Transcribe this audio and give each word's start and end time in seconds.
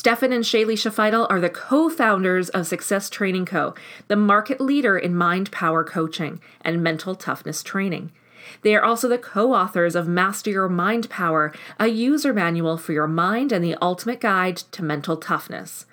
Stefan 0.00 0.32
and 0.32 0.44
Shaylee 0.44 0.78
Shafidel 0.78 1.26
are 1.28 1.42
the 1.42 1.50
co 1.50 1.90
founders 1.90 2.48
of 2.48 2.66
Success 2.66 3.10
Training 3.10 3.44
Co., 3.44 3.74
the 4.08 4.16
market 4.16 4.58
leader 4.58 4.96
in 4.96 5.14
mind 5.14 5.52
power 5.52 5.84
coaching 5.84 6.40
and 6.62 6.82
mental 6.82 7.14
toughness 7.14 7.62
training. 7.62 8.10
They 8.62 8.74
are 8.74 8.82
also 8.82 9.08
the 9.08 9.18
co 9.18 9.52
authors 9.52 9.94
of 9.94 10.08
Master 10.08 10.52
Your 10.52 10.70
Mind 10.70 11.10
Power, 11.10 11.52
a 11.78 11.88
user 11.88 12.32
manual 12.32 12.78
for 12.78 12.94
your 12.94 13.06
mind 13.06 13.52
and 13.52 13.62
the 13.62 13.76
ultimate 13.82 14.22
guide 14.22 14.56
to 14.72 14.82
mental 14.82 15.18
toughness. 15.18 15.84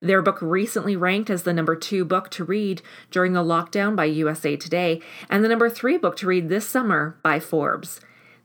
Their 0.00 0.22
book 0.22 0.38
recently 0.42 0.96
ranked 0.96 1.30
as 1.30 1.44
the 1.44 1.52
number 1.52 1.76
two 1.76 2.04
book 2.04 2.30
to 2.30 2.42
read 2.42 2.82
during 3.12 3.32
the 3.32 3.44
lockdown 3.44 3.94
by 3.94 4.06
USA 4.06 4.56
Today 4.56 5.00
and 5.30 5.44
the 5.44 5.48
number 5.48 5.70
three 5.70 5.96
book 5.96 6.16
to 6.16 6.26
read 6.26 6.48
this 6.48 6.68
summer 6.68 7.16
by 7.22 7.38
Forbes. 7.38 8.00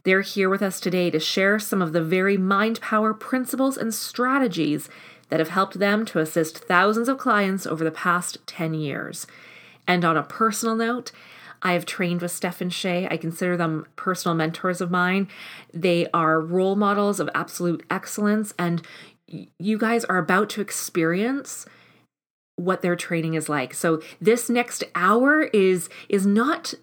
They're 0.07 0.21
here 0.21 0.49
with 0.49 0.61
us 0.61 0.79
today 0.79 1.11
to 1.11 1.19
share 1.19 1.59
some 1.59 1.81
of 1.81 1.91
the 1.91 2.01
very 2.01 2.37
mind 2.37 2.79
power 2.79 3.13
principles 3.13 3.75
and 3.75 3.93
strategies 3.93 4.87
that 5.27 5.41
have 5.41 5.49
helped 5.49 5.79
them 5.79 6.05
to 6.05 6.19
assist 6.19 6.59
thousands 6.59 7.09
of 7.09 7.17
clients 7.17 7.67
over 7.67 7.83
the 7.83 7.91
past 7.91 8.37
10 8.47 8.73
years. 8.73 9.27
And 9.85 10.05
on 10.05 10.15
a 10.15 10.23
personal 10.23 10.77
note, 10.77 11.11
I 11.61 11.73
have 11.73 11.85
trained 11.85 12.21
with 12.21 12.31
Steph 12.31 12.61
and 12.61 12.71
Shay. 12.71 13.05
I 13.11 13.17
consider 13.17 13.57
them 13.57 13.85
personal 13.97 14.33
mentors 14.33 14.79
of 14.79 14.89
mine. 14.89 15.27
They 15.73 16.07
are 16.13 16.39
role 16.39 16.77
models 16.77 17.19
of 17.19 17.29
absolute 17.35 17.85
excellence, 17.89 18.53
and 18.57 18.81
you 19.27 19.77
guys 19.77 20.05
are 20.05 20.19
about 20.19 20.49
to 20.51 20.61
experience 20.61 21.65
what 22.55 22.81
their 22.81 22.95
training 22.95 23.33
is 23.33 23.49
like. 23.49 23.73
So 23.73 24.01
this 24.21 24.49
next 24.49 24.85
hour 24.95 25.43
is 25.51 25.89
is 26.07 26.25
not 26.25 26.75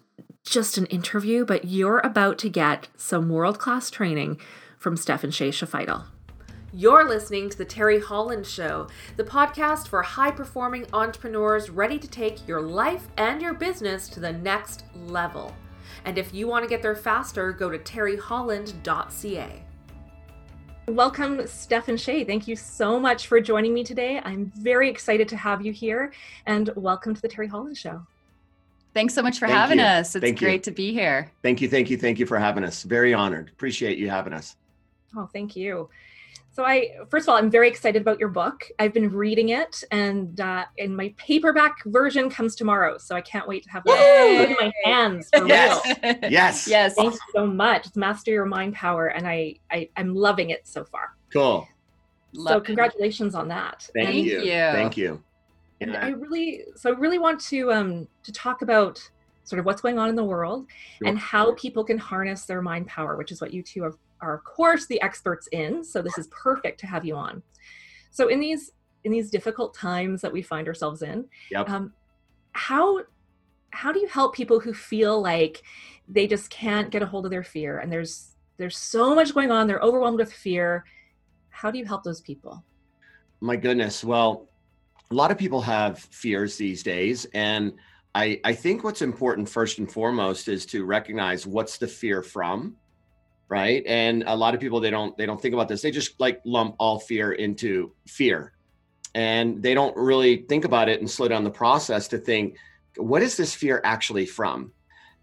just 0.45 0.77
an 0.77 0.85
interview, 0.85 1.43
but 1.43 1.65
you're 1.65 1.99
about 1.99 2.37
to 2.39 2.49
get 2.49 2.87
some 2.95 3.29
world 3.29 3.59
class 3.59 3.89
training 3.89 4.39
from 4.77 4.95
Stefan 4.95 5.31
Shay 5.31 5.49
Shafidel. 5.49 6.05
You're 6.71 7.07
listening 7.07 7.49
to 7.49 7.57
The 7.57 7.65
Terry 7.65 7.99
Holland 7.99 8.45
Show, 8.45 8.87
the 9.15 9.23
podcast 9.23 9.87
for 9.87 10.01
high 10.03 10.31
performing 10.31 10.85
entrepreneurs 10.93 11.69
ready 11.69 11.97
to 11.97 12.07
take 12.07 12.47
your 12.47 12.61
life 12.61 13.07
and 13.17 13.41
your 13.41 13.53
business 13.53 14.07
to 14.09 14.19
the 14.19 14.33
next 14.33 14.83
level. 15.05 15.55
And 16.03 16.17
if 16.17 16.33
you 16.33 16.47
want 16.47 16.63
to 16.63 16.69
get 16.69 16.81
there 16.81 16.95
faster, 16.95 17.51
go 17.51 17.69
to 17.69 17.79
terryholland.ca. 17.79 19.63
Welcome, 20.87 21.47
Stefan 21.47 21.97
Shay. 21.97 22.23
Thank 22.23 22.47
you 22.47 22.55
so 22.55 22.99
much 22.99 23.27
for 23.27 23.41
joining 23.41 23.73
me 23.73 23.83
today. 23.83 24.21
I'm 24.23 24.51
very 24.55 24.89
excited 24.89 25.27
to 25.29 25.37
have 25.37 25.65
you 25.65 25.73
here, 25.73 26.13
and 26.45 26.69
welcome 26.75 27.15
to 27.15 27.21
the 27.21 27.27
Terry 27.27 27.47
Holland 27.47 27.77
Show. 27.77 28.05
Thanks 28.95 29.13
so 29.13 29.21
much 29.21 29.39
for 29.39 29.47
thank 29.47 29.59
having 29.59 29.79
you. 29.79 29.83
us. 29.83 30.15
It's 30.15 30.23
thank 30.23 30.39
great 30.39 30.53
you. 30.53 30.59
to 30.61 30.71
be 30.71 30.93
here. 30.93 31.29
Thank 31.43 31.59
you, 31.59 31.67
thank 31.67 31.89
you, 31.89 31.97
thank 31.97 32.17
you 32.17 32.25
for 32.25 32.39
having 32.39 32.63
us. 32.63 32.83
Very 32.83 33.13
honored. 33.13 33.49
Appreciate 33.49 33.97
you 33.97 34.09
having 34.09 34.31
us. 34.31 34.55
Oh, 35.17 35.29
thank 35.33 35.53
you. 35.53 35.89
So 36.53 36.63
I, 36.63 36.91
first 37.09 37.25
of 37.25 37.29
all, 37.29 37.35
I'm 37.35 37.51
very 37.51 37.67
excited 37.67 38.01
about 38.01 38.21
your 38.21 38.29
book. 38.29 38.65
I've 38.79 38.93
been 38.93 39.09
reading 39.09 39.49
it, 39.49 39.83
and 39.91 40.39
uh, 40.39 40.63
and 40.79 40.95
my 40.95 41.13
paperback 41.17 41.83
version 41.87 42.29
comes 42.29 42.55
tomorrow. 42.55 42.97
So 42.97 43.17
I 43.17 43.19
can't 43.19 43.45
wait 43.45 43.63
to 43.63 43.71
have 43.71 43.83
that 43.83 44.47
in 44.49 44.55
my 44.57 44.71
hands 44.85 45.29
for 45.35 45.45
yes. 45.45 45.85
real. 45.85 46.15
Yes, 46.31 46.65
yes. 46.65 46.95
Thanks 46.97 47.19
so 47.33 47.45
much. 47.45 47.87
It's 47.87 47.97
Master 47.97 48.31
Your 48.31 48.45
Mind 48.45 48.75
Power, 48.75 49.07
and 49.07 49.27
I, 49.27 49.55
I 49.69 49.89
I'm 49.97 50.15
loving 50.15 50.51
it 50.51 50.65
so 50.65 50.85
far. 50.85 51.17
Cool. 51.33 51.67
Love 52.31 52.53
so 52.53 52.61
congratulations 52.61 53.35
on 53.35 53.49
that. 53.49 53.89
Thank 53.93 54.09
and, 54.09 54.17
you. 54.19 54.39
Thank 54.45 54.95
you. 54.95 55.21
And 55.81 55.97
I 55.97 56.09
really, 56.09 56.63
so 56.75 56.89
I 56.89 56.97
really 56.97 57.19
want 57.19 57.39
to 57.41 57.71
um, 57.71 58.07
to 58.23 58.31
talk 58.31 58.61
about 58.61 58.99
sort 59.43 59.59
of 59.59 59.65
what's 59.65 59.81
going 59.81 59.99
on 59.99 60.09
in 60.09 60.15
the 60.15 60.23
world 60.23 60.65
sure. 60.97 61.07
and 61.07 61.19
how 61.19 61.53
people 61.55 61.83
can 61.83 61.97
harness 61.97 62.45
their 62.45 62.61
mind 62.61 62.87
power, 62.87 63.15
which 63.15 63.31
is 63.31 63.41
what 63.41 63.53
you 63.53 63.61
two 63.61 63.83
are, 63.83 63.93
are, 64.21 64.33
of 64.35 64.43
course, 64.43 64.87
the 64.87 64.99
experts 65.01 65.47
in. 65.51 65.83
So 65.83 66.01
this 66.01 66.17
is 66.17 66.27
perfect 66.27 66.79
to 66.79 66.87
have 66.87 67.05
you 67.05 67.15
on. 67.15 67.43
So 68.11 68.27
in 68.29 68.39
these 68.39 68.71
in 69.03 69.11
these 69.11 69.29
difficult 69.29 69.75
times 69.75 70.21
that 70.21 70.33
we 70.33 70.41
find 70.41 70.67
ourselves 70.67 71.03
in, 71.03 71.25
yep. 71.51 71.69
um, 71.69 71.93
how 72.53 73.01
how 73.71 73.91
do 73.91 73.99
you 73.99 74.07
help 74.07 74.33
people 74.33 74.59
who 74.59 74.73
feel 74.73 75.21
like 75.21 75.61
they 76.07 76.25
just 76.25 76.49
can't 76.49 76.89
get 76.89 77.03
a 77.03 77.05
hold 77.05 77.25
of 77.25 77.31
their 77.31 77.43
fear 77.43 77.79
and 77.79 77.91
there's 77.91 78.35
there's 78.57 78.77
so 78.77 79.13
much 79.13 79.33
going 79.33 79.51
on, 79.51 79.67
they're 79.67 79.79
overwhelmed 79.79 80.17
with 80.17 80.31
fear. 80.31 80.85
How 81.49 81.69
do 81.69 81.77
you 81.77 81.85
help 81.85 82.03
those 82.03 82.21
people? 82.21 82.63
My 83.41 83.57
goodness. 83.57 84.03
Well, 84.03 84.47
a 85.11 85.13
lot 85.13 85.31
of 85.31 85.37
people 85.37 85.61
have 85.61 85.99
fears 85.99 86.57
these 86.57 86.83
days. 86.83 87.25
And 87.33 87.73
I, 88.13 88.39
I 88.43 88.53
think 88.53 88.83
what's 88.83 89.01
important 89.01 89.47
first 89.49 89.77
and 89.77 89.91
foremost 89.91 90.47
is 90.47 90.65
to 90.67 90.85
recognize 90.85 91.45
what's 91.45 91.77
the 91.77 91.87
fear 91.87 92.21
from 92.21 92.75
right? 93.49 93.83
And 93.85 94.23
a 94.27 94.35
lot 94.35 94.53
of 94.53 94.59
people 94.59 94.79
they 94.79 94.89
don't 94.89 95.17
they 95.17 95.25
don't 95.25 95.41
think 95.41 95.53
about 95.53 95.67
this. 95.67 95.81
They 95.81 95.91
just 95.91 96.19
like 96.19 96.41
lump 96.45 96.75
all 96.79 96.99
fear 96.99 97.33
into 97.33 97.93
fear. 98.07 98.53
And 99.13 99.61
they 99.63 99.73
don't 99.73 99.95
really 99.95 100.45
think 100.49 100.65
about 100.65 100.89
it 100.89 100.99
and 100.99 101.09
slow 101.09 101.27
down 101.27 101.43
the 101.43 101.51
process 101.51 102.07
to 102.09 102.17
think 102.17 102.57
what 102.97 103.21
is 103.21 103.37
this 103.37 103.53
fear 103.53 103.81
actually 103.83 104.25
from? 104.25 104.71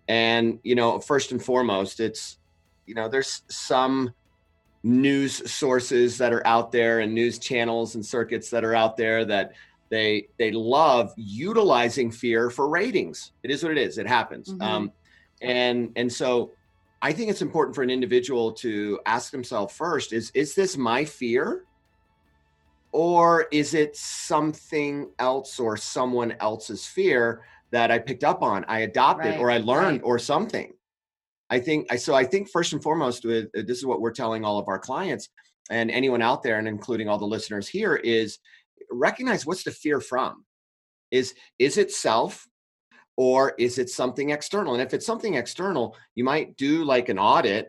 And 0.08 0.58
you 0.62 0.74
know 0.74 0.98
first 0.98 1.32
and 1.32 1.42
foremost 1.42 2.00
it's 2.00 2.38
you 2.86 2.94
know 2.94 3.08
there's 3.08 3.42
some 3.48 4.12
news 4.84 5.50
sources 5.50 6.18
that 6.18 6.32
are 6.32 6.44
out 6.46 6.72
there 6.72 7.00
and 7.00 7.14
news 7.14 7.38
channels 7.38 7.94
and 7.94 8.04
circuits 8.04 8.50
that 8.50 8.64
are 8.64 8.74
out 8.74 8.96
there 8.96 9.24
that 9.24 9.52
they 9.92 10.26
they 10.38 10.50
love 10.50 11.12
utilizing 11.16 12.10
fear 12.10 12.48
for 12.48 12.70
ratings. 12.70 13.32
It 13.42 13.50
is 13.50 13.62
what 13.62 13.72
it 13.72 13.78
is. 13.78 13.98
It 13.98 14.06
happens. 14.06 14.48
Mm-hmm. 14.48 14.62
Um, 14.62 14.92
and 15.42 15.92
and 15.96 16.10
so 16.10 16.52
I 17.02 17.12
think 17.12 17.30
it's 17.30 17.42
important 17.42 17.74
for 17.74 17.82
an 17.82 17.90
individual 17.90 18.52
to 18.52 18.98
ask 19.04 19.30
themselves 19.30 19.76
first: 19.76 20.14
is 20.14 20.30
is 20.34 20.54
this 20.54 20.78
my 20.78 21.04
fear, 21.04 21.66
or 22.92 23.48
is 23.52 23.74
it 23.74 23.94
something 23.94 25.10
else 25.18 25.60
or 25.60 25.76
someone 25.76 26.36
else's 26.40 26.86
fear 26.86 27.42
that 27.70 27.90
I 27.90 27.98
picked 27.98 28.24
up 28.24 28.42
on, 28.42 28.64
I 28.68 28.80
adopted, 28.80 29.32
right, 29.32 29.40
or 29.40 29.50
I 29.50 29.58
learned, 29.58 30.00
right. 30.00 30.06
or 30.06 30.18
something? 30.18 30.72
I 31.50 31.60
think 31.60 31.92
I 31.92 31.96
so. 31.96 32.14
I 32.14 32.24
think 32.24 32.48
first 32.48 32.72
and 32.72 32.82
foremost, 32.82 33.26
with 33.26 33.52
this 33.52 33.76
is 33.76 33.84
what 33.84 34.00
we're 34.00 34.10
telling 34.10 34.42
all 34.42 34.58
of 34.58 34.68
our 34.68 34.78
clients 34.78 35.28
and 35.68 35.90
anyone 35.90 36.22
out 36.22 36.42
there, 36.42 36.58
and 36.58 36.66
including 36.66 37.10
all 37.10 37.18
the 37.18 37.26
listeners 37.26 37.68
here, 37.68 37.96
is 37.96 38.38
recognize 38.92 39.46
what's 39.46 39.64
the 39.64 39.70
fear 39.70 40.00
from. 40.00 40.44
Is 41.10 41.34
is 41.58 41.78
it 41.78 41.92
self 41.92 42.46
or 43.16 43.54
is 43.58 43.78
it 43.78 43.90
something 43.90 44.30
external? 44.30 44.74
And 44.74 44.82
if 44.82 44.94
it's 44.94 45.06
something 45.06 45.34
external 45.34 45.96
you 46.14 46.24
might 46.24 46.56
do 46.56 46.84
like 46.84 47.08
an 47.08 47.18
audit 47.18 47.68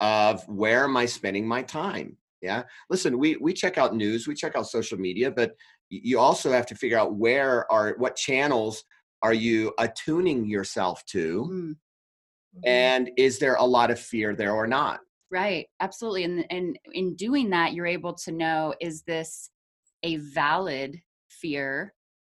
of 0.00 0.46
where 0.46 0.84
am 0.84 0.94
i 0.94 1.06
spending 1.06 1.48
my 1.48 1.62
time 1.62 2.18
yeah? 2.42 2.62
Listen 2.90 3.18
we 3.18 3.36
we 3.36 3.52
check 3.52 3.78
out 3.78 3.96
news 3.96 4.28
we 4.28 4.34
check 4.34 4.56
out 4.56 4.68
social 4.68 4.98
media 4.98 5.30
but 5.30 5.56
you 5.88 6.18
also 6.18 6.52
have 6.52 6.66
to 6.66 6.74
figure 6.74 6.98
out 6.98 7.14
where 7.14 7.70
are 7.72 7.94
what 7.98 8.16
channels 8.16 8.84
are 9.22 9.34
you 9.34 9.72
attuning 9.78 10.48
yourself 10.48 11.04
to? 11.06 11.44
Mm-hmm. 11.44 11.72
and 12.64 13.10
is 13.16 13.38
there 13.38 13.54
a 13.56 13.64
lot 13.64 13.90
of 13.90 13.98
fear 13.98 14.34
there 14.34 14.52
or 14.52 14.66
not? 14.66 15.00
Right 15.30 15.66
absolutely 15.80 16.24
and 16.24 16.46
and 16.50 16.78
in 16.92 17.16
doing 17.16 17.50
that 17.50 17.72
you're 17.74 17.86
able 17.86 18.14
to 18.14 18.32
know 18.32 18.74
is 18.80 19.02
this 19.02 19.50
a 20.06 20.16
valid 20.16 21.00
fear 21.28 21.92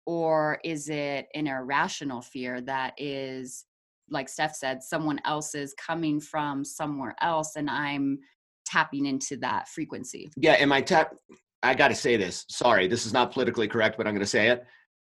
or 0.05 0.59
is 0.63 0.89
it 0.89 1.27
an 1.35 1.45
irrational 1.45 2.21
fear 2.21 2.61
that 2.61 2.93
is 2.97 3.65
like 4.09 4.27
steph 4.27 4.55
said 4.55 4.81
someone 4.81 5.19
else 5.23 5.53
is 5.53 5.75
coming 5.75 6.19
from 6.19 6.65
somewhere 6.65 7.15
else 7.21 7.55
and 7.55 7.69
i'm 7.69 8.17
tapping 8.65 9.05
into 9.05 9.35
that 9.37 9.67
frequency? 9.67 10.29
Yeah 10.35 10.53
am 10.53 10.71
i 10.71 10.81
tap 10.81 11.15
i 11.61 11.75
gotta 11.75 11.95
say 11.95 12.17
this 12.17 12.45
sorry 12.49 12.87
this 12.87 13.05
is 13.05 13.13
not 13.13 13.31
politically 13.31 13.67
correct 13.67 13.97
but 13.97 14.07
i'm 14.07 14.13
gonna 14.13 14.25
say 14.25 14.49
it. 14.49 14.65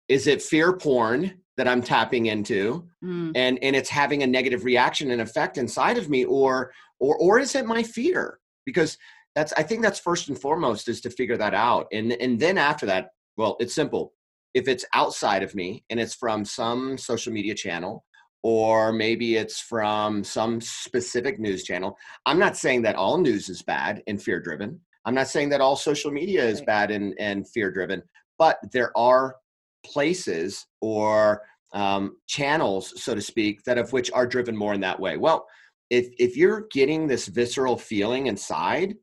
Is 0.09 0.27
it 0.27 0.41
fear 0.41 0.73
porn 0.73 1.41
that 1.57 1.67
i'm 1.67 1.83
tapping 1.83 2.27
into 2.27 2.89
mm. 3.05 3.33
and 3.35 3.59
and 3.63 3.75
it's 3.75 3.91
having 3.91 4.23
a 4.23 4.27
negative 4.27 4.65
reaction 4.65 5.11
and 5.11 5.21
effect 5.21 5.59
inside 5.59 5.99
of 5.99 6.09
me 6.09 6.25
or 6.25 6.73
or 7.03 7.17
or 7.17 7.39
is 7.41 7.55
it 7.57 7.67
my 7.67 7.83
fear? 7.83 8.39
Because 8.65 8.97
that's 9.35 9.53
i 9.55 9.63
think 9.63 9.83
that's 9.83 9.99
first 9.99 10.29
and 10.29 10.39
foremost 10.39 10.89
is 10.89 11.01
to 11.01 11.11
figure 11.11 11.37
that 11.37 11.55
out. 11.55 11.87
And 11.93 12.13
and 12.13 12.39
then 12.39 12.59
after 12.59 12.87
that 12.87 13.11
well 13.37 13.57
it's 13.61 13.75
simple. 13.75 14.13
If 14.55 14.69
it's 14.69 14.85
outside 14.95 15.43
of 15.43 15.55
me 15.55 15.83
and 15.89 15.99
it's 15.99 16.15
from 16.15 16.45
some 16.45 16.99
social 16.99 17.33
media 17.33 17.55
channel 17.55 18.05
or 18.43 18.93
maybe 18.93 19.37
it's 19.37 19.61
from 19.61 20.23
some 20.25 20.61
specific 20.61 21.39
news 21.39 21.63
channel 21.63 21.97
i'm 22.27 22.41
not 22.41 22.57
saying 22.57 22.83
that 22.83 22.97
all 22.97 23.17
news 23.17 23.49
is 23.49 23.63
bad 23.63 24.03
and 24.09 24.21
fear 24.21 24.41
driven 24.41 24.81
i'm 25.05 25.15
not 25.15 25.29
saying 25.29 25.49
that 25.49 25.61
all 25.61 25.77
social 25.77 26.11
media 26.11 26.45
is 26.45 26.61
bad 26.63 26.91
and, 26.91 27.15
and 27.21 27.49
fear 27.49 27.71
driven 27.71 28.03
but 28.39 28.59
there 28.73 28.91
are 28.99 29.37
places 29.85 30.67
or 30.81 31.43
um, 31.75 32.17
channels 32.27 32.93
so 33.03 33.15
to 33.15 33.21
speak 33.21 33.63
that 33.65 33.79
of 33.79 33.93
which 33.93 34.11
are 34.13 34.27
driven 34.27 34.57
more 34.57 34.75
in 34.75 34.81
that 34.81 34.99
way. 34.99 35.17
Well 35.17 35.47
if 35.91 36.09
if 36.19 36.37
you're 36.37 36.67
getting 36.73 37.07
this 37.07 37.29
visceral 37.29 37.77
feeling 37.77 38.27
inside 38.27 38.95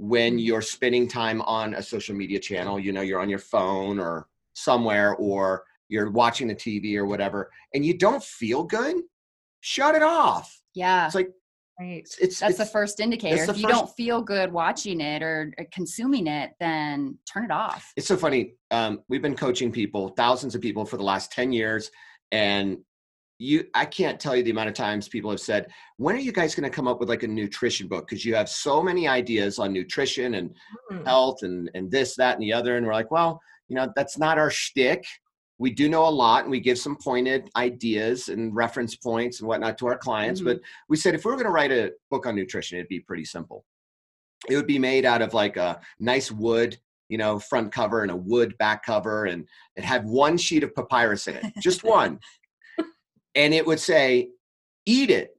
when 0.00 0.32
mm-hmm. 0.32 0.38
you're 0.38 0.62
spending 0.62 1.06
time 1.06 1.42
on 1.42 1.74
a 1.74 1.82
social 1.82 2.16
media 2.16 2.38
channel 2.38 2.80
you 2.80 2.90
know 2.90 3.02
you're 3.02 3.20
on 3.20 3.28
your 3.28 3.38
phone 3.38 4.00
or 4.00 4.26
somewhere 4.54 5.14
or 5.16 5.64
you're 5.88 6.10
watching 6.10 6.48
the 6.48 6.54
tv 6.54 6.96
or 6.96 7.04
whatever 7.04 7.50
and 7.74 7.84
you 7.84 7.96
don't 7.96 8.24
feel 8.24 8.64
good 8.64 8.96
shut 9.60 9.94
it 9.94 10.02
off 10.02 10.60
yeah 10.74 11.06
it's 11.06 11.14
like 11.14 11.30
Right. 11.78 12.02
It's, 12.02 12.18
it's 12.18 12.40
That's 12.40 12.58
the 12.58 12.66
first 12.66 13.00
indicator. 13.00 13.46
the 13.46 13.52
If 13.52 13.58
you 13.58 13.62
first- 13.62 13.74
don't 13.74 13.90
feel 13.96 14.20
good 14.20 14.52
watching 14.52 15.00
it 15.00 15.22
or 15.22 15.54
or 15.56 15.64
consuming 15.72 16.26
it, 16.26 16.50
then 16.60 17.16
turn 17.24 17.46
it 17.46 17.50
off. 17.50 17.90
it's 17.96 18.06
so 18.06 18.18
funny. 18.18 18.52
Um, 18.70 19.02
we've 19.08 19.22
been 19.22 19.34
coaching 19.34 19.72
people, 19.72 20.08
thousands 20.10 20.54
of 20.54 20.60
people 20.60 20.84
for 20.84 20.98
the 20.98 21.02
last 21.02 21.32
10 21.32 21.52
years. 21.52 21.90
And 22.32 22.80
you, 23.40 23.64
I 23.72 23.86
can't 23.86 24.20
tell 24.20 24.36
you 24.36 24.42
the 24.42 24.50
amount 24.50 24.68
of 24.68 24.74
times 24.74 25.08
people 25.08 25.30
have 25.30 25.40
said, 25.40 25.68
when 25.96 26.14
are 26.14 26.18
you 26.20 26.30
guys 26.30 26.54
going 26.54 26.70
to 26.70 26.74
come 26.74 26.86
up 26.86 27.00
with 27.00 27.08
like 27.08 27.22
a 27.22 27.26
nutrition 27.26 27.88
book? 27.88 28.06
Because 28.06 28.22
you 28.22 28.34
have 28.34 28.50
so 28.50 28.82
many 28.82 29.08
ideas 29.08 29.58
on 29.58 29.72
nutrition 29.72 30.34
and 30.34 30.54
Mm. 30.92 31.06
health 31.06 31.42
and, 31.42 31.70
and 31.74 31.90
this, 31.90 32.16
that, 32.16 32.34
and 32.34 32.42
the 32.42 32.52
other. 32.52 32.76
And 32.76 32.84
we're 32.84 32.92
like, 32.92 33.10
well, 33.10 33.40
you 33.68 33.76
know, 33.76 33.90
that's 33.96 34.18
not 34.18 34.36
our 34.36 34.50
shtick. 34.50 35.04
We 35.58 35.70
do 35.70 35.88
know 35.88 36.06
a 36.06 36.10
lot 36.10 36.42
and 36.42 36.50
we 36.50 36.60
give 36.60 36.78
some 36.78 36.96
pointed 36.96 37.48
ideas 37.56 38.28
and 38.28 38.54
reference 38.54 38.94
points 38.96 39.40
and 39.40 39.48
whatnot 39.48 39.78
to 39.78 39.86
our 39.86 39.96
clients. 39.96 40.42
Mhm. 40.42 40.44
But 40.44 40.60
we 40.90 40.98
said 40.98 41.14
if 41.14 41.24
we 41.24 41.30
were 41.30 41.36
going 41.36 41.46
to 41.46 41.50
write 41.52 41.72
a 41.72 41.92
book 42.10 42.26
on 42.26 42.34
nutrition, 42.36 42.76
it'd 42.78 42.88
be 42.88 43.00
pretty 43.00 43.24
simple. 43.24 43.64
It 44.50 44.56
would 44.56 44.66
be 44.66 44.78
made 44.78 45.06
out 45.06 45.22
of 45.22 45.32
like 45.32 45.56
a 45.56 45.80
nice 45.98 46.30
wood, 46.30 46.78
you 47.08 47.16
know, 47.18 47.38
front 47.38 47.72
cover 47.72 48.02
and 48.02 48.10
a 48.10 48.16
wood 48.16 48.56
back 48.58 48.84
cover, 48.84 49.24
and 49.26 49.46
it 49.76 49.84
had 49.84 50.04
one 50.04 50.36
sheet 50.36 50.62
of 50.62 50.74
papyrus 50.74 51.26
in 51.26 51.36
it, 51.36 51.44
just 51.60 51.82
one. 51.98 52.18
And 53.40 53.54
it 53.54 53.66
would 53.66 53.80
say, 53.80 54.28
eat 54.84 55.08
it. 55.10 55.30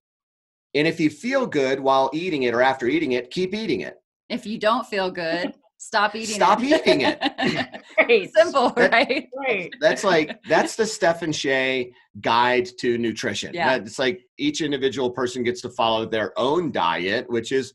And 0.73 0.87
if 0.87 0.99
you 0.99 1.09
feel 1.11 1.45
good 1.45 1.79
while 1.79 2.09
eating 2.13 2.43
it 2.43 2.53
or 2.55 2.61
after 2.63 2.87
eating 2.87 3.11
it, 3.11 3.29
keep 3.29 3.53
eating 3.53 3.81
it. 3.81 3.97
If 4.27 4.45
you 4.47 4.57
don't 4.57 4.87
feel 4.87 5.11
good, 5.11 5.53
stop 5.77 6.15
eating 6.15 6.31
it. 6.31 6.35
Stop 6.35 6.63
it. 6.63 6.81
eating 6.87 7.01
it. 7.01 7.67
Right. 7.99 8.29
Simple, 8.35 8.69
That- 8.71 8.91
right? 8.91 9.27
Right. 9.37 9.71
That's 9.79 10.03
like 10.03 10.39
that's 10.49 10.75
the 10.75 10.85
Stefan 10.85 11.31
Shay 11.31 11.91
guide 12.21 12.67
to 12.79 12.97
nutrition. 12.97 13.53
Yeah. 13.53 13.75
It's 13.75 13.99
like 13.99 14.21
each 14.39 14.61
individual 14.61 15.11
person 15.11 15.43
gets 15.43 15.61
to 15.61 15.69
follow 15.69 16.05
their 16.07 16.33
own 16.39 16.71
diet, 16.71 17.29
which 17.29 17.51
is 17.51 17.73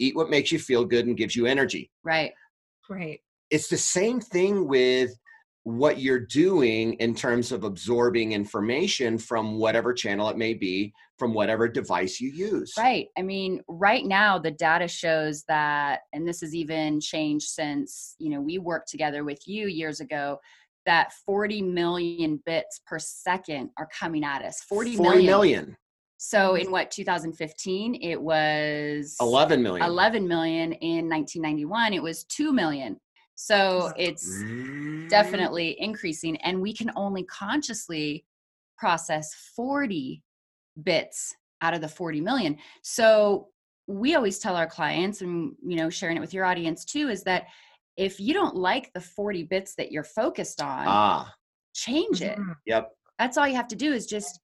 eat 0.00 0.16
what 0.16 0.30
makes 0.30 0.50
you 0.50 0.58
feel 0.58 0.84
good 0.84 1.06
and 1.06 1.16
gives 1.16 1.36
you 1.36 1.46
energy. 1.46 1.90
Right. 2.02 2.32
Right. 2.90 3.20
It's 3.50 3.68
the 3.68 3.76
same 3.78 4.20
thing 4.20 4.66
with 4.66 5.10
what 5.76 6.00
you're 6.00 6.18
doing 6.18 6.94
in 6.94 7.14
terms 7.14 7.52
of 7.52 7.62
absorbing 7.62 8.32
information 8.32 9.18
from 9.18 9.58
whatever 9.58 9.92
channel 9.92 10.30
it 10.30 10.38
may 10.38 10.54
be, 10.54 10.94
from 11.18 11.34
whatever 11.34 11.68
device 11.68 12.20
you 12.20 12.30
use. 12.30 12.72
Right. 12.78 13.08
I 13.18 13.22
mean, 13.22 13.60
right 13.68 14.06
now 14.06 14.38
the 14.38 14.50
data 14.50 14.88
shows 14.88 15.44
that, 15.44 16.00
and 16.14 16.26
this 16.26 16.40
has 16.40 16.54
even 16.54 17.00
changed 17.00 17.48
since, 17.48 18.14
you 18.18 18.30
know, 18.30 18.40
we 18.40 18.56
worked 18.56 18.88
together 18.88 19.24
with 19.24 19.46
you 19.46 19.66
years 19.66 20.00
ago, 20.00 20.38
that 20.86 21.12
40 21.26 21.60
million 21.60 22.40
bits 22.46 22.80
per 22.86 22.98
second 22.98 23.68
are 23.76 23.88
coming 23.98 24.24
at 24.24 24.42
us. 24.42 24.62
40 24.62 24.96
40 24.96 25.10
million. 25.10 25.26
million, 25.26 25.76
So 26.16 26.54
in 26.54 26.70
what, 26.70 26.90
2015, 26.90 27.96
it 28.00 28.18
was 28.18 29.16
11 29.20 29.62
million. 29.62 29.86
11 29.86 30.26
million. 30.26 30.72
In 30.72 31.10
1991, 31.10 31.92
it 31.92 32.02
was 32.02 32.24
2 32.24 32.54
million. 32.54 32.98
So 33.48 33.92
it's 33.96 34.44
definitely 35.08 35.80
increasing 35.80 36.36
and 36.38 36.60
we 36.60 36.74
can 36.74 36.90
only 36.96 37.22
consciously 37.22 38.24
process 38.76 39.32
40 39.54 40.22
bits 40.82 41.36
out 41.62 41.72
of 41.72 41.80
the 41.80 41.88
40 41.88 42.20
million 42.20 42.56
so 42.82 43.48
we 43.86 44.14
always 44.16 44.38
tell 44.38 44.54
our 44.54 44.66
clients 44.66 45.22
and 45.22 45.54
you 45.64 45.76
know 45.76 45.88
sharing 45.88 46.16
it 46.16 46.20
with 46.20 46.34
your 46.34 46.44
audience 46.44 46.84
too 46.84 47.08
is 47.08 47.22
that 47.22 47.46
if 47.96 48.20
you 48.20 48.34
don't 48.34 48.54
like 48.54 48.92
the 48.92 49.00
40 49.00 49.44
bits 49.44 49.74
that 49.76 49.90
you're 49.92 50.04
focused 50.04 50.60
on 50.60 50.86
Ah, 50.86 51.32
change 51.74 52.20
it 52.22 52.38
Mhm. 52.38 52.54
yep. 52.66 52.90
that's 53.18 53.38
all 53.38 53.48
you 53.48 53.56
have 53.56 53.68
to 53.68 53.76
do 53.76 53.92
is 53.92 54.04
just 54.06 54.40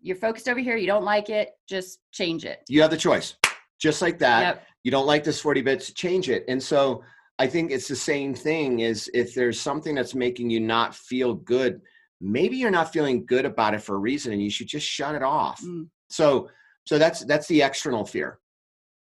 you're 0.00 0.16
focused 0.16 0.48
over 0.48 0.58
here 0.58 0.76
you 0.76 0.86
don't 0.86 1.04
like 1.04 1.28
it 1.30 1.50
just 1.68 2.00
change 2.12 2.44
it 2.44 2.60
You 2.68 2.80
have 2.82 2.90
the 2.90 2.96
choice. 2.96 3.36
Just 3.78 4.02
like 4.02 4.18
that. 4.18 4.40
yep 4.40 4.66
you 4.84 4.90
don't 4.90 5.06
like 5.06 5.22
this 5.22 5.40
40 5.40 5.62
bits 5.62 5.92
change 5.92 6.28
it 6.28 6.44
and 6.48 6.60
so 6.60 7.02
i 7.38 7.46
think 7.46 7.70
it's 7.70 7.88
the 7.88 7.96
same 7.96 8.34
thing 8.34 8.80
is 8.80 9.10
if 9.14 9.34
there's 9.34 9.60
something 9.60 9.94
that's 9.94 10.14
making 10.14 10.50
you 10.50 10.60
not 10.60 10.94
feel 10.94 11.34
good 11.34 11.80
maybe 12.22 12.56
you're 12.56 12.70
not 12.70 12.92
feeling 12.92 13.26
good 13.26 13.44
about 13.44 13.74
it 13.74 13.82
for 13.82 13.96
a 13.96 13.98
reason 13.98 14.32
and 14.32 14.40
you 14.40 14.50
should 14.50 14.68
just 14.68 14.86
shut 14.86 15.14
it 15.14 15.22
off. 15.22 15.60
Mm. 15.60 15.88
so 16.08 16.48
so 16.84 16.98
that's 16.98 17.24
that's 17.24 17.46
the 17.48 17.62
external 17.62 18.04
fear. 18.04 18.38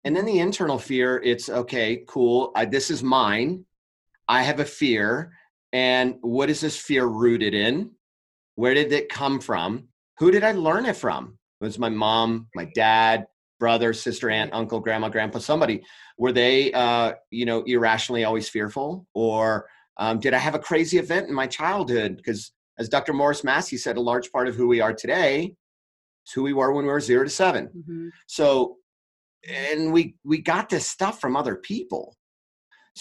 And 0.05 0.17
then 0.17 0.25
the 0.25 0.39
internal 0.39 0.79
fear 0.79 1.21
it's 1.23 1.49
okay 1.49 2.05
cool 2.09 2.53
I, 2.57 2.65
this 2.65 2.91
is 2.91 3.03
mine 3.03 3.65
i 4.29 4.43
have 4.43 4.61
a 4.61 4.65
fear 4.65 5.33
and 5.73 6.17
what 6.21 6.51
is 6.51 6.61
this 6.61 6.77
fear 6.77 7.07
rooted 7.07 7.55
in? 7.55 7.93
Where 8.57 8.75
did 8.75 8.93
it 8.93 9.09
come 9.09 9.41
from? 9.41 9.89
Who 10.19 10.31
did 10.31 10.45
i 10.45 10.53
learn 10.53 10.87
it 10.87 10.97
from? 10.97 11.39
It 11.61 11.65
was 11.65 11.79
my 11.79 11.89
mom 11.89 12.49
my 12.55 12.71
dad 12.75 13.27
brother 13.63 13.93
sister 13.93 14.29
aunt 14.29 14.53
uncle 14.53 14.81
grandma 14.81 15.09
grandpa 15.09 15.39
somebody 15.39 15.81
were 16.19 16.33
they 16.33 16.73
uh, 16.73 17.13
you 17.31 17.47
know 17.47 17.63
irrationally 17.63 18.25
always 18.25 18.49
fearful? 18.49 19.07
Or 19.15 19.67
um, 19.99 20.19
did 20.19 20.35
i 20.35 20.39
have 20.47 20.57
a 20.57 20.65
crazy 20.69 20.99
event 20.99 21.29
in 21.29 21.35
my 21.43 21.47
childhood? 21.47 22.17
Because 22.17 22.51
as 22.81 22.89
dr 22.89 23.13
morris 23.13 23.45
massey 23.45 23.77
said 23.77 23.97
a 23.97 24.01
large 24.11 24.33
part 24.33 24.49
of 24.49 24.57
who 24.57 24.67
we 24.67 24.81
are 24.81 24.93
today 24.93 25.55
is 26.27 26.33
who 26.35 26.43
we 26.43 26.53
were 26.53 26.73
when 26.73 26.85
we 26.87 26.91
were 26.91 27.09
zero 27.13 27.23
to 27.23 27.31
seven. 27.31 27.65
Mhm. 27.89 28.11
so 28.27 28.47
and 29.49 29.93
we 29.93 30.17
we 30.25 30.39
got 30.39 30.69
this 30.69 30.87
stuff 30.97 31.21
from 31.21 31.37
other 31.37 31.57
people. 31.71 32.05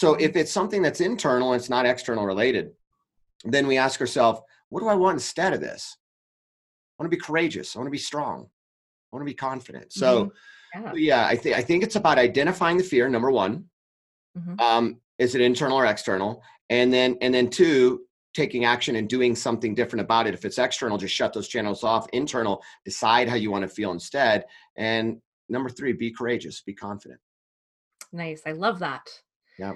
So 0.02 0.07
if 0.28 0.36
it's 0.36 0.52
something 0.60 0.84
that's 0.84 1.02
internal 1.02 1.54
and 1.54 1.60
it's 1.60 1.72
not 1.75 1.88
external 1.88 2.25
related 2.34 2.66
then 3.56 3.66
we 3.66 3.80
ask 3.86 4.00
ourselves 4.00 4.40
what 4.69 4.81
do 4.81 4.88
i 4.88 5.00
want 5.04 5.16
instead 5.22 5.54
of 5.56 5.60
this? 5.68 5.98
I 6.92 6.94
want 6.98 7.12
to 7.12 7.18
be 7.18 7.25
courageous. 7.30 7.75
I 7.75 7.80
want 7.80 7.88
to 7.88 8.00
be 8.02 8.10
strong 8.12 8.38
i 9.12 9.16
want 9.16 9.22
to 9.28 9.31
be 9.31 9.36
confident 9.36 9.92
so 9.92 10.31
Yeah. 10.74 10.94
yeah 10.96 11.25
i 11.28 11.36
think 11.36 11.58
i 11.58 11.62
think 11.62 11.84
it's 11.84 11.96
about 11.96 12.18
identifying 12.18 12.78
the 12.78 12.84
fear 12.84 13.10
number 13.10 13.31
one 13.31 13.66
Mhm. 14.38 14.62
um, 14.62 15.02
is 15.19 15.36
it 15.36 15.42
internal 15.42 15.78
or 15.78 15.86
external 15.86 16.42
and 16.69 16.92
then 16.94 17.18
and 17.22 17.34
then 17.34 17.50
two 17.50 18.06
taking 18.34 18.63
action 18.63 18.96
and 18.96 19.10
doing 19.10 19.36
something 19.36 19.75
different 19.75 20.00
about 20.06 20.25
it 20.25 20.34
if 20.34 20.46
it's 20.46 20.58
external 20.58 20.98
just 20.98 21.13
shut 21.13 21.34
those 21.34 21.50
channels 21.50 21.84
off 21.84 22.08
internal 22.13 22.63
decide 22.86 23.28
how 23.28 23.36
you 23.36 23.52
want 23.52 23.62
to 23.63 23.68
feel 23.68 23.92
instead 23.92 24.46
and 24.78 25.22
number 25.50 25.69
three 25.69 25.92
be 25.92 26.12
courageous 26.12 26.62
be 26.62 26.74
confident 26.74 27.19
Nice. 28.14 28.42
I 28.46 28.52
love 28.52 28.80
that. 28.80 29.07
Yeah. 29.57 29.72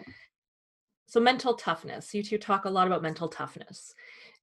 So 1.07 1.21
mental 1.21 1.53
toughness. 1.53 2.13
You 2.13 2.21
two 2.21 2.37
talk 2.37 2.65
a 2.65 2.69
lot 2.69 2.85
about 2.85 3.01
mental 3.01 3.29
toughness. 3.29 3.93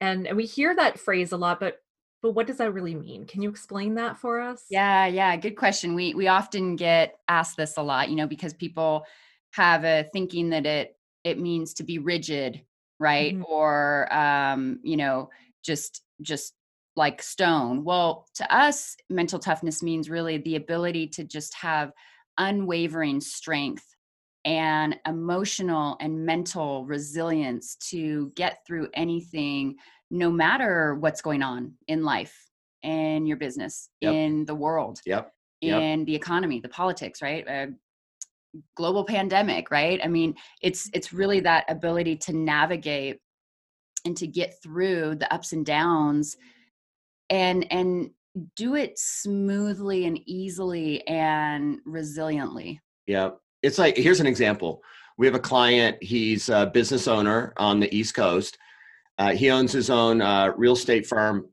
And, 0.00 0.26
and 0.26 0.34
we 0.34 0.46
hear 0.46 0.74
that 0.76 0.98
phrase 0.98 1.32
a 1.32 1.36
lot, 1.36 1.60
but 1.60 1.82
but 2.22 2.32
what 2.32 2.46
does 2.46 2.58
that 2.58 2.72
really 2.72 2.94
mean? 2.94 3.26
Can 3.26 3.42
you 3.42 3.50
explain 3.50 3.94
that 3.96 4.18
for 4.18 4.40
us? 4.40 4.64
Yeah, 4.68 5.06
yeah, 5.06 5.36
good 5.36 5.56
question. 5.56 5.94
We 5.94 6.14
we 6.14 6.28
often 6.28 6.76
get 6.76 7.20
asked 7.28 7.56
this 7.56 7.76
a 7.76 7.82
lot, 7.82 8.08
you 8.08 8.16
know, 8.16 8.26
because 8.26 8.54
people 8.54 9.04
have 9.52 9.84
a 9.84 10.08
thinking 10.12 10.50
that 10.50 10.64
it 10.66 10.96
it 11.24 11.38
means 11.38 11.74
to 11.74 11.84
be 11.84 11.98
rigid, 11.98 12.64
right? 12.98 13.36
Mhm. 13.36 13.44
Or 13.46 14.12
um, 14.14 14.80
you 14.82 14.96
know, 14.96 15.28
just 15.62 16.02
just 16.22 16.54
like 16.96 17.22
stone. 17.22 17.84
Well, 17.84 18.26
to 18.34 18.54
us, 18.54 18.96
mental 19.10 19.38
toughness 19.38 19.82
means 19.82 20.08
really 20.10 20.38
the 20.38 20.56
ability 20.56 21.08
to 21.08 21.24
just 21.24 21.54
have 21.54 21.92
unwavering 22.38 23.20
strength 23.20 23.94
and 24.44 24.98
emotional 25.06 25.96
and 26.00 26.26
mental 26.26 26.84
resilience 26.86 27.76
to 27.76 28.32
get 28.34 28.64
through 28.66 28.88
anything 28.94 29.76
no 30.12 30.30
matter 30.30 30.94
what's 30.94 31.22
going 31.22 31.42
on 31.42 31.72
in 31.88 32.04
life 32.04 32.36
in 32.82 33.26
your 33.26 33.38
business 33.38 33.88
Yep. 34.00 34.14
in 34.14 34.44
the 34.44 34.54
world 34.54 35.00
yep. 35.06 35.32
Yep. 35.62 35.82
in 35.82 36.04
the 36.04 36.14
economy 36.14 36.60
the 36.60 36.68
politics 36.68 37.22
right? 37.22 37.48
Uh, 37.48 37.66
global 38.76 39.04
pandemic 39.04 39.70
right? 39.70 40.00
I 40.04 40.08
mean 40.08 40.34
it's 40.60 40.88
it's 40.92 41.12
really 41.12 41.40
that 41.40 41.64
ability 41.68 42.16
to 42.16 42.32
navigate 42.34 43.20
and 44.04 44.16
to 44.18 44.26
get 44.26 44.54
through 44.62 45.14
the 45.14 45.32
ups 45.32 45.52
and 45.52 45.64
downs 45.64 46.36
and 47.30 47.66
and 47.72 48.10
do 48.56 48.74
it 48.74 48.98
smoothly 48.98 50.04
and 50.06 50.20
easily 50.26 51.06
and 51.06 51.78
resiliently. 51.86 52.78
Yeah. 53.06 53.30
It's 53.62 53.78
like 53.78 53.96
here's 53.96 54.20
an 54.20 54.26
example. 54.26 54.82
We 55.16 55.26
have 55.26 55.34
a 55.34 55.40
client 55.40 55.96
he's 56.02 56.50
a 56.50 56.66
business 56.66 57.08
owner 57.08 57.54
on 57.56 57.80
the 57.80 57.94
east 57.94 58.14
coast 58.14 58.58
uh, 59.18 59.32
he 59.32 59.50
owns 59.50 59.72
his 59.72 59.90
own 59.90 60.20
uh, 60.20 60.52
real 60.56 60.72
estate 60.72 61.06
firm. 61.06 61.48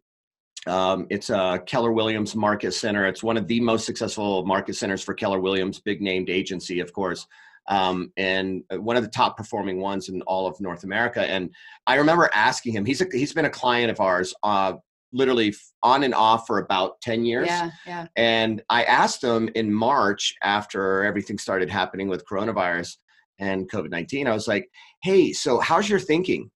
Um, 0.68 1.08
it's 1.10 1.30
a 1.30 1.62
keller 1.66 1.92
williams 1.92 2.36
market 2.36 2.74
center. 2.74 3.06
It's 3.06 3.24
one 3.24 3.38
of 3.38 3.48
the 3.48 3.60
most 3.62 3.86
successful 3.86 4.46
market 4.46 4.76
centers 4.76 5.02
for 5.02 5.14
keller 5.14 5.40
williams 5.40 5.80
big 5.80 6.02
named 6.02 6.30
agency 6.30 6.82
of 6.82 6.92
course 6.92 7.26
um, 7.68 8.12
and 8.18 8.64
one 8.72 8.98
of 8.98 9.04
the 9.04 9.10
top 9.10 9.38
performing 9.38 9.80
ones 9.80 10.10
in 10.10 10.22
all 10.24 10.48
of 10.48 10.60
north 10.60 10.84
america. 10.84 11.22
And 11.22 11.50
i 11.88 11.96
remember 11.96 12.30
asking 12.34 12.74
him 12.74 12.84
he's 12.84 13.00
a, 13.00 13.06
he's 13.14 13.34
been 13.34 13.46
a 13.46 13.50
client 13.50 13.90
of 13.90 14.02
ours 14.02 14.34
uh, 14.44 14.74
literally 15.14 15.54
on 15.82 16.04
and 16.04 16.14
off 16.14 16.46
for 16.46 16.60
about 16.60 17.00
10 17.02 17.26
years. 17.26 17.48
Yeah 17.48 17.70
yeah. 17.86 18.08
And 18.16 18.62
I 18.70 18.84
asked 18.84 19.24
him 19.24 19.50
in 19.56 19.74
March 19.74 20.36
after 20.44 21.04
everything 21.04 21.38
started 21.38 21.70
happening 21.70 22.08
with 22.08 22.26
coronavirus 22.26 22.98
and 23.40 23.70
COVID 23.72 23.90
19, 23.90 24.28
I 24.28 24.34
was 24.34 24.48
like, 24.48 24.70
hey, 25.02 25.32
so 25.32 25.60
how's 25.60 25.90
your 25.90 26.00
thinking? 26.00 26.52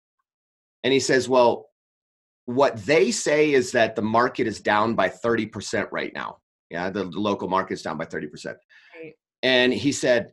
And 0.84 0.92
he 0.92 1.00
says, 1.00 1.28
well, 1.28 1.66
what 2.46 2.76
they 2.84 3.10
say 3.10 3.52
is 3.52 3.72
that 3.72 3.94
the 3.94 4.02
market 4.02 4.46
is 4.46 4.60
down 4.60 4.94
by 4.94 5.08
30% 5.08 5.88
right 5.92 6.12
now 6.14 6.38
Yeah, 6.70 6.90
the, 6.90 7.04
the 7.04 7.20
local 7.20 7.48
market's 7.48 7.82
down 7.82 7.98
by 7.98 8.04
30%. 8.04 8.46
Right. 8.46 9.12
And 9.42 9.72
he 9.72 9.92
said, 9.92 10.32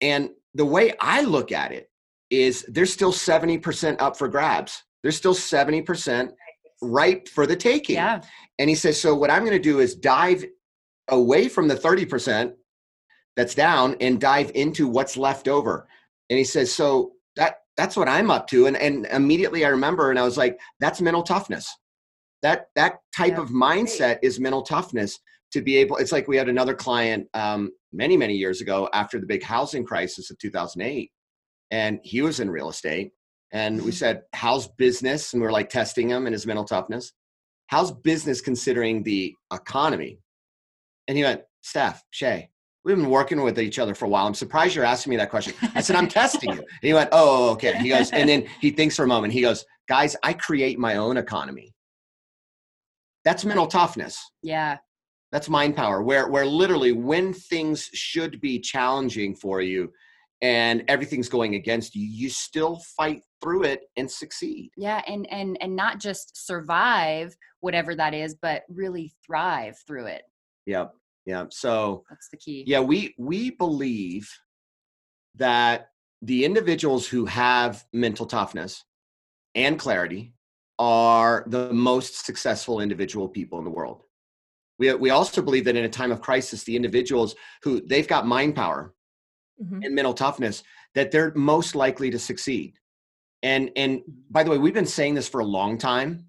and 0.00 0.30
the 0.54 0.64
way 0.64 0.92
I 1.00 1.22
look 1.22 1.52
at 1.52 1.72
it 1.72 1.88
is 2.30 2.64
there's 2.68 2.92
still 2.92 3.12
70% 3.12 4.00
up 4.00 4.16
for 4.16 4.28
grabs. 4.28 4.82
There's 5.02 5.16
still 5.16 5.34
70% 5.34 6.30
ripe 6.82 7.28
for 7.28 7.46
the 7.46 7.56
taking. 7.56 7.96
Yeah. 7.96 8.20
And 8.58 8.68
he 8.68 8.74
says, 8.74 9.00
so 9.00 9.14
what 9.14 9.30
I'm 9.30 9.44
going 9.44 9.56
to 9.56 9.62
do 9.62 9.80
is 9.80 9.94
dive 9.94 10.44
away 11.08 11.48
from 11.48 11.68
the 11.68 11.76
30% 11.76 12.52
that's 13.36 13.54
down 13.54 13.96
and 14.00 14.20
dive 14.20 14.50
into 14.54 14.88
what's 14.88 15.16
left 15.16 15.48
over. 15.48 15.88
And 16.30 16.38
he 16.38 16.44
says, 16.44 16.72
so 16.72 17.12
that 17.36 17.61
that's 17.76 17.96
what 17.96 18.08
I'm 18.08 18.30
up 18.30 18.46
to. 18.48 18.66
And 18.66 18.76
and 18.76 19.06
immediately 19.06 19.64
I 19.64 19.68
remember 19.68 20.10
and 20.10 20.18
I 20.18 20.24
was 20.24 20.36
like, 20.36 20.58
that's 20.80 21.00
mental 21.00 21.22
toughness. 21.22 21.68
That 22.42 22.66
that 22.76 22.98
type 23.16 23.32
Yeah, 23.32 23.42
of 23.42 23.50
mindset 23.50 24.18
is 24.22 24.40
mental 24.40 24.62
toughness 24.62 25.18
to 25.52 25.62
be 25.62 25.76
able 25.76 25.96
it's 25.96 26.12
like 26.12 26.28
we 26.28 26.36
had 26.36 26.48
another 26.48 26.74
client 26.74 27.28
um, 27.34 27.70
many 27.92 28.16
many 28.16 28.34
years 28.34 28.60
ago 28.60 28.88
after 28.92 29.20
the 29.20 29.26
big 29.26 29.42
housing 29.42 29.84
crisis 29.84 30.30
of 30.30 30.38
2008 30.38 31.10
and 31.70 32.00
he 32.02 32.22
was 32.22 32.40
in 32.40 32.50
real 32.50 32.68
estate 32.70 33.12
and 33.52 33.82
we 33.82 33.90
Mhm. 33.90 33.94
said 33.94 34.22
how's 34.32 34.68
business 34.68 35.32
and 35.32 35.42
we 35.42 35.46
are 35.48 35.52
like 35.52 35.68
testing 35.68 36.08
him 36.08 36.26
and 36.26 36.32
his 36.32 36.46
mental 36.46 36.64
toughness 36.64 37.12
how's 37.66 37.92
business 37.92 38.40
considering 38.40 39.02
the 39.02 39.34
economy 39.52 40.18
and 41.06 41.18
he 41.18 41.24
went 41.24 41.42
steph 41.62 42.02
shay 42.10 42.48
we've 42.84 42.96
been 42.96 43.10
working 43.10 43.42
with 43.42 43.58
each 43.58 43.78
other 43.78 43.94
for 43.94 44.04
a 44.06 44.08
while 44.08 44.26
i'm 44.26 44.34
surprised 44.34 44.74
you're 44.74 44.84
asking 44.84 45.10
me 45.10 45.16
that 45.16 45.30
question 45.30 45.54
i 45.74 45.80
said 45.80 45.96
i'm 45.96 46.08
testing 46.08 46.50
you 46.50 46.58
and 46.58 46.66
he 46.82 46.92
went 46.94 47.08
oh 47.12 47.50
okay 47.50 47.76
he 47.78 47.88
goes 47.88 48.10
and 48.10 48.28
then 48.28 48.44
he 48.60 48.70
thinks 48.70 48.96
for 48.96 49.04
a 49.04 49.08
moment 49.08 49.32
he 49.32 49.40
goes 49.40 49.64
guys 49.88 50.16
i 50.22 50.32
create 50.32 50.78
my 50.78 50.96
own 50.96 51.16
economy 51.16 51.72
that's 53.24 53.44
mental 53.44 53.66
toughness 53.66 54.18
Yeah. 54.42 54.78
that's 55.30 55.48
mind 55.48 55.76
power, 55.76 56.02
where 56.02 56.28
where 56.28 56.44
literally 56.44 56.92
when 56.92 57.32
things 57.32 57.88
should 57.94 58.40
be 58.40 58.58
challenging 58.58 59.34
for 59.36 59.60
you 59.62 59.92
and 60.42 60.82
everything's 60.88 61.28
going 61.28 61.54
against 61.54 61.94
you, 61.94 62.04
you 62.04 62.28
still 62.28 62.80
fight 62.96 63.22
through 63.40 63.62
it 63.62 63.82
and 63.96 64.10
succeed. 64.10 64.70
Yeah. 64.76 65.00
And 65.06 65.24
and 65.30 65.56
and 65.62 65.76
not 65.76 66.00
just 66.00 66.44
survive 66.46 67.36
whatever 67.60 67.94
that 67.94 68.12
is, 68.12 68.34
but 68.34 68.62
really 68.68 69.12
thrive 69.24 69.76
through 69.86 70.06
it. 70.06 70.22
Yep. 70.66 70.94
Yep. 71.26 71.52
So 71.52 72.04
That's 72.10 72.28
the 72.30 72.36
key. 72.36 72.64
yeah, 72.66 72.80
we 72.80 73.14
we 73.18 73.50
believe 73.50 74.28
that 75.36 75.88
the 76.20 76.44
individuals 76.44 77.06
who 77.06 77.24
have 77.26 77.84
mental 77.92 78.26
toughness 78.26 78.84
and 79.54 79.78
clarity 79.78 80.34
are 80.78 81.44
the 81.48 81.72
most 81.72 82.24
successful 82.26 82.80
individual 82.80 83.28
people 83.28 83.58
in 83.58 83.64
the 83.64 83.70
world. 83.70 84.02
We, 84.78 84.92
we 84.94 85.10
also 85.10 85.42
believe 85.42 85.64
that 85.66 85.76
in 85.76 85.84
a 85.84 85.88
time 85.88 86.10
of 86.10 86.20
crisis, 86.20 86.64
the 86.64 86.74
individuals 86.74 87.34
who 87.62 87.80
they've 87.80 88.08
got 88.08 88.26
mind 88.26 88.54
power, 88.56 88.94
Mhm. 89.62 89.84
and 89.84 89.94
mental 89.94 90.14
toughness 90.14 90.62
that 90.94 91.10
they're 91.10 91.32
most 91.34 91.74
likely 91.74 92.10
to 92.10 92.18
succeed 92.18 92.78
and 93.42 93.70
and 93.76 94.00
by 94.30 94.42
the 94.42 94.50
way 94.50 94.56
we've 94.56 94.72
been 94.74 94.86
saying 94.86 95.14
this 95.14 95.28
for 95.28 95.40
a 95.40 95.44
long 95.44 95.76
time 95.76 96.26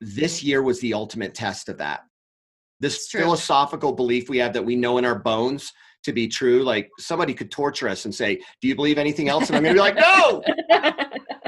this 0.00 0.42
year 0.42 0.62
was 0.62 0.78
the 0.80 0.92
ultimate 0.92 1.34
test 1.34 1.68
of 1.70 1.78
that 1.78 2.02
this 2.80 3.08
philosophical 3.08 3.92
belief 3.92 4.28
we 4.28 4.38
have 4.38 4.52
that 4.52 4.64
we 4.64 4.76
know 4.76 4.98
in 4.98 5.04
our 5.04 5.18
bones 5.18 5.72
to 6.02 6.12
be 6.12 6.28
true 6.28 6.62
like 6.62 6.90
somebody 6.98 7.32
could 7.32 7.50
torture 7.50 7.88
us 7.88 8.04
and 8.04 8.14
say 8.14 8.36
do 8.60 8.68
you 8.68 8.74
believe 8.74 8.98
anything 8.98 9.28
else? 9.28 9.48
And 9.48 9.56
i'm 9.56 9.62
gonna 9.62 9.74
be 9.74 9.80
like 9.80 9.96
no! 9.96 10.42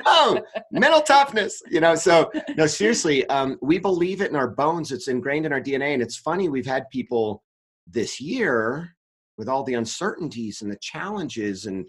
No! 0.06 0.40
Mental 0.70 1.00
toughness! 1.02 1.60
You 1.68 1.80
know 1.80 1.94
so 1.96 2.30
no 2.56 2.66
seriously 2.66 3.26
um, 3.28 3.58
we 3.60 3.78
believe 3.78 4.20
it 4.20 4.30
in 4.30 4.36
our 4.36 4.48
bones. 4.48 4.92
It's 4.92 5.08
ingrained 5.08 5.46
in 5.46 5.52
our 5.52 5.60
dna 5.60 5.94
and 5.94 6.02
it's 6.02 6.16
funny 6.16 6.48
we've 6.48 6.64
had 6.66 6.88
people 6.90 7.42
this 7.88 8.20
year 8.20 8.94
with 9.36 9.48
all 9.48 9.62
the 9.64 9.74
uncertainties 9.74 10.62
and 10.62 10.70
the 10.70 10.78
challenges 10.80 11.66
and 11.66 11.86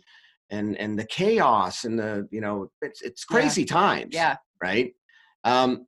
and 0.49 0.75
and 0.77 0.97
the 0.97 1.05
chaos 1.05 1.83
and 1.85 1.97
the 1.97 2.27
you 2.31 2.41
know 2.41 2.69
it's 2.81 3.01
it's 3.01 3.25
Yeah. 3.29 3.37
crazy 3.39 3.65
times 3.65 4.13
Yeah. 4.13 4.37
right? 4.61 4.93
Um 5.43 5.85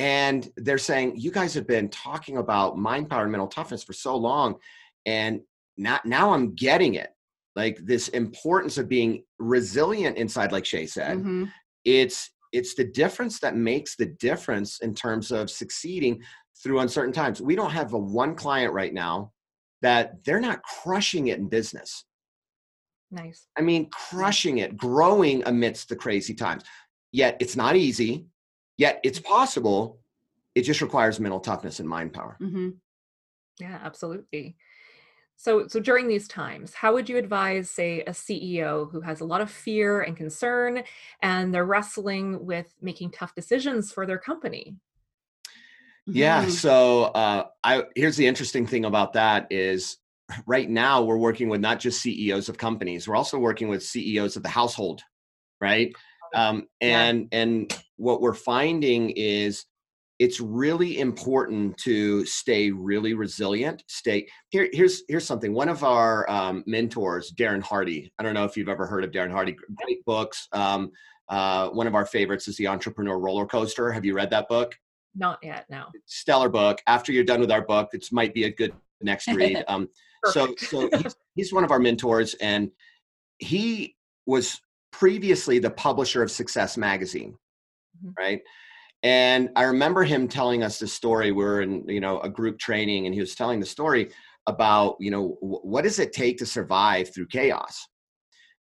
and 0.00 0.50
they're 0.56 0.78
saying 0.78 1.12
you 1.16 1.30
guys 1.30 1.52
have 1.52 1.66
been 1.66 1.88
talking 1.90 2.38
about 2.38 2.78
mind 2.78 3.10
power 3.10 3.22
and 3.24 3.30
mental 3.32 3.46
toughness 3.46 3.84
for 3.84 3.92
so 3.92 4.16
long 4.16 4.56
and 5.04 5.40
now 5.76 6.00
now 6.04 6.32
i'm 6.32 6.54
getting 6.54 6.94
it. 6.94 7.10
Like 7.56 7.78
this 7.84 8.08
importance 8.08 8.78
of 8.78 8.88
being 8.88 9.24
resilient 9.38 10.16
inside 10.16 10.52
like 10.52 10.64
shay 10.64 10.86
said 10.86 11.18
Mhm. 11.18 11.52
it's 11.84 12.30
it's 12.52 12.74
the 12.74 12.84
difference 12.84 13.38
that 13.40 13.54
makes 13.56 13.94
the 13.96 14.06
difference 14.06 14.80
in 14.80 14.94
terms 14.94 15.30
of 15.30 15.50
succeeding 15.50 16.22
through 16.62 16.80
uncertain 16.80 17.12
times. 17.12 17.40
We 17.40 17.54
don't 17.54 17.70
have 17.70 17.92
a 17.92 17.98
one 17.98 18.34
client 18.34 18.72
right 18.72 18.92
now 18.92 19.32
that 19.82 20.24
they're 20.24 20.40
not 20.40 20.62
crushing 20.62 21.28
it 21.28 21.38
in 21.38 21.48
business. 21.48 22.04
Nice. 23.12 23.48
i 23.58 23.60
mean 23.60 23.90
crushing 23.90 24.58
it 24.58 24.76
growing 24.76 25.42
amidst 25.46 25.88
the 25.88 25.96
crazy 25.96 26.32
times. 26.34 26.62
Yet 27.12 27.36
it's 27.40 27.56
not 27.56 27.74
easy 27.76 28.26
yet 28.80 29.00
it's 29.04 29.20
possible 29.20 30.00
it 30.54 30.62
just 30.62 30.80
requires 30.80 31.20
mental 31.20 31.40
toughness 31.40 31.80
and 31.80 31.88
mind 31.88 32.12
power 32.12 32.36
Mhm. 32.40 32.78
Yeah, 33.60 33.78
absolutely. 33.82 34.56
So, 35.36 35.66
so 35.68 35.80
during 35.80 36.06
these 36.08 36.28
times, 36.28 36.74
how 36.74 36.92
would 36.94 37.08
you 37.08 37.16
advise, 37.16 37.70
say, 37.70 38.00
a 38.02 38.10
CEO 38.12 38.90
who 38.90 39.00
has 39.00 39.20
a 39.20 39.24
lot 39.24 39.40
of 39.40 39.50
fear 39.50 40.02
and 40.02 40.14
concern, 40.16 40.82
and 41.22 41.52
they're 41.52 41.64
wrestling 41.64 42.44
with 42.44 42.68
making 42.80 43.10
tough 43.12 43.34
decisions 43.34 43.92
for 43.92 44.06
their 44.06 44.18
company? 44.18 44.76
Yeah. 46.06 46.44
Mhm. 46.44 46.50
So 46.50 47.04
uh, 47.04 47.46
I 47.64 47.84
here's 47.94 48.16
the 48.16 48.26
interesting 48.26 48.66
thing 48.66 48.84
about 48.84 49.12
that 49.14 49.46
is 49.50 49.98
right 50.46 50.68
now 50.68 51.02
we're 51.02 51.16
working 51.28 51.48
with 51.48 51.60
not 51.60 51.80
just 51.80 52.02
CEOs 52.02 52.48
of 52.48 52.56
companies, 52.58 53.06
we're 53.08 53.16
also 53.16 53.38
working 53.38 53.68
with 53.68 53.82
CEOs 53.82 54.36
of 54.36 54.42
the 54.42 54.48
household, 54.48 55.02
right? 55.60 55.92
Um, 56.34 56.66
Yeah. 56.80 57.02
and 57.02 57.28
and 57.32 57.82
what 58.00 58.22
we're 58.22 58.34
finding 58.34 59.10
is 59.10 59.66
it's 60.18 60.40
really 60.40 60.98
important 60.98 61.76
to 61.78 62.24
stay 62.24 62.70
really 62.70 63.14
resilient. 63.14 63.82
Stay 63.88 64.26
here. 64.48 64.68
Here's 64.72 65.02
here's 65.08 65.26
something. 65.26 65.52
One 65.52 65.68
of 65.68 65.84
our 65.84 66.28
um, 66.30 66.64
mentors, 66.66 67.32
Darren 67.32 67.62
Hardy. 67.62 68.12
I 68.18 68.22
don't 68.22 68.34
know 68.34 68.44
if 68.44 68.56
you've 68.56 68.68
ever 68.68 68.86
heard 68.86 69.04
of 69.04 69.10
Darren 69.10 69.30
Hardy. 69.30 69.56
Great 69.76 70.04
books. 70.04 70.48
Um, 70.52 70.90
uh, 71.28 71.68
one 71.68 71.86
of 71.86 71.94
our 71.94 72.06
favorites 72.06 72.48
is 72.48 72.56
the 72.56 72.66
Entrepreneur 72.66 73.18
Roller 73.18 73.46
Coaster. 73.46 73.92
Have 73.92 74.04
you 74.04 74.14
read 74.14 74.30
that 74.30 74.48
book? 74.48 74.74
Not 75.14 75.38
yet. 75.42 75.66
No. 75.68 75.86
stellar 76.06 76.48
book. 76.48 76.80
After 76.86 77.12
you're 77.12 77.24
done 77.24 77.40
with 77.40 77.50
our 77.50 77.62
book, 77.62 77.90
it 77.92 78.06
might 78.12 78.34
be 78.34 78.44
a 78.44 78.50
good 78.50 78.72
next 79.00 79.28
read. 79.28 79.64
Um, 79.68 79.88
so, 80.26 80.54
so 80.58 80.90
he's, 80.98 81.16
he's 81.34 81.52
one 81.52 81.64
of 81.64 81.70
our 81.70 81.78
mentors, 81.78 82.34
and 82.34 82.70
he 83.38 83.96
was 84.26 84.60
previously 84.92 85.58
the 85.58 85.70
publisher 85.70 86.22
of 86.22 86.30
Success 86.30 86.76
Magazine, 86.76 87.36
Mhm. 88.04 88.12
right? 88.18 88.40
And 89.02 89.48
I 89.56 89.62
remember 89.64 90.04
him 90.04 90.28
telling 90.28 90.62
us 90.62 90.78
this 90.78 90.92
story. 90.92 91.32
We 91.32 91.44
are 91.44 91.62
in, 91.62 91.88
you 91.88 92.00
know, 92.00 92.20
a 92.20 92.28
group 92.28 92.58
training, 92.58 93.06
and 93.06 93.14
he 93.14 93.20
was 93.20 93.34
telling 93.34 93.58
the 93.60 93.66
story 93.66 94.10
about, 94.46 94.96
you 95.00 95.10
know, 95.10 95.38
wh- 95.40 95.64
what 95.64 95.84
does 95.84 95.98
it 95.98 96.12
take 96.12 96.38
to 96.38 96.46
survive 96.46 97.12
through 97.14 97.26
chaos? 97.28 97.86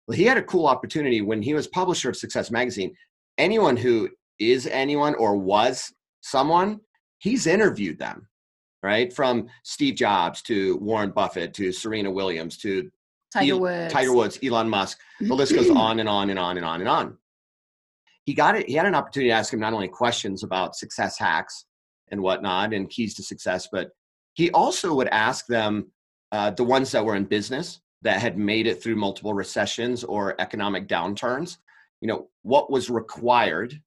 Well, 0.06 0.16
he 0.16 0.24
had 0.24 0.38
a 0.38 0.42
cool 0.42 0.66
opportunity 0.66 1.20
when 1.22 1.42
he 1.42 1.54
was 1.54 1.66
publisher 1.66 2.08
of 2.10 2.16
Success 2.16 2.50
Magazine. 2.50 2.94
Anyone 3.36 3.76
who 3.76 4.08
is 4.38 4.66
anyone 4.68 5.14
or 5.16 5.36
was 5.36 5.92
someone, 6.20 6.80
he's 7.18 7.46
interviewed 7.46 7.98
them, 7.98 8.28
right? 8.82 9.12
From 9.12 9.48
Steve 9.64 9.96
Jobs 9.96 10.40
to 10.42 10.76
Warren 10.78 11.10
Buffett 11.10 11.52
to 11.54 11.72
Serena 11.72 12.10
Williams 12.10 12.56
to 12.58 12.90
Tiger 13.32 13.56
Woods. 13.58 13.92
Tiger 13.92 14.12
Woods, 14.12 14.38
Elon 14.42 14.68
Musk. 14.68 14.98
The 15.20 15.34
list 15.34 15.54
goes 15.54 15.68
on 15.76 15.98
and 16.00 16.08
on 16.08 16.30
and 16.30 16.38
on 16.38 16.56
and 16.56 16.64
on 16.64 16.80
and 16.80 16.88
on. 16.88 17.18
He 18.28 18.34
got 18.34 18.56
it. 18.56 18.68
He 18.68 18.74
had 18.74 18.84
an 18.84 18.94
opportunity 18.94 19.30
to 19.30 19.34
ask 19.34 19.54
him 19.54 19.60
not 19.60 19.72
only 19.72 19.88
questions 19.88 20.42
about 20.42 20.76
success 20.76 21.18
hacks 21.18 21.64
and 22.10 22.20
whatnot 22.20 22.74
and 22.74 22.90
keys 22.90 23.14
to 23.14 23.22
success, 23.22 23.70
but 23.72 23.88
he 24.34 24.50
also 24.50 24.94
would 24.94 25.08
ask 25.08 25.46
them 25.46 25.90
uh, 26.30 26.50
the 26.50 26.62
ones 26.62 26.92
that 26.92 27.02
were 27.02 27.14
in 27.14 27.24
business 27.24 27.80
that 28.02 28.20
had 28.20 28.36
made 28.36 28.66
it 28.66 28.82
through 28.82 28.96
multiple 28.96 29.32
recessions 29.32 30.04
or 30.04 30.38
economic 30.42 30.88
downturns. 30.88 31.56
You 32.02 32.08
know, 32.08 32.28
what 32.42 32.70
was 32.70 32.90
required? 32.90 33.80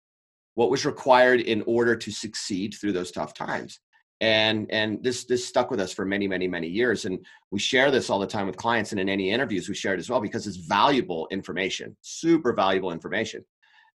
What 0.56 0.72
was 0.72 0.88
required 0.88 1.42
in 1.42 1.62
order 1.68 1.96
to 1.96 2.10
succeed 2.12 2.74
through 2.74 2.94
those 2.94 3.12
tough 3.12 3.36
times? 3.36 3.80
And 4.22 4.66
and 4.72 5.04
this 5.04 5.26
this 5.26 5.46
stuck 5.48 5.70
with 5.70 5.80
us 5.80 5.94
for 5.94 6.04
many 6.04 6.28
many 6.28 6.48
many 6.48 6.68
years. 6.68 7.06
And 7.06 7.24
we 7.52 7.60
share 7.60 7.92
this 7.92 8.10
all 8.10 8.18
the 8.18 8.26
time 8.26 8.48
with 8.48 8.58
clients 8.58 8.92
and 8.92 9.00
in 9.00 9.08
any 9.08 9.30
interviews 9.30 9.70
we 9.70 9.76
share 9.76 9.94
it 9.94 10.00
as 10.00 10.10
well 10.10 10.20
because 10.20 10.48
it's 10.48 10.58
valuable 10.58 11.28
information 11.30 11.96
super 12.02 12.54
valuable 12.54 12.92
information 12.92 13.46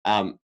um, 0.05 0.39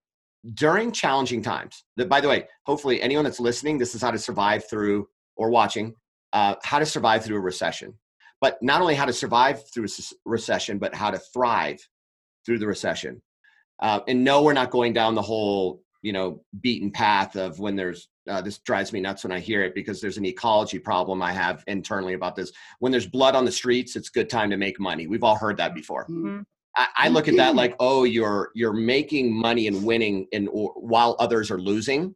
during 0.54 0.92
challenging 0.92 1.42
times 1.42 1.84
that 1.96 2.08
by 2.08 2.20
the 2.20 2.28
way 2.28 2.46
hopefully 2.64 3.02
anyone 3.02 3.24
that's 3.24 3.40
listening 3.40 3.78
this 3.78 3.94
is 3.94 4.02
how 4.02 4.10
to 4.10 4.18
survive 4.18 4.68
through 4.68 5.06
or 5.36 5.50
watching 5.50 5.94
uh, 6.32 6.54
how 6.62 6.78
to 6.78 6.86
survive 6.86 7.24
through 7.24 7.36
a 7.36 7.40
recession 7.40 7.92
but 8.40 8.56
not 8.62 8.80
only 8.80 8.94
how 8.94 9.04
to 9.04 9.12
survive 9.12 9.62
through 9.72 9.84
a 9.84 9.88
recession 10.24 10.78
but 10.78 10.94
how 10.94 11.10
to 11.10 11.18
thrive 11.18 11.78
through 12.46 12.58
the 12.58 12.66
recession 12.66 13.20
uh, 13.80 14.00
and 14.08 14.22
no 14.22 14.42
we're 14.42 14.52
not 14.52 14.70
going 14.70 14.92
down 14.92 15.14
the 15.14 15.22
whole 15.22 15.82
you 16.02 16.12
know 16.12 16.40
beaten 16.60 16.90
path 16.90 17.36
of 17.36 17.58
when 17.58 17.74
there's 17.74 18.08
uh, 18.28 18.40
this 18.40 18.58
drives 18.58 18.92
me 18.92 19.00
nuts 19.00 19.24
when 19.24 19.32
I 19.32 19.40
hear 19.40 19.62
it 19.62 19.74
because 19.74 20.00
there's 20.00 20.18
an 20.18 20.26
ecology 20.26 20.78
problem 20.78 21.22
I 21.22 21.32
have 21.32 21.64
internally 21.66 22.14
about 22.14 22.36
this. 22.36 22.52
When 22.78 22.92
there's 22.92 23.06
blood 23.06 23.34
on 23.34 23.44
the 23.44 23.52
streets, 23.52 23.96
it's 23.96 24.10
good 24.10 24.28
time 24.28 24.50
to 24.50 24.56
make 24.56 24.78
money. 24.78 25.06
We've 25.06 25.24
all 25.24 25.36
heard 25.36 25.56
that 25.56 25.74
before. 25.74 26.04
Mm-hmm. 26.04 26.40
I, 26.78 26.86
I 26.96 27.08
look 27.08 27.26
at 27.28 27.36
that 27.36 27.56
like, 27.56 27.74
oh, 27.80 28.04
you're 28.04 28.50
you're 28.54 28.72
making 28.72 29.34
money 29.34 29.66
and 29.66 29.84
winning, 29.84 30.26
and 30.32 30.48
or, 30.50 30.72
while 30.76 31.16
others 31.18 31.50
are 31.50 31.58
losing. 31.58 32.14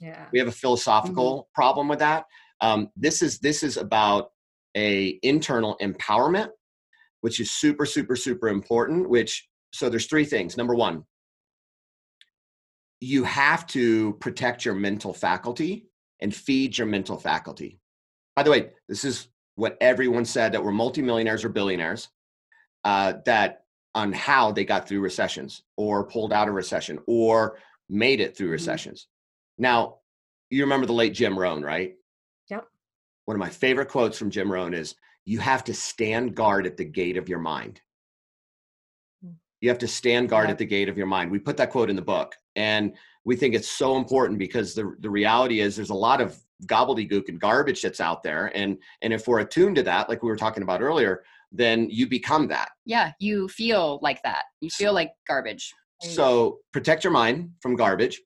Yeah. 0.00 0.26
We 0.32 0.38
have 0.38 0.48
a 0.48 0.52
philosophical 0.52 1.48
problem 1.54 1.88
with 1.88 1.98
that. 1.98 2.24
Um, 2.60 2.88
this 2.96 3.20
is 3.20 3.40
this 3.40 3.62
is 3.62 3.76
about 3.76 4.30
a 4.76 5.18
internal 5.22 5.76
empowerment, 5.82 6.50
which 7.20 7.40
is 7.40 7.50
super 7.50 7.84
super 7.84 8.14
super 8.14 8.48
important. 8.48 9.10
Which 9.10 9.48
so 9.72 9.88
there's 9.88 10.06
three 10.06 10.24
things. 10.24 10.56
Number 10.56 10.76
one, 10.76 11.04
you 13.00 13.24
have 13.24 13.66
to 13.68 14.14
protect 14.14 14.64
your 14.64 14.74
mental 14.74 15.12
faculty 15.12 15.88
and 16.20 16.34
feed 16.34 16.78
your 16.78 16.86
mental 16.86 17.18
faculty. 17.18 17.80
By 18.36 18.44
the 18.44 18.50
way, 18.50 18.70
this 18.88 19.04
is 19.04 19.28
what 19.56 19.76
everyone 19.80 20.24
said 20.24 20.52
that 20.52 20.62
we're 20.62 20.70
multimillionaires 20.70 21.44
or 21.44 21.48
billionaires 21.48 22.08
uh, 22.84 23.14
that 23.24 23.64
on 23.94 24.12
how 24.12 24.52
they 24.52 24.64
got 24.64 24.86
through 24.88 25.00
recessions 25.00 25.62
or 25.76 26.04
pulled 26.04 26.32
out 26.32 26.48
of 26.48 26.54
recession 26.54 26.98
or 27.06 27.58
made 27.88 28.20
it 28.20 28.36
through 28.36 28.48
Mhm. 28.48 28.52
recessions. 28.52 29.08
Now, 29.56 30.00
you 30.50 30.62
remember 30.62 30.86
the 30.86 30.92
late 30.92 31.14
Jim 31.14 31.38
Rohn, 31.38 31.62
right? 31.62 31.96
Yep. 32.48 32.68
One 33.24 33.34
of 33.34 33.40
my 33.40 33.50
favorite 33.50 33.88
quotes 33.88 34.18
from 34.18 34.30
Jim 34.30 34.50
Rohn 34.50 34.74
is 34.74 34.94
You 35.24 35.40
have 35.40 35.62
to 35.64 35.74
stand 35.74 36.34
guard 36.34 36.66
at 36.66 36.78
the 36.78 36.86
gate 36.86 37.18
of 37.18 37.28
your 37.28 37.38
mind. 37.38 37.82
Mm. 39.22 39.34
You 39.60 39.68
have 39.68 39.78
to 39.80 39.88
stand 39.88 40.30
guard 40.30 40.46
Yeah. 40.48 40.52
at 40.52 40.58
the 40.58 40.64
gate 40.64 40.88
of 40.88 40.96
your 40.96 41.06
mind. 41.06 41.30
We 41.30 41.38
put 41.38 41.58
that 41.58 41.70
quote 41.70 41.90
in 41.90 41.96
the 41.96 42.02
book, 42.02 42.34
and 42.56 42.96
we 43.28 43.36
think 43.36 43.54
it's 43.54 43.68
so 43.68 43.98
important 43.98 44.38
because 44.38 44.74
the, 44.74 44.96
the 45.00 45.10
reality 45.10 45.60
is 45.60 45.76
there's 45.76 45.90
a 45.90 45.94
lot 46.08 46.22
of 46.22 46.38
gobbledygook 46.64 47.28
and 47.28 47.38
garbage 47.38 47.82
that's 47.82 48.00
out 48.00 48.22
there. 48.22 48.50
And, 48.54 48.78
and 49.02 49.12
if 49.12 49.28
we're 49.28 49.40
attuned 49.40 49.76
to 49.76 49.82
that, 49.82 50.08
like 50.08 50.22
we 50.22 50.30
were 50.30 50.36
talking 50.44 50.62
about 50.62 50.80
earlier, 50.80 51.22
then 51.52 51.88
you 51.90 52.08
become 52.08 52.48
that. 52.48 52.70
yeah 52.86 53.12
you 53.20 53.46
feel 53.48 53.98
like 54.02 54.20
that 54.22 54.44
you 54.62 54.70
feel 54.70 54.92
like 55.00 55.10
garbage 55.26 55.64
So 56.02 56.58
protect 56.72 57.04
your 57.04 57.12
mind 57.12 57.50
from 57.62 57.76
garbage, 57.76 58.16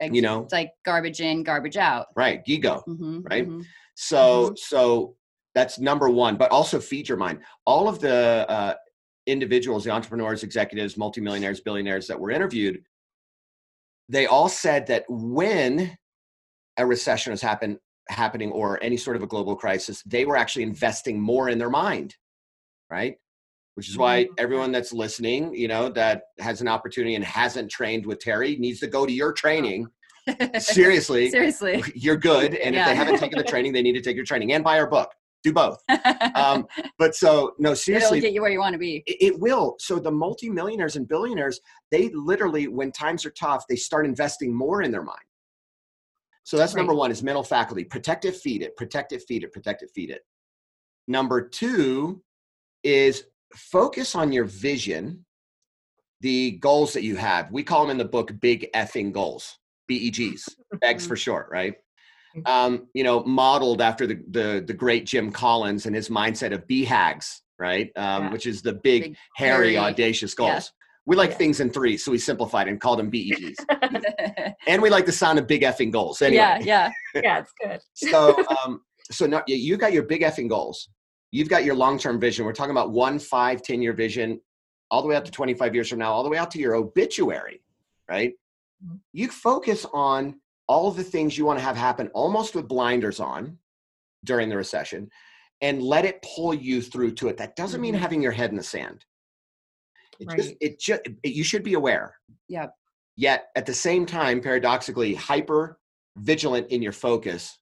Like, 0.00 0.14
you 0.14 0.22
know, 0.22 0.38
it's 0.44 0.52
like 0.60 0.70
garbage 0.86 1.20
in 1.20 1.42
garbage 1.42 1.76
out 1.76 2.06
right? 2.16 2.40
Ego. 2.46 2.82
Mhm, 2.88 3.22
Right? 3.30 3.46
mhm. 3.48 3.62
So 3.94 4.54
so 4.56 5.16
that's 5.54 5.78
number 5.78 6.08
one. 6.08 6.34
But 6.42 6.50
also 6.50 6.80
feed 6.80 7.08
your 7.10 7.18
mind. 7.26 7.40
All 7.66 7.88
of 7.92 7.96
the 8.06 8.18
uh, 8.56 8.74
individuals, 9.26 9.84
the 9.84 9.90
entrepreneurs, 9.90 10.42
executives, 10.48 10.96
multimillionaires, 10.96 11.60
billionaires 11.60 12.06
that 12.08 12.18
were 12.18 12.30
interviewed, 12.30 12.76
they 14.10 14.26
all 14.26 14.48
said 14.48 14.86
that 14.88 15.04
when 15.08 15.96
a 16.76 16.84
recession 16.84 17.30
was 17.30 17.40
happen, 17.40 17.78
happening 18.08 18.50
or 18.50 18.82
any 18.82 18.96
sort 18.96 19.16
of 19.16 19.22
a 19.22 19.26
global 19.26 19.54
crisis, 19.54 20.02
they 20.04 20.24
were 20.24 20.36
actually 20.36 20.64
investing 20.64 21.20
more 21.20 21.48
in 21.48 21.58
their 21.58 21.70
mind, 21.70 22.16
right? 22.90 23.14
Which 23.74 23.88
is 23.88 23.96
why 23.96 24.24
Mhm. 24.24 24.28
everyone 24.38 24.72
that's 24.72 24.92
listening, 24.92 25.54
you 25.54 25.68
know, 25.68 25.88
that 25.90 26.24
has 26.40 26.60
an 26.60 26.66
opportunity 26.66 27.14
and 27.14 27.24
hasn't 27.24 27.70
trained 27.70 28.04
with 28.04 28.18
Terry 28.18 28.56
needs 28.56 28.80
to 28.80 28.88
go 28.88 29.06
to 29.06 29.12
your 29.12 29.32
training. 29.32 29.86
Seriously, 30.58 31.30
seriously 31.30 31.82
you're 31.94 32.16
good. 32.16 32.54
And 32.54 32.74
if 32.74 32.84
they 32.84 32.94
haven't 32.94 33.18
taken 33.18 33.38
the 33.38 33.44
training, 33.52 33.72
they 33.72 33.82
need 33.82 33.94
to 33.94 34.02
take 34.02 34.16
your 34.16 34.24
training 34.24 34.52
and 34.52 34.64
buy 34.64 34.78
our 34.78 34.88
book. 34.88 35.12
Do 35.42 35.52
both. 35.52 35.78
Um, 36.34 36.66
but 36.98 37.14
so, 37.14 37.54
no, 37.58 37.70
it'll 37.70 37.76
seriously, 37.76 38.20
get 38.20 38.32
you 38.32 38.42
where 38.42 38.50
you 38.50 38.58
want 38.58 38.74
to 38.74 38.78
be 38.78 39.02
it, 39.06 39.16
it 39.20 39.40
will. 39.40 39.76
So 39.78 39.98
the 39.98 40.10
multimillionaires 40.10 40.96
and 40.96 41.08
billionaires, 41.08 41.60
they 41.90 42.10
literally, 42.10 42.68
when 42.68 42.92
times 42.92 43.24
are 43.24 43.30
tough, 43.30 43.64
they 43.68 43.76
start 43.76 44.04
investing 44.04 44.54
more 44.54 44.82
in 44.82 44.90
their 44.90 45.02
mind. 45.02 45.18
So 46.44 46.56
that's 46.56 46.74
number 46.74 46.94
one 46.94 47.10
is 47.10 47.22
mental 47.22 47.44
faculty. 47.44 47.84
Protect 47.84 48.24
it, 48.24 48.34
feed 48.34 48.62
it, 48.62 48.76
protect 48.76 49.12
it, 49.12 49.22
feed 49.28 49.44
it, 49.44 49.52
protect 49.52 49.82
it, 49.82 49.90
feed 49.94 50.10
it. 50.10 50.22
Number 51.06 51.46
two 51.48 52.22
is 52.82 53.24
focus 53.54 54.14
on 54.14 54.32
your 54.32 54.44
vision, 54.44 55.24
the 56.20 56.52
goals 56.52 56.92
that 56.94 57.02
you 57.02 57.16
have. 57.16 57.50
We 57.52 57.62
call 57.62 57.82
them 57.82 57.90
in 57.90 57.98
the 57.98 58.04
book 58.04 58.32
big 58.40 58.68
effing 58.74 59.12
goals, 59.12 59.58
BEGs, 59.90 60.48
begs 60.80 61.06
for 61.06 61.16
short, 61.16 61.48
right? 61.50 61.74
Mhm. 62.36 62.48
Um, 62.48 62.86
you 62.94 63.02
know, 63.04 63.24
modeled 63.24 63.80
after 63.82 64.06
the, 64.06 64.22
the 64.30 64.62
the 64.66 64.72
great 64.74 65.04
Jim 65.06 65.32
Collins 65.32 65.86
and 65.86 65.94
his 65.96 66.08
mindset 66.08 66.52
of 66.52 66.66
BHAGs, 66.68 67.40
right? 67.58 67.90
Um, 67.96 68.24
Yeah. 68.24 68.32
Which 68.32 68.46
is 68.46 68.62
the 68.62 68.72
big, 68.72 69.02
Big, 69.02 69.16
hairy, 69.36 69.74
hairy, 69.74 69.78
audacious 69.78 70.34
goals. 70.34 70.50
yeah. 70.50 70.60
We 71.06 71.16
like 71.16 71.30
Yeah. 71.30 71.36
things 71.38 71.60
in 71.60 71.70
three, 71.70 71.96
so 71.96 72.12
we 72.12 72.18
simplified 72.18 72.68
and 72.68 72.80
called 72.80 72.98
them 73.00 73.10
BEGs. 73.10 73.56
and 74.68 74.80
we 74.82 74.90
like 74.90 75.06
the 75.06 75.12
sound 75.12 75.38
of 75.38 75.46
big 75.46 75.62
effing 75.62 75.90
goals. 75.90 76.22
Anyway, 76.22 76.36
yeah 76.36 76.58
yeah 76.60 76.90
yeah, 77.22 77.38
it's 77.40 77.52
good. 77.60 77.80
so 77.94 78.44
um, 78.64 78.82
so 79.10 79.26
now 79.26 79.42
you- 79.48 79.76
got 79.76 79.92
your 79.92 80.04
big 80.04 80.22
effing 80.22 80.48
goals. 80.48 80.88
You've 81.32 81.48
got 81.48 81.64
your 81.64 81.74
long-term 81.76 82.20
vision. 82.20 82.44
We're 82.44 82.52
talking 82.52 82.72
about 82.72 82.90
one, 82.90 83.18
five, 83.18 83.62
10 83.62 83.80
year 83.82 83.92
vision, 83.92 84.40
all 84.90 85.00
the 85.02 85.08
way 85.08 85.14
up 85.16 85.24
to 85.24 85.30
25 85.30 85.74
years 85.74 85.88
from 85.88 85.98
now, 86.00 86.12
all 86.12 86.22
the 86.24 86.28
way 86.28 86.38
out 86.38 86.50
to 86.52 86.58
your 86.58 86.74
obituary, 86.74 87.62
right? 88.08 88.32
Mhm. 88.84 88.98
You 89.12 89.28
focus 89.28 89.86
on 89.92 90.39
all 90.70 90.86
of 90.86 90.94
the 90.94 91.02
things 91.02 91.36
you 91.36 91.44
want 91.44 91.58
to 91.58 91.64
have 91.64 91.76
happen 91.76 92.06
almost 92.14 92.54
with 92.54 92.68
blinders 92.68 93.18
on 93.18 93.58
during 94.24 94.48
the 94.48 94.56
recession 94.56 95.10
and 95.62 95.82
let 95.82 96.04
it 96.04 96.22
pull 96.22 96.54
you 96.54 96.80
through 96.80 97.10
to 97.10 97.26
it. 97.26 97.36
That 97.36 97.56
doesn't 97.56 97.80
mean 97.80 97.94
Mhm. 97.94 97.98
having 97.98 98.22
your 98.22 98.30
head 98.30 98.50
in 98.50 98.56
the 98.56 98.62
sand. 98.62 99.04
It 100.20 100.28
just, 100.36 100.48
Right. 100.50 100.56
it 100.60 100.78
just, 100.78 101.00
you 101.24 101.42
should 101.42 101.64
be 101.64 101.74
aware. 101.74 102.14
Yep. 102.46 102.72
Yet 103.16 103.48
at 103.56 103.66
the 103.66 103.74
same 103.74 104.06
time, 104.06 104.40
paradoxically, 104.40 105.12
hyper 105.14 105.80
vigilant 106.16 106.68
in 106.68 106.82
your 106.82 106.92
focus, 106.92 107.58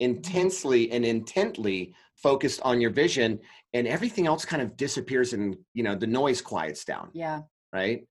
intensely 0.00 0.90
and 0.90 1.04
intently 1.04 1.94
focused 2.16 2.60
on 2.62 2.80
your 2.80 2.90
vision, 2.90 3.38
and 3.72 3.86
everything 3.86 4.26
else 4.26 4.44
kind 4.44 4.60
of 4.62 4.76
disappears 4.76 5.32
and 5.32 5.56
you 5.74 5.84
know 5.84 5.94
the 5.94 6.08
noise 6.08 6.40
quiets 6.42 6.84
down, 6.84 7.10
yeah 7.14 7.42
right? 7.72 8.04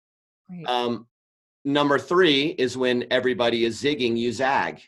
Right. 0.50 0.66
Um, 0.68 1.08
number 1.66 2.00
three 2.00 2.48
is 2.58 2.78
when 2.78 3.06
everybody 3.12 3.66
is 3.66 3.82
zigging, 3.82 4.18
you 4.18 4.32
zag. 4.32 4.82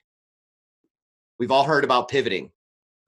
We've 1.40 1.52
all 1.52 1.64
heard 1.64 1.84
about 1.84 2.10
pivoting. 2.10 2.52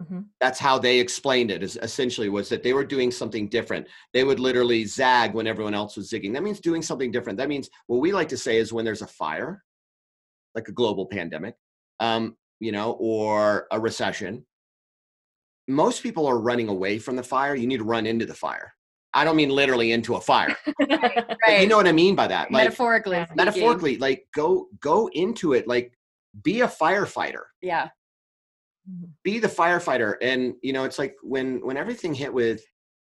Mhm. 0.03 0.25
That's 0.41 0.59
how 0.59 0.77
they 0.77 0.99
explained 0.99 1.51
it. 1.51 1.63
Is 1.63 1.77
essentially 1.81 2.27
was 2.27 2.49
that 2.49 2.63
they 2.63 2.73
were 2.73 2.83
doing 2.83 3.11
something 3.11 3.47
different. 3.47 3.87
They 4.13 4.25
would 4.25 4.39
literally 4.39 4.83
zag 4.85 5.33
when 5.33 5.47
everyone 5.47 5.73
else 5.73 5.95
was 5.95 6.09
zigging. 6.09 6.33
That 6.33 6.43
means 6.43 6.59
doing 6.59 6.81
something 6.81 7.11
different. 7.11 7.37
That 7.37 7.47
means 7.47 7.69
what 7.87 8.01
we 8.01 8.11
like 8.11 8.27
to 8.29 8.37
say 8.37 8.57
is 8.57 8.73
when 8.73 8.83
there's 8.83 9.01
a 9.01 9.07
fire, 9.07 9.63
like 10.53 10.67
a 10.67 10.73
global 10.73 11.05
pandemic, 11.05 11.55
um, 12.01 12.35
you 12.59 12.73
know, 12.73 12.97
or 12.99 13.67
a 13.71 13.79
recession. 13.79 14.45
Most 15.67 16.03
people 16.03 16.27
are 16.27 16.39
running 16.39 16.67
away 16.67 16.99
from 16.99 17.15
the 17.15 17.23
fire. 17.23 17.55
You 17.55 17.67
need 17.67 17.77
to 17.77 17.83
run 17.85 18.05
into 18.05 18.25
the 18.25 18.33
fire. 18.33 18.73
I 19.15 19.23
don't 19.23 19.35
mean 19.37 19.49
literally 19.49 19.91
into 19.93 20.15
a 20.15 20.21
fire. 20.21 20.55
right 20.89 21.25
But 21.45 21.61
you 21.61 21.67
know 21.67 21.77
what 21.77 21.87
I 21.87 21.91
mean 21.93 22.15
by 22.15 22.27
that. 22.27 22.51
Like 22.51 22.65
metaphorically 22.65 23.17
speaking. 23.23 23.35
metaphorically, 23.37 23.97
like 23.97 24.27
go 24.33 24.67
go 24.79 25.07
into 25.13 25.53
it. 25.53 25.67
Like 25.67 25.93
be 26.43 26.61
a 26.61 26.67
firefighter. 26.67 27.43
yeah 27.61 27.89
Mhm. 28.87 29.09
Be 29.23 29.39
the 29.39 29.47
firefighter. 29.47 30.13
And 30.21 30.53
you 30.61 30.71
know, 30.73 30.83
it's 30.83 30.99
like 30.99 31.15
when 31.23 31.59
when 31.65 31.75
everything 31.77 32.13
hit 32.13 32.31
with 32.31 32.61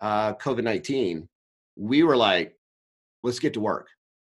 uh 0.00 0.34
COVID 0.34 0.64
nineteen, 0.64 1.28
we 1.76 2.02
were 2.02 2.16
like, 2.16 2.56
let's 3.22 3.38
get 3.38 3.52
to 3.54 3.60
work. 3.60 3.86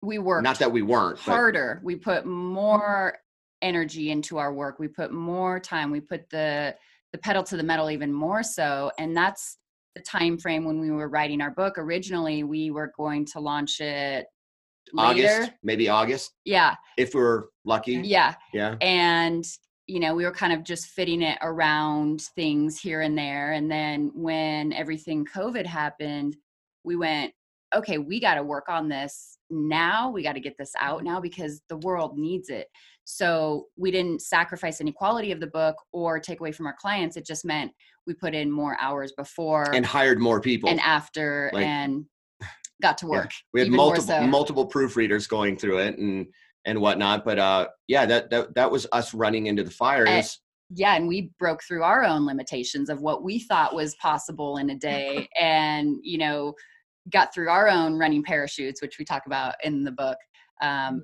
we 0.03 0.19
worked 0.19 0.43
Not 0.43 0.59
that 0.59 0.73
we 0.73 0.83
weren't, 0.83 1.19
but 1.25 1.33
harder 1.33 1.81
we 1.85 1.95
put 1.95 2.25
more 2.27 3.19
energy 3.63 4.11
into 4.11 4.39
our 4.39 4.53
work 4.53 4.79
we 4.81 4.89
put 4.89 5.13
more 5.13 5.61
time 5.61 5.91
we 5.91 6.01
put 6.01 6.29
the 6.31 6.75
the 7.13 7.19
pedal 7.19 7.43
to 7.45 7.57
the 7.59 7.63
metal 7.63 7.91
even 7.91 8.11
more 8.11 8.43
so 8.43 8.91
and 8.99 9.15
that's 9.15 9.59
the 9.95 10.03
time 10.03 10.39
frame 10.39 10.65
when 10.65 10.81
we 10.81 10.91
were 10.91 11.09
writing 11.09 11.41
our 11.41 11.51
book. 11.51 11.79
Originally 11.79 12.45
we 12.45 12.71
were 12.71 12.93
going 12.97 13.27
to 13.27 13.41
launch 13.41 13.81
it 13.81 14.27
later. 14.93 15.29
August, 15.29 15.53
maybe 15.63 15.89
August, 15.89 16.33
yeah. 16.45 16.75
If 16.97 17.15
we're 17.15 17.45
lucky. 17.65 17.95
yeah. 17.95 18.35
Yeah. 18.53 18.77
and 18.81 19.45
you 19.87 19.99
know 19.99 20.15
we 20.15 20.25
were 20.25 20.33
kind 20.33 20.53
of 20.53 20.63
just 20.63 20.87
fitting 20.87 21.23
it 21.23 21.39
around 21.43 22.23
things 22.37 22.79
here 22.79 23.01
and 23.01 23.17
there. 23.17 23.53
And 23.53 23.71
then 23.71 24.13
when 24.15 24.73
everything 24.73 25.25
covid 25.25 25.67
happened 25.67 26.37
we 26.85 26.97
went 26.97 27.33
okay 27.75 27.99
we 27.99 28.21
got 28.21 28.35
to 28.35 28.43
work 28.43 28.69
on 28.69 28.89
this 28.89 29.39
now. 29.51 30.11
We 30.11 30.23
got 30.23 30.35
to 30.35 30.41
get 30.41 30.57
this 30.59 30.73
out 30.79 31.05
now 31.05 31.21
because 31.21 31.63
the 31.69 31.79
world 31.79 32.17
needs 32.17 32.49
it. 32.49 32.69
So 33.05 33.67
we 33.77 33.91
didn't 33.91 34.23
sacrifice 34.23 34.81
any 34.81 34.93
quality 34.93 35.33
of 35.33 35.41
the 35.41 35.49
book 35.49 35.77
or 35.93 36.21
take 36.21 36.41
away 36.41 36.53
from 36.53 36.67
our 36.67 36.77
clients. 36.81 37.17
It 37.17 37.27
just 37.27 37.45
meant 37.45 37.73
we 38.11 38.15
put 38.15 38.35
in 38.35 38.51
more 38.51 38.77
hours 38.81 39.13
before 39.13 39.73
And 39.75 39.87
hired 39.87 40.19
more 40.21 40.41
people. 40.41 40.69
and 40.69 40.81
after 40.81 41.51
Like- 41.55 41.65
and 41.65 42.05
got 42.83 42.99
to 42.99 43.07
Yeah. 43.07 43.11
work 43.11 43.31
we 43.55 43.61
had 43.61 43.71
multiple 43.71 44.07
so. 44.07 44.27
multiple 44.27 44.69
proofreaders 44.69 45.29
going 45.29 45.57
through 45.57 45.79
it 45.79 45.99
and 45.99 46.27
and 46.67 46.79
whatnot. 46.81 47.25
But 47.25 47.39
uh 47.39 47.69
yeah, 47.89 48.05
that 48.07 48.29
that 48.31 48.55
that 48.55 48.71
was 48.71 48.87
us 48.93 49.15
running 49.15 49.47
into 49.47 49.63
the 49.63 49.71
fire. 49.71 50.07
Eh, 50.07 50.23
yeah 50.75 50.95
and 50.95 51.09
we 51.09 51.31
broke 51.39 51.63
through 51.63 51.83
our 51.83 52.05
own 52.05 52.27
limitations 52.27 52.91
of 52.91 53.01
what 53.01 53.23
we 53.23 53.39
thought 53.41 53.75
was 53.75 53.95
possible 53.97 54.59
in 54.59 54.71
a 54.71 54.75
day 54.77 55.27
and 55.41 55.97
you 56.03 56.19
know 56.19 56.55
got 57.11 57.33
through 57.35 57.49
our 57.49 57.69
own 57.69 57.99
running 57.99 58.23
parachutes 58.23 58.81
which 58.83 58.99
we 58.99 59.05
talk 59.05 59.23
about 59.27 59.55
in 59.65 59.83
the 59.85 59.91
book 59.91 60.19
um, 60.63 61.03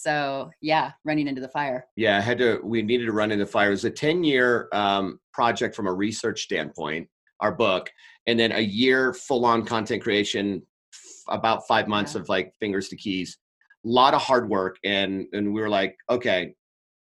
so 0.00 0.50
yeah 0.60 0.92
running 1.04 1.28
into 1.28 1.40
the 1.40 1.48
fire. 1.48 1.86
Yeah 1.96 2.16
i 2.18 2.20
had 2.20 2.38
to 2.38 2.60
we 2.64 2.82
needed 2.82 3.06
to 3.06 3.12
run 3.12 3.30
into 3.32 3.44
the 3.44 3.50
fire. 3.50 3.68
It 3.68 3.70
was 3.70 3.84
a 3.84 3.90
10 3.90 4.24
year 4.24 4.68
um, 4.72 5.18
project 5.32 5.74
from 5.74 5.86
a 5.86 5.92
research 5.92 6.42
standpoint 6.42 7.08
our 7.40 7.52
book 7.52 7.90
and 8.26 8.38
then 8.38 8.52
a 8.52 8.60
year 8.60 9.12
full 9.12 9.44
on 9.44 9.64
content 9.64 10.02
creation 10.02 10.62
f- 10.94 11.34
about 11.34 11.66
five 11.66 11.88
months 11.88 12.14
Yeah. 12.14 12.20
of 12.22 12.28
like 12.28 12.52
fingers 12.60 12.88
to 12.88 12.96
keys. 12.96 13.36
A 13.84 13.88
lot 13.88 14.14
of 14.14 14.22
hard 14.22 14.48
work 14.48 14.76
and 14.84 15.26
and 15.32 15.52
we 15.52 15.60
were 15.60 15.68
like 15.68 15.96
okay 16.08 16.54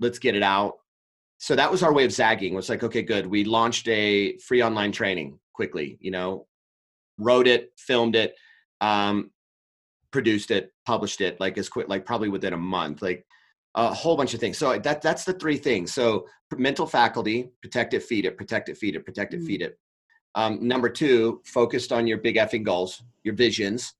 let's 0.01 0.19
get 0.19 0.35
it 0.35 0.43
out. 0.43 0.73
So 1.37 1.55
that 1.55 1.71
was 1.71 1.83
our 1.83 1.93
way 1.93 2.05
of 2.05 2.11
zagging 2.11 2.53
it 2.53 2.55
was 2.55 2.69
like 2.69 2.83
okay 2.83 3.01
good 3.01 3.25
we 3.27 3.43
launched 3.45 3.87
a 3.87 4.37
free 4.39 4.61
online 4.61 4.91
training 4.91 5.39
quickly 5.53 5.97
you 6.01 6.11
know? 6.11 6.47
Wrote 7.17 7.47
it 7.47 7.71
filmed 7.77 8.15
it 8.15 8.35
um 8.81 9.31
produced 10.15 10.49
it 10.49 10.71
published 10.85 11.19
it 11.19 11.37
like 11.41 11.57
as 11.57 11.67
quick 11.67 11.89
like 11.89 12.05
probably 12.05 12.29
within 12.29 12.53
a 12.53 12.57
month 12.77 13.01
like 13.01 13.25
a 13.75 13.93
whole 13.93 14.15
bunch 14.15 14.33
of 14.33 14.39
things. 14.39 14.57
So 14.57 14.79
that 14.79 15.01
that's 15.01 15.25
the 15.25 15.33
three 15.33 15.57
things. 15.57 15.93
So 15.93 16.25
mental 16.55 16.87
faculty 16.87 17.51
protect 17.61 17.93
it 17.93 18.01
feed 18.01 18.23
it 18.23 18.37
protect 18.37 18.69
it 18.69 18.77
feed 18.77 18.95
it 18.95 19.05
protect 19.05 19.33
it 19.33 19.41
Mm. 19.41 19.47
feed 19.47 19.61
it. 19.61 19.77
Um, 20.33 20.65
number 20.65 20.87
two 20.87 21.41
focused 21.43 21.91
on 21.91 22.07
your 22.07 22.19
big 22.19 22.37
effing 22.37 22.63
goals 22.63 23.03
your 23.25 23.35
visions. 23.35 23.93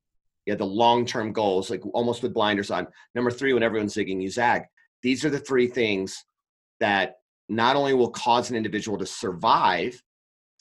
Yeah 0.46 0.56
the 0.56 0.72
long-term 0.84 1.34
goals 1.34 1.70
like 1.70 1.84
almost 1.94 2.24
with 2.24 2.34
blinders 2.34 2.72
on. 2.72 2.88
Number 3.14 3.32
three 3.32 3.52
when 3.52 3.64
everyone's 3.64 3.96
zigging 3.96 4.22
you 4.22 4.30
zag. 4.30 4.62
These 5.04 5.26
are 5.26 5.30
the 5.30 5.46
three 5.50 5.68
things 5.68 6.24
that 6.80 7.16
not 7.50 7.76
only 7.76 7.94
will 7.94 8.14
cause 8.26 8.50
an 8.50 8.56
individual 8.56 8.98
to 9.00 9.06
survive 9.06 10.02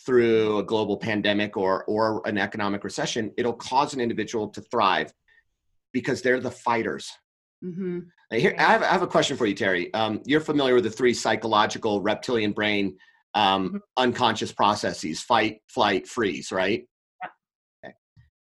through 0.05 0.59
a 0.59 0.65
global 0.73 0.97
pandemic 0.97 1.57
or 1.57 1.85
or 1.85 2.21
an 2.27 2.37
economic 2.37 2.83
recession 2.85 3.33
it'll 3.37 3.61
cause 3.73 3.95
an 3.95 4.01
individual 4.01 4.49
to 4.49 4.61
thrive 4.73 5.13
because 5.95 6.21
they're 6.21 6.41
the 6.41 6.51
fighters 6.51 7.11
mm-hmm. 7.65 8.01
Now, 8.31 8.39
Here, 8.39 8.55
I 8.59 8.63
have, 8.63 8.83
I 8.83 8.87
have 8.87 9.03
a 9.03 9.07
question 9.07 9.37
for 9.37 9.47
you, 9.47 9.55
Terry. 9.55 9.93
Um, 9.95 10.21
you're 10.27 10.41
familiar 10.41 10.75
with 10.75 10.85
the 10.85 10.91
three 10.91 11.15
psychological 11.15 12.03
reptilian 12.03 12.53
brain 12.53 12.97
um, 13.35 13.71
Mhm. 13.71 13.81
unconscious 13.97 14.53
processes 14.53 15.21
fight, 15.23 15.61
flight, 15.69 16.07
freeze, 16.07 16.53
right? 16.53 16.85
Okay. 17.85 17.95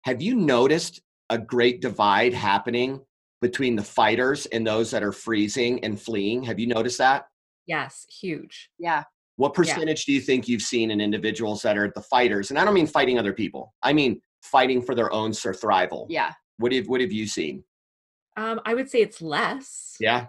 Have 0.04 0.22
you 0.22 0.36
noticed 0.36 1.02
a 1.30 1.38
great 1.38 1.80
divide 1.82 2.34
happening 2.34 3.00
between 3.42 3.76
the 3.76 3.84
fighters 3.84 4.46
and 4.48 4.66
those 4.66 4.90
that 4.92 5.04
are 5.04 5.12
freezing 5.12 5.84
and 5.84 6.00
fleeing? 6.02 6.42
Have 6.44 6.60
you 6.60 6.68
noticed 6.68 6.98
that? 6.98 7.26
Yes, 7.68 8.06
huge. 8.22 8.70
yeah 8.80 9.04
What 9.38 9.54
percentage 9.54 10.06
do 10.06 10.12
you 10.12 10.22
think 10.22 10.48
you've 10.48 10.62
seen 10.74 10.90
in 10.92 11.00
individuals 11.00 11.62
that 11.62 11.78
are 11.78 11.92
the 11.96 12.02
fighters? 12.02 12.50
And 12.50 12.58
I 12.60 12.66
don't 12.66 12.74
mean 12.74 12.88
fighting 12.88 13.18
other 13.20 13.34
people. 13.34 13.74
I 13.84 13.94
mean 13.94 14.22
fighting 14.42 14.82
for 14.82 14.96
their 14.96 15.12
own 15.14 15.34
survival. 15.34 16.08
yeah 16.10 16.32
What 16.60 16.74
have 16.74 16.88
What 16.88 17.02
have 17.02 17.12
you 17.12 17.26
seen? 17.26 17.64
Um, 18.38 18.62
I 18.66 18.74
would 18.74 18.90
say 18.90 19.00
it's 19.02 19.22
less. 19.22 19.96
Yeah. 20.00 20.28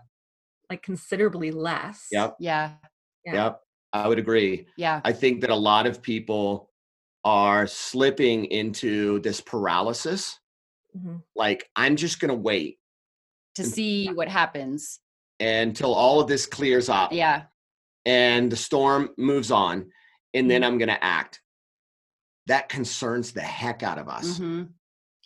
Like 0.71 0.83
considerably 0.83 1.51
less. 1.51 2.07
Yep. 2.12 2.37
yeah 2.38 2.75
Yeah. 3.25 3.35
Yep. 3.35 3.61
I 3.93 4.09
would 4.09 4.19
agree. 4.21 4.66
yeah 4.77 5.01
I 5.05 5.12
think 5.12 5.40
that 5.43 5.51
a 5.51 5.55
lot 5.57 5.87
of 5.87 6.01
people 6.01 6.71
are 7.25 7.66
slipping 7.66 8.47
into 8.47 9.19
this 9.21 9.40
paralysis. 9.40 10.38
Mhm. 10.97 11.23
Like, 11.37 11.69
I'm 11.77 11.97
just 11.97 12.19
going 12.21 12.31
to 12.31 12.35
wait 12.35 12.79
to 13.57 13.64
see 13.64 14.09
what 14.14 14.29
happens 14.29 15.01
until 15.40 15.93
all 15.93 16.21
of 16.21 16.29
this 16.29 16.47
clears 16.47 16.88
up 16.88 17.12
yeah 17.12 17.45
and 18.07 18.51
the 18.51 18.57
storm 18.57 19.11
moves 19.19 19.51
on, 19.51 19.90
and 20.35 20.49
then 20.51 20.62
Mhm. 20.62 20.66
I'm 20.66 20.79
going 20.79 20.88
to 20.88 21.05
act. 21.05 21.43
That 22.47 22.69
concerns 22.69 23.33
the 23.33 23.43
heck 23.43 23.83
out 23.83 23.99
of 23.99 24.09
us. 24.09 24.38
hmm 24.38 24.62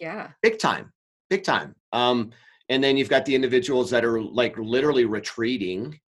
Yeah. 0.01 0.33
Big 0.43 0.59
time. 0.59 0.93
Big 1.35 1.43
time. 1.43 1.75
Um, 1.93 2.31
and 2.69 2.83
then 2.83 2.97
you've 2.97 3.09
got 3.09 3.25
the 3.25 3.35
individuals 3.35 3.91
that 3.91 4.05
are 4.05 4.23
like 4.23 4.57
literally 4.57 5.05
retreating 5.05 5.99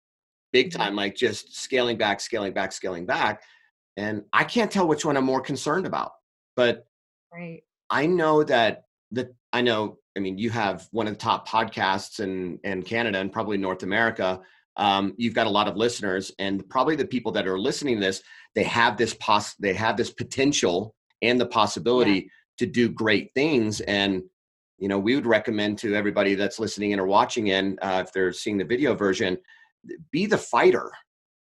big 0.52 0.70
Mhm. 0.70 0.76
time, 0.76 0.94
like 0.94 1.16
just 1.16 1.56
scaling 1.56 1.96
back, 1.98 2.20
scaling 2.20 2.52
back, 2.52 2.70
scaling 2.70 3.06
back. 3.06 3.42
And 3.96 4.22
I 4.32 4.44
can't 4.44 4.70
tell 4.70 4.86
which 4.86 5.04
one 5.04 5.16
I'm 5.16 5.24
more 5.24 5.40
concerned 5.40 5.84
about. 5.84 6.12
But 6.54 6.86
Right. 7.32 7.64
I 7.90 8.06
know 8.06 8.44
that 8.44 8.84
the 9.10 9.34
I 9.52 9.62
know. 9.62 9.98
I 10.16 10.20
mean, 10.20 10.38
you 10.38 10.50
have 10.50 10.86
one 10.92 11.08
of 11.08 11.14
the 11.14 11.18
top 11.18 11.48
podcasts 11.48 12.20
in 12.20 12.60
in 12.62 12.84
Canada 12.84 13.18
and 13.18 13.32
probably 13.32 13.58
North 13.58 13.82
America. 13.82 14.40
Um, 14.76 15.12
you've 15.18 15.34
got 15.34 15.48
a 15.48 15.56
lot 15.58 15.66
of 15.66 15.76
listeners, 15.76 16.30
and 16.38 16.68
probably 16.68 16.94
the 16.94 17.04
people 17.04 17.32
that 17.32 17.48
are 17.48 17.58
listening 17.58 17.96
to 17.96 18.00
this, 18.06 18.22
they 18.54 18.62
have 18.62 18.96
this 18.96 19.14
pos, 19.14 19.54
they 19.54 19.74
have 19.74 19.96
this 19.96 20.12
potential 20.12 20.94
and 21.20 21.40
the 21.40 21.46
possibility 21.46 22.30
to 22.58 22.66
do 22.66 22.88
great 22.88 23.32
things. 23.34 23.80
And 23.80 24.22
you 24.78 24.88
know, 24.88 24.98
we 24.98 25.14
would 25.14 25.26
recommend 25.26 25.78
to 25.78 25.94
everybody 25.94 26.34
that's 26.34 26.58
listening 26.58 26.90
in 26.92 27.00
or 27.00 27.06
watching 27.06 27.48
in, 27.48 27.78
uh, 27.82 28.02
if 28.06 28.12
they're 28.12 28.32
seeing 28.32 28.58
the 28.58 28.64
video 28.64 28.94
version, 28.94 29.38
be 30.10 30.26
the 30.26 30.38
fighter. 30.38 30.90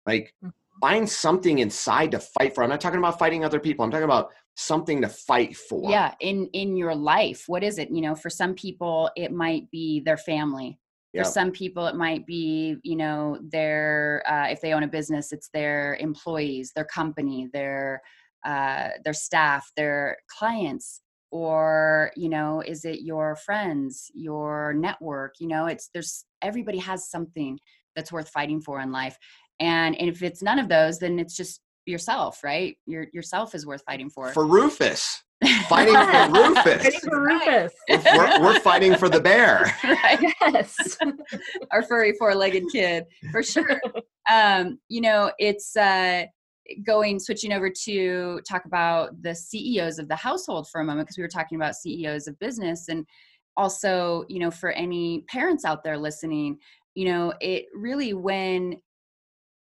Like, 0.06 0.32
Mhm. 0.44 0.52
find 0.80 1.08
something 1.08 1.58
inside 1.58 2.10
to 2.12 2.20
fight 2.20 2.54
for. 2.54 2.62
I'm 2.62 2.70
not 2.70 2.80
talking 2.80 2.98
about 2.98 3.18
fighting 3.18 3.44
other 3.44 3.58
people. 3.58 3.84
I'm 3.84 3.90
talking 3.90 4.04
about 4.04 4.30
something 4.54 5.00
to 5.02 5.08
fight 5.08 5.56
for. 5.56 5.90
yeah 5.90 6.14
in 6.20 6.46
in 6.54 6.76
your 6.76 6.94
life 6.94 7.44
what 7.46 7.62
is 7.62 7.78
it 7.78 7.90
you 7.90 8.00
know 8.00 8.14
for 8.14 8.30
some 8.30 8.54
people 8.54 9.10
it 9.16 9.30
might 9.30 9.70
be 9.70 10.00
their 10.00 10.16
family 10.16 10.78
for 11.14 11.24
Yep. 11.24 11.26
some 11.26 11.50
people 11.50 11.86
it 11.86 11.94
might 11.94 12.26
be 12.26 12.76
you 12.82 12.96
know 12.96 13.38
their 13.42 14.22
uh, 14.26 14.46
if 14.48 14.60
they 14.62 14.72
own 14.72 14.82
a 14.82 14.88
business 14.88 15.32
it's 15.32 15.50
their 15.52 15.96
employees 16.00 16.72
their 16.74 16.86
company 16.86 17.48
their 17.52 18.00
uh, 18.46 18.88
their 19.04 19.12
staff 19.12 19.70
their 19.76 20.16
clients 20.38 21.02
or 21.36 22.10
you 22.16 22.28
know 22.28 22.62
is 22.66 22.84
it 22.84 23.00
your 23.02 23.36
friends 23.36 24.10
your 24.14 24.72
network 24.72 25.34
you 25.38 25.46
know 25.46 25.66
it's 25.66 25.90
there's 25.92 26.24
everybody 26.40 26.78
has 26.78 27.10
something 27.10 27.58
that's 27.94 28.10
worth 28.10 28.28
fighting 28.30 28.60
for 28.60 28.80
in 28.80 28.90
life 28.90 29.18
and, 29.60 29.98
and 30.00 30.08
if 30.08 30.22
it's 30.22 30.42
none 30.42 30.58
of 30.58 30.68
those 30.68 30.98
then 30.98 31.18
it's 31.18 31.36
just 31.36 31.60
yourself 31.84 32.42
right 32.42 32.76
your 32.86 33.06
yourself 33.12 33.54
is 33.54 33.66
worth 33.66 33.82
fighting 33.86 34.10
for 34.10 34.32
For 34.32 34.46
Rufus. 34.46 35.22
Fighting 35.68 35.94
for 35.94 36.32
Rufus. 36.32 36.82
Ready 36.82 36.98
for 37.00 37.22
Rufus. 37.22 37.72
we're, 37.90 38.40
we're 38.40 38.60
fighting 38.60 38.94
for 38.96 39.10
the 39.10 39.20
bear. 39.20 39.70
right 39.84 40.34
yes. 40.40 40.74
our 41.72 41.82
furry 41.82 42.14
four-legged 42.18 42.64
kid 42.72 43.04
for 43.30 43.42
sure 43.42 43.78
um 44.32 44.78
you 44.88 45.02
know 45.02 45.30
it's 45.38 45.76
uh 45.76 46.24
going 46.84 47.18
switching 47.18 47.52
over 47.52 47.70
to 47.70 48.40
talk 48.48 48.64
about 48.64 49.20
the 49.22 49.34
ceos 49.34 49.98
of 49.98 50.08
the 50.08 50.16
household 50.16 50.68
for 50.68 50.80
a 50.80 50.84
moment 50.84 51.06
because 51.06 51.16
we 51.16 51.22
were 51.22 51.28
talking 51.28 51.56
about 51.56 51.74
ceos 51.74 52.26
of 52.26 52.38
business 52.38 52.88
and 52.88 53.06
also 53.56 54.24
you 54.28 54.38
know 54.38 54.50
for 54.50 54.70
any 54.72 55.24
parents 55.28 55.64
out 55.64 55.82
there 55.82 55.96
listening 55.96 56.58
you 56.94 57.04
know 57.04 57.32
it 57.40 57.66
really 57.74 58.12
when 58.12 58.76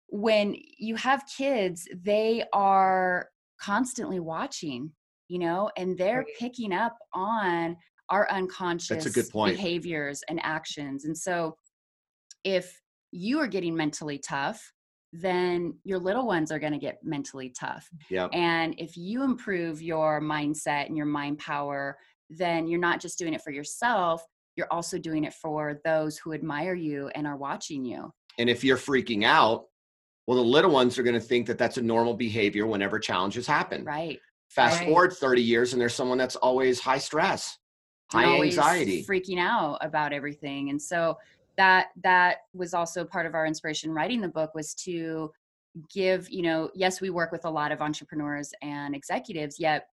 when 0.08 0.56
you 0.78 0.96
have 0.96 1.22
kids 1.36 1.86
they 2.02 2.42
are 2.52 3.28
constantly 3.60 4.20
watching 4.20 4.90
you 5.28 5.38
know 5.38 5.70
and 5.76 5.96
they're 5.98 6.24
picking 6.38 6.72
up 6.72 6.96
on 7.12 7.76
our 8.10 8.30
unconscious 8.30 9.04
behaviors 9.32 10.22
and 10.28 10.40
actions. 10.42 11.04
And 11.04 11.16
so 11.16 11.56
if 12.44 12.80
you 13.10 13.38
are 13.38 13.46
getting 13.46 13.74
mentally 13.74 14.18
tough 14.18 14.72
then 15.12 15.74
your 15.84 15.98
little 15.98 16.26
ones 16.26 16.50
are 16.52 16.58
going 16.58 16.72
to 16.72 16.78
get 16.78 16.98
mentally 17.02 17.50
tough 17.50 17.88
Yep. 18.10 18.30
and 18.34 18.74
if 18.78 18.96
you 18.96 19.22
improve 19.22 19.80
your 19.80 20.20
mindset 20.20 20.86
and 20.86 20.96
your 20.96 21.06
mind 21.06 21.38
power 21.38 21.96
then 22.30 22.66
you're 22.68 22.78
not 22.80 23.00
just 23.00 23.18
doing 23.18 23.32
it 23.34 23.40
for 23.42 23.50
yourself 23.50 24.22
you're 24.56 24.68
also 24.70 24.98
doing 24.98 25.24
it 25.24 25.32
for 25.32 25.80
those 25.84 26.18
who 26.18 26.32
admire 26.32 26.74
you 26.74 27.08
and 27.14 27.26
are 27.26 27.36
watching 27.36 27.84
you 27.84 28.12
And 28.38 28.50
if 28.50 28.62
you're 28.64 28.76
freaking 28.76 29.24
out, 29.24 29.66
well, 30.26 30.36
the 30.36 30.44
little 30.44 30.70
ones 30.70 30.98
are 30.98 31.02
going 31.02 31.14
to 31.14 31.20
think 31.20 31.46
that 31.46 31.56
that's 31.58 31.78
a 31.78 31.82
normal 31.82 32.12
behavior 32.14 32.66
whenever 32.66 32.98
challenges 32.98 33.46
happen. 33.46 33.84
right 33.84 34.18
Fast 34.50 34.80
Right. 34.80 34.86
forward 34.88 35.12
30 35.12 35.42
years, 35.42 35.72
and 35.72 35.80
there's 35.80 35.94
someone 35.94 36.18
that's 36.18 36.36
always 36.36 36.80
high 36.80 36.98
stress, 36.98 37.58
high 38.10 38.24
anxiety. 38.42 39.04
freaking 39.08 39.38
out 39.38 39.78
about 39.80 40.12
everything 40.12 40.70
and 40.70 40.80
so 40.80 41.16
that 41.58 41.88
that 42.02 42.38
was 42.54 42.72
also 42.72 43.04
part 43.04 43.26
of 43.26 43.34
our 43.34 43.44
inspiration 43.44 43.92
writing 43.92 44.22
the 44.22 44.28
book 44.28 44.54
was 44.54 44.72
to 44.74 45.30
give 45.92 46.30
you 46.30 46.42
know 46.42 46.70
yes 46.74 47.00
we 47.00 47.10
work 47.10 47.30
with 47.30 47.44
a 47.44 47.50
lot 47.50 47.70
of 47.70 47.82
entrepreneurs 47.82 48.52
and 48.62 48.94
executives 48.94 49.60
yet 49.60 49.88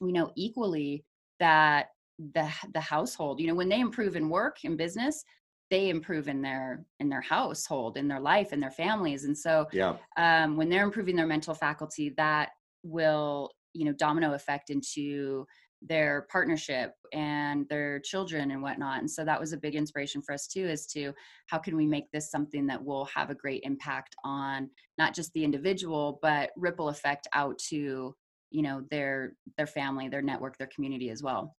we 0.00 0.12
know 0.12 0.30
equally 0.36 1.04
that 1.40 1.86
the 2.34 2.50
the 2.74 2.80
household 2.80 3.40
you 3.40 3.46
know 3.46 3.54
when 3.54 3.68
they 3.68 3.80
improve 3.80 4.16
in 4.16 4.28
work 4.28 4.58
in 4.64 4.76
business 4.76 5.24
they 5.70 5.88
improve 5.88 6.28
in 6.28 6.42
their 6.42 6.84
in 7.00 7.08
their 7.08 7.20
household 7.20 7.96
in 7.96 8.08
their 8.08 8.20
life 8.20 8.52
in 8.52 8.60
their 8.60 8.70
families 8.70 9.24
and 9.24 9.36
so 9.36 9.66
yeah. 9.72 9.96
um, 10.16 10.56
when 10.56 10.68
they're 10.68 10.84
improving 10.84 11.16
their 11.16 11.26
mental 11.26 11.54
faculty 11.54 12.12
that 12.16 12.50
will 12.82 13.50
you 13.74 13.84
know 13.84 13.92
domino 13.92 14.34
effect 14.34 14.70
into 14.70 15.46
their 15.88 16.26
partnership 16.30 16.92
and 17.12 17.68
their 17.68 18.00
children 18.00 18.50
and 18.50 18.62
whatnot 18.62 18.98
and 18.98 19.10
so 19.10 19.24
that 19.24 19.38
was 19.38 19.52
a 19.52 19.56
big 19.56 19.74
inspiration 19.74 20.20
for 20.22 20.32
us 20.32 20.46
too 20.46 20.66
as 20.66 20.86
to 20.86 21.12
how 21.46 21.58
can 21.58 21.76
we 21.76 21.86
make 21.86 22.10
this 22.12 22.30
something 22.30 22.66
that 22.66 22.82
will 22.82 23.04
have 23.06 23.30
a 23.30 23.34
great 23.34 23.62
impact 23.64 24.14
on 24.24 24.68
not 24.98 25.14
just 25.14 25.32
the 25.32 25.44
individual 25.44 26.18
but 26.22 26.50
ripple 26.56 26.88
effect 26.88 27.28
out 27.32 27.58
to 27.58 28.14
you 28.50 28.62
know 28.62 28.82
their 28.90 29.34
their 29.56 29.66
family 29.66 30.08
their 30.08 30.22
network 30.22 30.56
their 30.58 30.68
community 30.74 31.10
as 31.10 31.22
well 31.22 31.54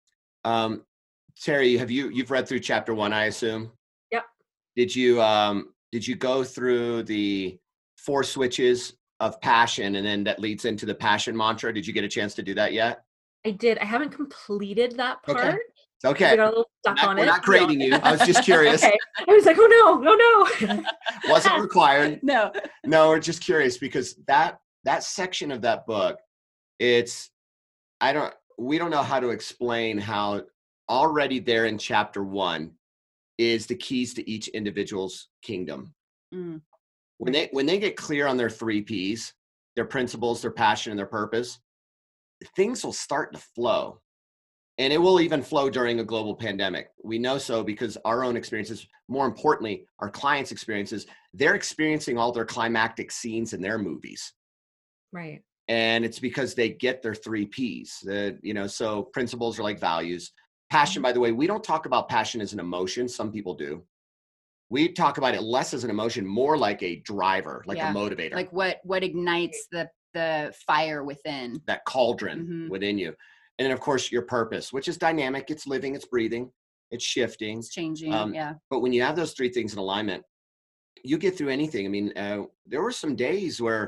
Um, 0.45 0.85
Terry, 1.43 1.77
have 1.77 1.91
you 1.91 2.09
you've 2.09 2.31
read 2.31 2.49
through 2.49 2.61
chapter 2.61 2.95
one? 2.95 3.12
I 3.12 3.25
assume. 3.27 3.73
Yep. 4.12 4.25
did 4.77 4.95
you 4.95 5.21
um 5.21 5.73
did 5.93 6.07
you 6.07 6.17
go 6.17 6.43
through 6.45 7.03
the 7.05 7.59
four 7.99 8.23
switches 8.23 8.95
of 9.21 9.41
passion 9.41 9.97
and 9.97 10.07
then 10.07 10.25
that 10.25 10.39
leads 10.41 10.65
into 10.65 10.85
the 10.87 10.95
passion 10.95 11.37
mantra 11.37 11.73
did 11.73 11.87
you 11.87 11.93
get 11.93 12.05
a 12.05 12.09
chance 12.09 12.35
to 12.35 12.43
do 12.43 12.55
that 12.55 12.73
yet 12.73 13.03
I 13.47 13.53
did. 13.53 13.79
I 13.79 13.85
haven't 13.85 14.11
completed 14.11 14.97
that 14.97 15.23
part. 15.23 15.39
Okay. 15.39 15.57
Okay 16.05 16.27
I 16.33 16.37
got 16.37 16.47
a 16.49 16.51
little 16.51 16.71
stuck 16.81 16.97
Not- 16.97 17.09
on 17.09 17.17
we're 17.17 17.23
it. 17.23 17.27
not 17.27 17.43
grading 17.43 17.81
you 17.81 17.95
i 17.95 18.13
was 18.13 18.21
just 18.21 18.45
curious 18.45 18.85
okay. 18.85 18.97
I 19.27 19.33
was 19.33 19.47
like, 19.47 19.57
oh 19.59 19.67
no, 20.03 20.11
oh 20.11 20.49
no. 20.69 20.83
wasn't 21.31 21.59
required 21.69 22.21
no. 22.23 22.53
no 22.85 23.09
we're 23.09 23.19
just 23.19 23.41
curious 23.43 23.79
because 23.79 24.15
that 24.27 24.59
that 24.85 25.03
section 25.05 25.51
of 25.51 25.63
that 25.63 25.87
book 25.87 26.19
it's 26.79 27.31
i 28.03 28.13
don't 28.13 28.33
we 28.59 28.77
don't 28.77 28.91
know 28.91 29.03
how 29.03 29.19
to 29.19 29.31
explain 29.31 29.97
how 29.97 30.43
already 30.91 31.39
there 31.41 31.65
in 31.65 31.79
chapter 31.79 32.23
one 32.23 32.73
is 33.39 33.67
the 33.67 33.75
keys 33.75 34.13
to 34.15 34.31
each 34.31 34.49
individual's 34.49 35.29
kingdom 35.43 35.95
Mm. 36.35 36.61
when 37.19 37.33
they 37.33 37.49
when 37.53 37.65
they 37.67 37.79
get 37.79 37.97
clear 37.97 38.27
on 38.27 38.37
their 38.37 38.51
three 38.51 38.83
p's 38.83 39.33
their 39.77 39.87
principles 39.87 40.43
their 40.43 40.51
passion 40.51 40.91
and 40.93 40.99
their 40.99 41.07
purpose 41.07 41.59
things 42.55 42.85
will 42.85 42.92
start 42.92 43.33
to 43.33 43.38
flow 43.55 44.01
and 44.79 44.92
it 44.92 44.99
will 44.99 45.20
even 45.20 45.42
flow 45.42 45.70
during 45.70 46.01
a 46.01 46.05
global 46.05 46.35
pandemic. 46.35 46.90
We 47.03 47.18
know 47.18 47.38
so 47.38 47.62
because 47.62 47.96
our 48.05 48.25
own 48.25 48.37
experiences 48.37 48.87
more 49.09 49.27
importantly 49.27 49.87
our 50.01 50.11
clients 50.11 50.51
experiences 50.53 51.07
they're 51.33 51.55
experiencing 51.55 52.18
all 52.18 52.33
their 52.33 52.44
climactic 52.44 53.11
scenes 53.12 53.53
in 53.53 53.61
their 53.61 53.79
movies. 53.79 54.33
Right. 55.12 55.42
and 55.68 56.05
it's 56.05 56.18
because 56.18 56.55
they 56.55 56.70
get 56.70 57.03
their 57.03 57.14
three 57.14 57.46
p's 57.46 58.01
the 58.03 58.38
you 58.42 58.53
know 58.55 58.66
so 58.66 59.03
principles 59.03 59.59
are 59.59 59.62
like 59.62 59.81
values. 59.81 60.33
Passion 60.70 61.01
mm-hmm. 61.01 61.05
by 61.05 61.12
the 61.12 61.20
way 61.20 61.33
we 61.33 61.46
don't 61.46 61.64
talk 61.64 61.87
about 61.87 62.09
passion 62.09 62.40
as 62.40 62.53
an 62.53 62.61
emotion. 62.61 63.09
Some 63.09 63.33
people 63.33 63.55
do. 63.55 63.83
We 64.68 64.92
talk 64.92 65.16
about 65.16 65.35
it 65.35 65.42
less 65.42 65.75
as 65.75 65.85
an 65.85 65.90
emotion 65.90 66.27
more 66.27 66.59
like 66.59 66.83
a 66.83 66.96
driver 66.96 67.62
like 67.66 67.79
Yeah, 67.79 67.92
a 67.92 67.94
motivator. 67.94 68.35
Like 68.35 68.53
what 68.53 68.81
what 68.83 69.05
ignites 69.05 69.68
the 69.70 69.88
the 70.18 70.55
fire 70.68 71.00
within. 71.11 71.48
that 71.70 71.85
cauldron 71.92 72.38
Mhm. 72.46 72.70
within 72.74 72.96
you 73.02 73.11
and 73.59 73.62
then 73.64 73.72
of 73.76 73.81
course 73.88 74.05
your 74.14 74.22
purpose 74.38 74.66
which 74.76 74.88
is 74.90 74.96
dynamic 75.09 75.44
it's 75.55 75.66
living 75.74 75.92
it's 75.96 76.09
breathing 76.14 76.44
it's 76.94 77.05
shifting 77.14 77.59
It's 77.59 77.70
changing. 77.79 78.12
Um, 78.14 78.33
yeah. 78.40 78.52
but 78.70 78.81
when 78.83 78.92
you 78.94 79.02
have 79.07 79.16
those 79.16 79.33
three 79.37 79.50
things 79.57 79.72
in 79.74 79.79
alignment 79.87 80.22
you 81.11 81.16
get 81.18 81.37
through 81.37 81.50
anything 81.59 81.85
i 81.88 81.90
mean 81.96 82.09
uh, 82.24 82.40
there 82.70 82.83
were 82.87 82.96
some 83.05 83.14
days 83.29 83.55
where 83.66 83.85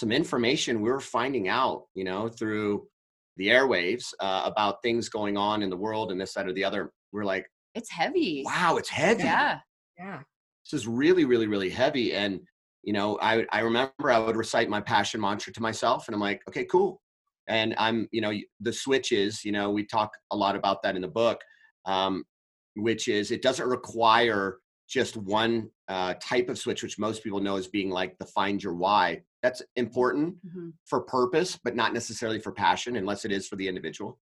some 0.00 0.12
information 0.12 0.80
we 0.84 0.90
were 0.94 1.00
finding 1.18 1.46
out 1.60 1.78
you 1.98 2.04
know 2.08 2.22
through 2.38 2.86
the 3.38 3.48
airwaves 3.56 4.06
uh, 4.26 4.42
about 4.52 4.82
things 4.82 5.04
going 5.18 5.36
on 5.48 5.56
in 5.64 5.70
the 5.74 5.80
world 5.86 6.10
and 6.10 6.18
this 6.20 6.32
that 6.34 6.46
or 6.48 6.52
the 6.58 6.64
other 6.68 6.82
we're 7.12 7.24
like 7.34 7.46
It's 7.78 7.90
heavy. 8.00 8.42
wow 8.50 8.72
it's 8.80 8.88
heavy 9.04 9.24
Yeah. 9.24 9.60
Yeah. 9.98 10.20
this 10.64 10.72
is 10.80 10.84
really 11.02 11.24
really 11.32 11.48
really 11.54 11.70
heavy 11.82 12.08
and 12.22 12.32
you 12.86 12.92
know 12.94 13.18
i 13.20 13.44
i 13.52 13.60
remember 13.60 14.10
i 14.10 14.18
would 14.18 14.36
recite 14.36 14.70
my 14.70 14.80
passion 14.80 15.20
mantra 15.20 15.52
to 15.52 15.60
myself 15.60 16.08
and 16.08 16.14
i'm 16.14 16.20
like 16.20 16.40
okay 16.48 16.64
cool. 16.64 17.02
And 17.48 17.74
i'm 17.78 18.08
you 18.12 18.20
know 18.22 18.32
the 18.60 18.72
switches 18.72 19.44
you 19.44 19.52
know 19.52 19.70
we 19.70 19.84
talk 19.84 20.10
a 20.30 20.36
lot 20.36 20.56
about 20.56 20.82
that 20.82 20.96
in 20.96 21.02
the 21.02 21.08
book 21.08 21.40
um, 21.84 22.24
which 22.76 23.08
is 23.08 23.30
it 23.30 23.42
doesn't 23.42 23.68
require 23.68 24.58
just 24.88 25.16
one 25.16 25.68
uh, 25.88 26.14
type 26.22 26.48
of 26.48 26.58
switch 26.58 26.82
which 26.82 26.98
most 26.98 27.22
people 27.22 27.40
know 27.40 27.56
as 27.56 27.66
being 27.68 27.90
like 27.90 28.16
the 28.18 28.26
find 28.26 28.62
your 28.62 28.74
why. 28.74 29.20
That's 29.42 29.62
important 29.76 30.36
Mhm. 30.46 30.72
for 30.84 31.00
purpose 31.02 31.58
but 31.62 31.76
not 31.76 31.92
necessarily 31.92 32.40
for 32.40 32.52
passion 32.52 32.96
unless 32.96 33.24
it 33.24 33.32
is 33.32 33.46
for 33.48 33.56
the 33.56 33.68
individual. 33.68 34.18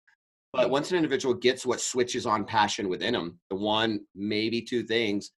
But 0.52 0.69
once 0.69 0.91
an 0.91 0.98
individual 0.98 1.34
gets 1.36 1.65
what 1.65 1.80
switches 1.80 2.26
on 2.26 2.45
passion 2.45 2.89
within 2.89 3.13
them 3.13 3.39
the 3.50 3.56
one 3.56 4.06
maybe 4.15 4.62
two 4.62 4.84
things 4.84 5.32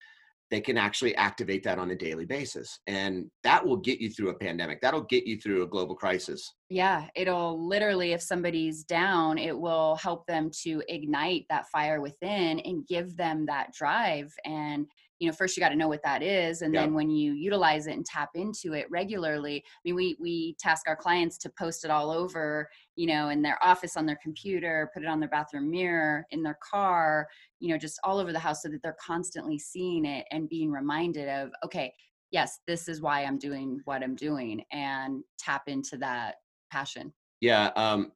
they 0.51 0.61
can 0.61 0.77
actually 0.77 1.15
activate 1.15 1.63
that 1.63 1.79
on 1.79 1.91
a 1.91 1.95
daily 1.95 2.25
basis 2.25 2.79
and 2.87 3.25
that 3.43 3.65
will 3.65 3.77
get 3.77 3.99
you 3.99 4.09
through 4.09 4.29
a 4.29 4.35
pandemic 4.35 4.79
that'll 4.81 5.01
get 5.03 5.25
you 5.25 5.37
through 5.37 5.63
a 5.63 5.67
global 5.67 5.95
crisis 5.95 6.53
Yeah, 6.69 7.07
it'll 7.15 7.67
literally, 7.67 8.13
if 8.13 8.21
somebody's 8.21 8.85
down, 8.85 9.37
it 9.37 9.57
will 9.57 9.95
help 9.97 10.25
them 10.25 10.49
to 10.63 10.81
ignite 10.87 11.45
that 11.49 11.67
fire 11.67 11.99
within 11.99 12.59
and 12.61 12.87
give 12.87 13.17
them 13.17 13.45
that 13.47 13.73
drive. 13.73 14.33
And, 14.45 14.87
you 15.21 15.27
know, 15.27 15.33
first 15.33 15.55
you 15.55 15.61
got 15.61 15.69
to 15.69 15.75
know 15.75 15.87
what 15.87 16.01
that 16.03 16.23
is. 16.23 16.63
And 16.63 16.73
Yeah. 16.73 16.81
then 16.81 16.95
when 16.95 17.11
you 17.11 17.33
utilize 17.33 17.85
it 17.85 17.93
and 17.93 18.03
tap 18.03 18.31
into 18.33 18.73
it 18.73 18.87
regularly, 18.89 19.63
I 19.63 19.79
mean, 19.85 19.93
we, 19.93 20.17
we 20.19 20.55
task 20.59 20.87
our 20.87 20.95
clients 20.95 21.37
to 21.39 21.49
post 21.51 21.85
it 21.85 21.91
all 21.91 22.09
over, 22.09 22.67
you 22.95 23.05
know, 23.05 23.29
in 23.29 23.43
their 23.43 23.63
office, 23.63 23.95
on 23.95 24.07
their 24.07 24.17
computer, 24.21 24.89
put 24.95 25.03
it 25.03 25.07
on 25.07 25.19
their 25.19 25.29
bathroom 25.29 25.69
mirror, 25.69 26.25
in 26.31 26.41
their 26.41 26.57
car, 26.67 27.27
you 27.59 27.69
know, 27.69 27.77
just 27.77 27.99
all 28.03 28.17
over 28.17 28.33
the 28.33 28.39
house 28.39 28.63
so 28.63 28.69
that 28.69 28.81
they're 28.81 28.97
constantly 28.99 29.59
seeing 29.59 30.05
it 30.05 30.25
and 30.31 30.49
being 30.49 30.71
reminded 30.71 31.29
of, 31.29 31.51
okay, 31.63 31.93
yes, 32.31 32.59
this 32.65 32.87
is 32.87 32.99
why 32.99 33.23
I'm 33.23 33.37
doing 33.37 33.79
what 33.85 34.01
I'm 34.03 34.15
doing 34.15 34.63
and 34.71 35.23
tap 35.37 35.67
into 35.67 35.97
that 35.97 36.37
passion. 36.71 37.13
yeah 37.41 37.67
um, 37.75 38.11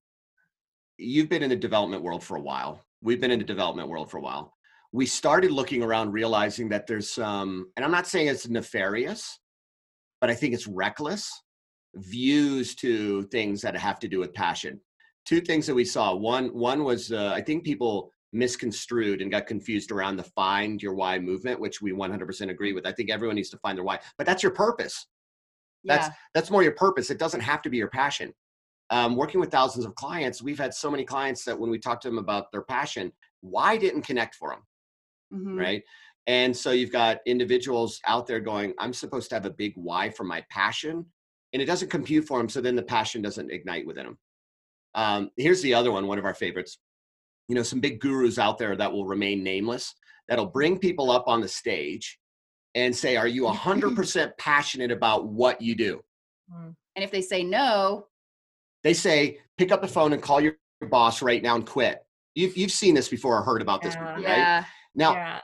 you've 0.97 1.29
been 1.29 1.43
in 1.43 1.49
the 1.49 1.55
development 1.55 2.03
world 2.03 2.23
for 2.23 2.37
a 2.37 2.41
while 2.41 2.81
we've 3.01 3.21
been 3.21 3.31
in 3.31 3.39
the 3.39 3.45
development 3.45 3.89
world 3.89 4.09
for 4.09 4.17
a 4.17 4.21
while 4.21 4.54
we 4.95 5.05
started 5.05 5.51
looking 5.51 5.83
around 5.83 6.11
realizing 6.13 6.69
that 6.69 6.87
there's 6.87 7.09
some 7.09 7.69
and 7.75 7.83
i'm 7.83 7.91
not 7.91 8.07
saying 8.07 8.27
it's 8.27 8.47
nefarious 8.47 9.39
but 10.21 10.29
i 10.29 10.33
think 10.33 10.53
it's 10.53 10.67
reckless 10.67 11.29
views 11.95 12.75
to 12.75 13.23
things 13.23 13.61
that 13.61 13.75
have 13.75 13.99
to 13.99 14.07
do 14.07 14.19
with 14.19 14.33
passion. 14.33 14.79
Two 15.25 15.41
things 15.41 15.65
that 15.65 15.73
we 15.73 15.85
saw. 15.85 16.13
One 16.13 16.47
one 16.49 16.83
was 16.83 17.11
uh, 17.11 17.31
i 17.33 17.41
think 17.41 17.63
people 17.63 18.11
misconstrued 18.33 19.21
and 19.21 19.31
got 19.31 19.47
confused 19.47 19.91
around 19.91 20.17
the 20.17 20.23
find 20.23 20.81
your 20.83 20.93
why 20.93 21.17
movement 21.17 21.57
which 21.57 21.81
we 21.81 21.93
100% 21.93 22.49
agree 22.49 22.73
with. 22.73 22.85
I 22.85 22.91
think 22.91 23.09
everyone 23.09 23.37
needs 23.37 23.49
to 23.51 23.57
find 23.59 23.77
their 23.77 23.85
why 23.85 23.99
but 24.17 24.27
that's 24.27 24.43
your 24.43 24.51
purpose. 24.51 25.07
That's- 25.85 26.07
yeah. 26.07 26.13
that's 26.33 26.51
more 26.51 26.63
your 26.63 26.73
purpose. 26.73 27.09
It 27.09 27.19
doesn't 27.19 27.41
have 27.41 27.61
to 27.61 27.69
be 27.69 27.77
your 27.77 27.89
passion. 27.89 28.33
Um, 28.89 29.15
working 29.15 29.39
with 29.39 29.51
thousands 29.51 29.85
of 29.85 29.95
clients 29.95 30.43
we've 30.43 30.59
had 30.59 30.73
so 30.73 30.91
many 30.91 31.05
clients 31.05 31.43
that 31.45 31.57
when 31.57 31.71
we 31.71 31.79
talk 31.79 31.99
to 32.01 32.07
them 32.07 32.19
about 32.19 32.51
their 32.51 32.61
passion 32.61 33.11
why 33.41 33.77
didn't 33.77 34.03
connect 34.03 34.35
for 34.35 34.51
them 34.51 34.59
Mhm. 35.33 35.59
right? 35.59 35.83
And 36.27 36.55
so 36.55 36.71
you've 36.71 36.91
got 36.91 37.19
individuals 37.27 37.99
out 38.07 38.25
there 38.25 38.39
going 38.39 38.73
i'm 38.79 38.93
supposed 38.93 39.29
to 39.29 39.35
have 39.35 39.45
a 39.45 39.49
big 39.51 39.73
why 39.75 40.09
for 40.09 40.23
my 40.23 40.43
passion 40.49 41.05
and 41.53 41.61
it 41.61 41.65
doesn't 41.65 41.89
compute 41.91 42.25
for 42.25 42.39
them 42.39 42.49
so 42.49 42.61
then 42.61 42.75
the 42.75 42.81
passion 42.83 43.21
doesn't 43.21 43.51
ignite 43.51 43.85
within 43.85 44.05
them 44.05 44.17
um, 44.95 45.29
here's 45.37 45.61
the 45.61 45.73
other 45.73 45.91
one 45.91 46.07
one 46.07 46.17
of 46.17 46.25
our 46.25 46.33
favorites. 46.33 46.79
You 47.47 47.55
know 47.55 47.63
some 47.63 47.79
big 47.81 47.99
gurus 47.99 48.39
out 48.39 48.57
there 48.57 48.75
that 48.75 48.91
will 48.91 49.05
remain 49.05 49.43
nameless 49.43 49.93
that'll 50.27 50.47
bring 50.47 50.79
people 50.79 51.11
up 51.11 51.27
on 51.27 51.41
the 51.41 51.47
stage 51.47 52.17
and 52.73 52.95
say 52.95 53.15
are 53.17 53.27
you 53.27 53.43
100% 53.43 54.31
passionate 54.39 54.91
about 54.91 55.27
what 55.27 55.61
you 55.61 55.75
do? 55.75 56.01
Mm. 56.51 56.73
And 56.95 57.03
if 57.03 57.11
they 57.11 57.21
say 57.21 57.43
no, 57.43 58.07
they 58.83 58.93
say 58.93 59.39
pick 59.57 59.71
up 59.71 59.81
the 59.81 59.87
phone 59.87 60.13
and 60.13 60.21
call 60.23 60.41
your 60.41 60.55
boss 60.89 61.21
right 61.21 61.43
now 61.43 61.55
and 61.55 61.65
quit. 61.65 61.99
You've, 62.33 62.57
you've 62.57 62.71
seen 62.71 62.95
this 62.95 63.07
before 63.09 63.37
or 63.37 63.43
heard 63.43 63.61
about 63.61 63.81
this 63.81 63.93
Yeah. 63.93 64.15
before, 64.15 64.29
right? 64.29 64.37
Yeah, 64.37 64.65
now 64.95 65.13
yeah. 65.13 65.39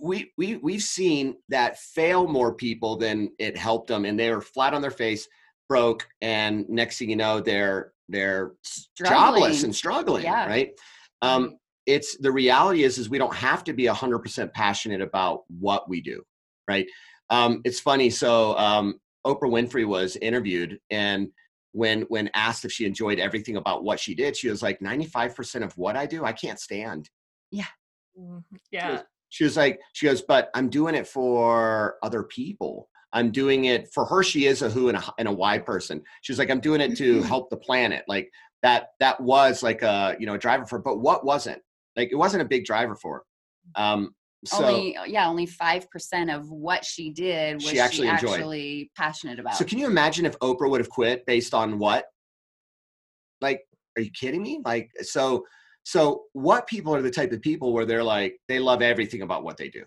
we 0.00 0.32
we 0.36 0.56
we've 0.56 0.82
seen 0.82 1.36
that 1.48 1.78
fail 1.78 2.26
more 2.26 2.54
people 2.54 2.96
than 2.96 3.30
it 3.38 3.56
helped 3.56 3.88
them, 3.88 4.04
and 4.04 4.18
they 4.18 4.30
were 4.30 4.40
flat 4.40 4.74
on 4.74 4.82
their 4.82 4.90
face, 4.90 5.28
broke, 5.68 6.06
and 6.20 6.68
next 6.68 6.98
thing 6.98 7.10
you 7.10 7.16
know, 7.16 7.40
they're 7.40 7.92
they're 8.08 8.52
jobless 8.96 9.62
and 9.62 9.74
struggling. 9.74 10.24
Yeah. 10.24 10.46
Right. 10.46 10.70
Um, 11.22 11.58
it's 11.86 12.16
the 12.18 12.32
reality 12.32 12.82
is 12.82 12.98
is 12.98 13.08
we 13.08 13.18
don't 13.18 13.34
have 13.34 13.64
to 13.64 13.72
be 13.72 13.86
hundred 13.86 14.20
percent 14.20 14.52
passionate 14.52 15.00
about 15.00 15.44
what 15.60 15.88
we 15.88 16.00
do. 16.00 16.22
Right. 16.68 16.86
Um, 17.30 17.60
it's 17.64 17.80
funny. 17.80 18.10
So 18.10 18.56
um, 18.56 19.00
Oprah 19.26 19.50
Winfrey 19.50 19.86
was 19.86 20.16
interviewed, 20.16 20.78
and 20.90 21.28
when 21.72 22.02
when 22.02 22.30
asked 22.34 22.64
if 22.64 22.72
she 22.72 22.86
enjoyed 22.86 23.18
everything 23.18 23.56
about 23.56 23.84
what 23.84 24.00
she 24.00 24.14
did, 24.14 24.36
she 24.36 24.48
was 24.48 24.62
like, 24.62 24.80
ninety 24.80 25.06
five 25.06 25.34
percent 25.34 25.64
of 25.64 25.76
what 25.76 25.96
I 25.96 26.06
do, 26.06 26.24
I 26.24 26.32
can't 26.32 26.58
stand. 26.58 27.10
Mhm. 27.52 27.66
Mm-hmm. 28.18 28.56
Yeah. 28.70 29.02
she 29.28 29.44
was 29.44 29.56
like 29.56 29.80
she 29.92 30.06
goes 30.06 30.22
but 30.22 30.50
i'm 30.54 30.70
doing 30.70 30.94
it 30.94 31.06
for 31.06 31.96
other 32.02 32.22
people. 32.22 32.88
I'm 33.12 33.30
doing 33.30 33.64
it 33.64 33.88
for 33.94 34.04
her. 34.04 34.22
She 34.22 34.44
is 34.44 34.60
a 34.60 34.68
who 34.68 34.88
and 34.88 34.98
a, 34.98 35.04
and 35.18 35.26
a 35.26 35.32
why 35.32 35.58
person. 35.58 36.02
She 36.20 36.32
was 36.32 36.38
like 36.38 36.50
i'm 36.50 36.60
doing 36.60 36.80
it 36.80 36.96
to 36.98 37.18
mm-hmm. 37.18 37.26
help 37.26 37.48
the 37.50 37.56
planet. 37.56 38.04
Like 38.08 38.30
that 38.62 38.88
that 39.00 39.20
was 39.20 39.62
like 39.62 39.82
a 39.82 40.16
you 40.18 40.26
know 40.26 40.34
a 40.34 40.38
driver 40.38 40.66
for 40.66 40.78
her, 40.78 40.82
but 40.82 40.98
what 40.98 41.24
wasn't? 41.24 41.62
Like 41.96 42.10
it 42.12 42.16
wasn't 42.16 42.42
a 42.42 42.46
big 42.46 42.64
driver 42.64 42.94
for 42.94 43.14
her. 43.16 43.82
Um 43.82 44.14
so 44.44 44.64
only 44.64 44.96
uh, 44.96 45.04
yeah, 45.04 45.28
only 45.28 45.46
five 45.46 45.88
percent 45.90 46.30
of 46.30 46.50
what 46.50 46.84
she 46.84 47.10
did 47.10 47.54
was 47.54 47.64
She 47.64 47.70
she 47.70 47.80
actually 47.80 48.08
actually, 48.08 48.80
enjoyed. 48.80 48.88
passionate 48.96 49.38
about. 49.38 49.56
so 49.56 49.64
can 49.64 49.78
you 49.78 49.86
imagine 49.86 50.26
if 50.26 50.38
oprah 50.40 50.68
would 50.68 50.80
have 50.80 50.90
quit 50.90 51.24
based 51.26 51.54
on 51.54 51.78
what? 51.78 52.04
Like 53.40 53.62
are 53.96 54.02
you 54.02 54.10
kidding 54.10 54.42
me? 54.42 54.60
Like 54.64 54.90
so 55.00 55.44
so 55.88 56.24
what 56.32 56.66
people 56.66 56.92
are 56.92 57.00
the 57.00 57.10
type 57.10 57.30
of 57.30 57.40
people 57.40 57.72
where 57.72 57.86
they're 57.86 58.02
like 58.02 58.36
they 58.48 58.58
love 58.58 58.82
everything 58.82 59.22
about 59.22 59.44
what 59.44 59.56
they 59.56 59.68
do 59.68 59.84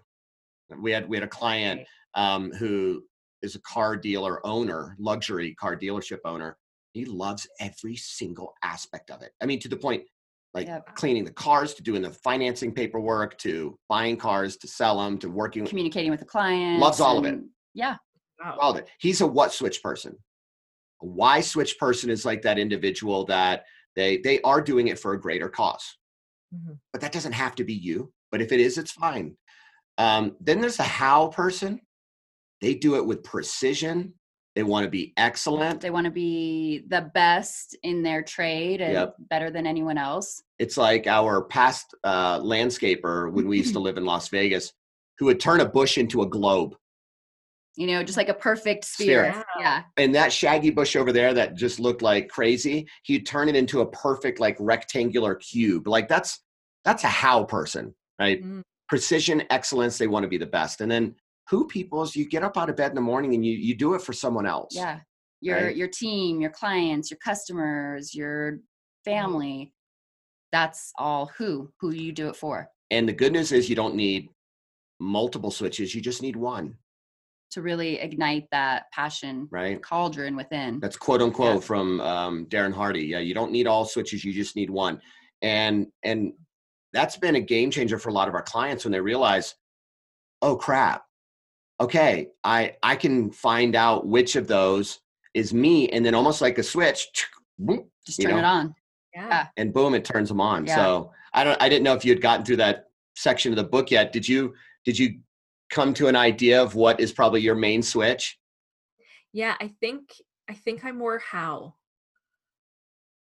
we 0.82 0.92
had 0.92 1.08
we 1.10 1.18
had 1.18 1.24
a 1.24 1.28
client 1.28 1.82
um, 2.16 2.52
who 2.52 3.04
is 3.42 3.56
a 3.56 3.62
car 3.62 3.96
dealer 3.96 4.46
owner, 4.46 4.96
luxury 5.00 5.56
car 5.56 5.76
dealership 5.78 6.20
owner. 6.26 6.58
He 6.92 7.06
loves 7.06 7.48
every 7.60 7.96
single 7.96 8.54
aspect 8.64 9.10
of 9.12 9.22
it. 9.22 9.32
I 9.42 9.46
mean, 9.46 9.60
to 9.62 9.70
the 9.70 9.78
point 9.78 10.04
like 10.54 10.68
Yep. 10.68 10.96
cleaning 10.96 11.26
the 11.26 11.32
cars 11.34 11.74
to 11.76 11.84
doing 11.84 12.02
the 12.02 12.10
financing 12.10 12.74
paperwork 12.74 13.38
to 13.40 13.78
buying 13.88 14.18
cars 14.18 14.58
to 14.58 14.68
sell 14.68 15.00
them 15.00 15.18
to 15.20 15.30
working 15.30 15.66
communicating 15.66 16.12
with 16.12 16.20
the 16.20 16.26
client 16.26 16.80
Loves 16.80 17.00
all 17.00 17.18
of 17.18 17.26
it. 17.26 17.40
yeah 17.74 17.98
Wow. 18.44 18.58
all 18.60 18.72
of 18.72 18.78
it. 18.78 18.88
He's 19.00 19.22
a 19.22 19.28
what 19.28 19.54
switch 19.54 19.82
person. 19.84 20.18
A 21.02 21.06
why 21.06 21.42
switch 21.42 21.78
person 21.78 22.10
is 22.10 22.26
like 22.26 22.42
that 22.44 22.58
individual 22.58 23.26
that 23.26 23.66
they 24.00 24.18
they 24.18 24.42
are 24.42 24.62
doing 24.62 24.88
it 24.88 24.98
for 25.00 25.14
a 25.14 25.20
greater 25.20 25.50
cause. 25.50 25.98
Mhm. 26.56 26.80
But 26.92 27.02
that 27.02 27.12
doesn't 27.12 27.34
have 27.34 27.56
to 27.56 27.64
be 27.64 27.74
you. 27.74 28.12
But 28.32 28.42
if 28.42 28.52
it 28.52 28.60
is, 28.60 28.78
it's 28.78 28.92
fine. 28.92 29.36
Um, 29.98 30.36
then 30.40 30.62
there's 30.62 30.78
the 30.78 30.84
how 30.84 31.28
person. 31.28 31.82
They 32.62 32.74
do 32.76 32.96
it 32.96 33.06
with 33.06 33.24
precision. 33.24 34.14
They 34.56 34.64
want 34.64 34.84
to 34.84 34.90
be 34.90 35.14
excellent. 35.16 35.80
they 35.82 35.92
want 35.92 36.06
to 36.06 36.12
be 36.12 36.84
the 36.88 37.10
best 37.14 37.78
in 37.84 38.02
their 38.04 38.22
trade 38.24 38.82
and 38.82 38.94
Yep. 38.94 39.16
better 39.30 39.50
than 39.52 39.66
anyone 39.68 39.98
else 39.98 40.42
It's 40.58 40.76
like 40.76 41.08
our 41.08 41.44
past 41.44 41.94
uh, 42.04 42.40
landscaper 42.40 43.32
when 43.32 43.48
we 43.48 43.58
used 43.58 43.74
to 43.74 43.80
live 43.88 43.98
in 43.98 44.06
Las 44.06 44.28
Vegas, 44.30 44.74
who 45.18 45.26
would 45.28 45.40
turn 45.40 45.62
a 45.62 45.66
bush 45.66 45.98
into 45.98 46.22
a 46.24 46.28
globe. 46.28 46.76
You 47.76 47.88
know 47.88 48.04
just 48.04 48.18
like 48.18 48.30
a 48.30 48.34
perfect 48.34 48.86
Sphere. 48.86 49.32
sphere. 49.32 49.46
Yeah. 49.60 49.84
And 49.98 50.14
that 50.16 50.34
shaggy 50.34 50.70
bush 50.70 50.96
over 50.96 51.12
there 51.14 51.34
that 51.34 51.56
just 51.56 51.80
looked 51.80 52.02
like 52.02 52.28
crazy 52.30 52.88
he'd 53.04 53.26
turn 53.26 53.48
it 53.50 53.56
into 53.56 53.82
a 53.82 53.86
perfect 53.92 54.40
like 54.40 54.58
rectangular 54.60 55.36
cube. 55.36 55.88
Like 55.88 56.08
that's 56.08 56.40
that's 56.86 57.04
a 57.04 57.08
how 57.08 57.44
person 57.44 57.94
right? 58.20 58.44
Mm. 58.44 58.64
precision 58.88 59.44
excellence 59.50 59.98
they 59.98 60.08
want 60.08 60.24
to 60.24 60.28
be 60.30 60.38
the 60.38 60.46
best. 60.46 60.82
And 60.82 60.92
then 60.92 61.16
who 61.50 61.68
people 61.68 62.04
is 62.04 62.16
you 62.16 62.28
get 62.28 62.44
up 62.44 62.58
out 62.58 62.70
of 62.70 62.76
bed 62.76 62.92
in 62.92 62.96
the 62.96 63.02
morning 63.02 63.34
and 63.34 63.46
you 63.46 63.54
you 63.54 63.76
do 63.76 63.94
it 63.94 64.02
for 64.02 64.14
someone 64.14 64.46
else 64.46 64.76
yeah. 64.76 65.00
Your 65.42 65.58
Right. 65.68 65.76
your 65.76 65.88
team 65.88 66.42
your 66.42 66.52
clients 66.52 67.10
your 67.10 67.20
customers 67.24 68.14
your 68.14 68.60
family. 69.06 69.74
That's 70.52 70.92
all 70.98 71.32
who 71.38 71.72
who 71.80 71.92
you 71.92 72.12
do 72.12 72.28
it 72.28 72.36
for. 72.36 72.68
And 72.92 73.08
the 73.08 73.14
good 73.14 73.32
news 73.34 73.52
is 73.52 73.70
you 73.70 73.76
don't 73.76 73.96
need 73.96 74.30
multiple 75.00 75.52
switches 75.52 75.96
you 75.96 76.02
just 76.02 76.22
need 76.22 76.36
one 76.36 76.76
to 77.52 77.62
really 77.62 78.00
ignite 78.00 78.46
that 78.52 78.84
passion 78.92 79.48
right 79.52 79.82
cauldron 79.82 80.36
within 80.36 80.80
That's 80.80 80.98
quote 80.98 81.22
unquote 81.22 81.56
Yeah. 81.56 81.62
from 81.62 82.02
um, 82.02 82.46
Darren 82.48 82.74
Hardy. 82.74 83.02
Yeah, 83.06 83.20
you 83.20 83.34
don't 83.34 83.52
need 83.52 83.68
all 83.68 83.86
switches; 83.86 84.24
you 84.24 84.34
just 84.34 84.56
need 84.56 84.70
one. 84.70 85.02
And 85.42 85.88
and 86.04 86.34
that's 86.94 87.18
been 87.18 87.36
a 87.36 87.40
game 87.42 87.72
changer 87.72 87.98
for 88.00 88.10
a 88.10 88.14
lot 88.14 88.28
of 88.28 88.36
our 88.36 88.42
clients 88.42 88.84
when 88.86 88.92
they 88.92 89.00
realize, 89.00 89.56
oh 90.42 90.56
crap, 90.56 91.04
okay, 91.80 92.28
I 92.44 92.76
I 92.84 92.96
can 92.96 93.32
find 93.32 93.76
out 93.76 94.08
which 94.08 94.36
of 94.36 94.48
those 94.48 95.00
is 95.34 95.54
me, 95.54 95.88
and 95.90 96.06
then 96.06 96.16
almost 96.16 96.42
like 96.42 96.58
a 96.58 96.64
switch, 96.64 97.08
just 98.06 98.22
turn 98.22 98.32
know? 98.32 98.38
it 98.40 98.44
on 98.46 98.76
Yeah. 99.16 99.48
and 99.58 99.74
boom, 99.74 99.94
it 99.96 100.04
turns 100.06 100.30
them 100.30 100.42
on. 100.42 100.66
Yeah. 100.66 100.76
So 100.76 101.12
I 101.34 101.44
don't, 101.44 101.62
I 101.62 101.70
didn't 101.70 101.84
know 101.84 101.94
if 101.94 102.04
you 102.04 102.12
had 102.12 102.22
gotten 102.22 102.44
through 102.46 102.58
that 102.58 102.86
section 103.16 103.52
of 103.52 103.56
the 103.58 103.64
book 103.64 103.92
yet. 103.92 104.12
Did 104.12 104.28
you? 104.28 104.54
Did 104.86 104.98
you 104.98 105.20
come 105.70 105.94
to 105.96 106.08
an 106.08 106.16
idea 106.16 106.62
of 106.62 106.76
what 106.76 107.00
is 107.00 107.12
probably 107.12 107.42
your 107.42 107.56
main 107.56 107.82
switch? 107.82 108.38
Yeah, 109.34 109.56
I 109.62 109.68
think 109.80 110.10
I 110.50 110.54
think 110.54 110.84
I'm 110.84 110.98
more 110.98 111.20
how. 111.20 111.76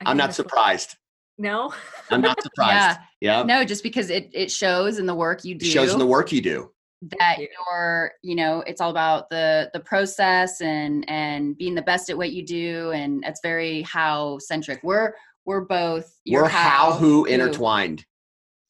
I 0.05 0.11
I'm 0.11 0.17
not 0.17 0.35
surprised. 0.35 0.97
No. 1.37 1.73
I'm 2.11 2.21
not 2.21 2.43
surprised. 2.43 2.99
yeah. 3.21 3.43
no 3.43 3.65
just 3.65 3.83
because 3.83 4.11
it 4.11 4.31
it 4.33 4.51
shows 4.51 4.99
in 4.99 5.07
the 5.07 5.15
work 5.15 5.45
you 5.45 5.55
It 5.55 5.61
do 5.61 5.67
shows 5.67 5.93
in 5.93 5.99
the 5.99 6.07
work 6.07 6.33
you 6.33 6.41
do. 6.41 6.71
that 7.21 7.39
you. 7.39 7.49
you're 7.71 8.13
you 8.23 8.35
know 8.35 8.63
it's 8.67 8.81
all 8.81 8.91
about 8.91 9.29
the 9.31 9.71
the 9.75 9.81
process 9.81 10.61
and 10.61 11.05
and 11.09 11.57
being 11.59 11.75
the 11.75 11.83
best 11.83 12.11
at 12.11 12.17
what 12.17 12.33
you 12.33 12.45
do 12.45 12.91
and 12.93 13.23
it's 13.27 13.41
very 13.43 13.83
how 13.83 14.39
centric 14.39 14.81
we're 14.83 15.13
we're 15.45 15.61
both 15.63 16.13
your 16.25 16.43
We're 16.43 16.49
how, 16.49 16.93
who 16.93 17.25
intertwined. 17.25 18.05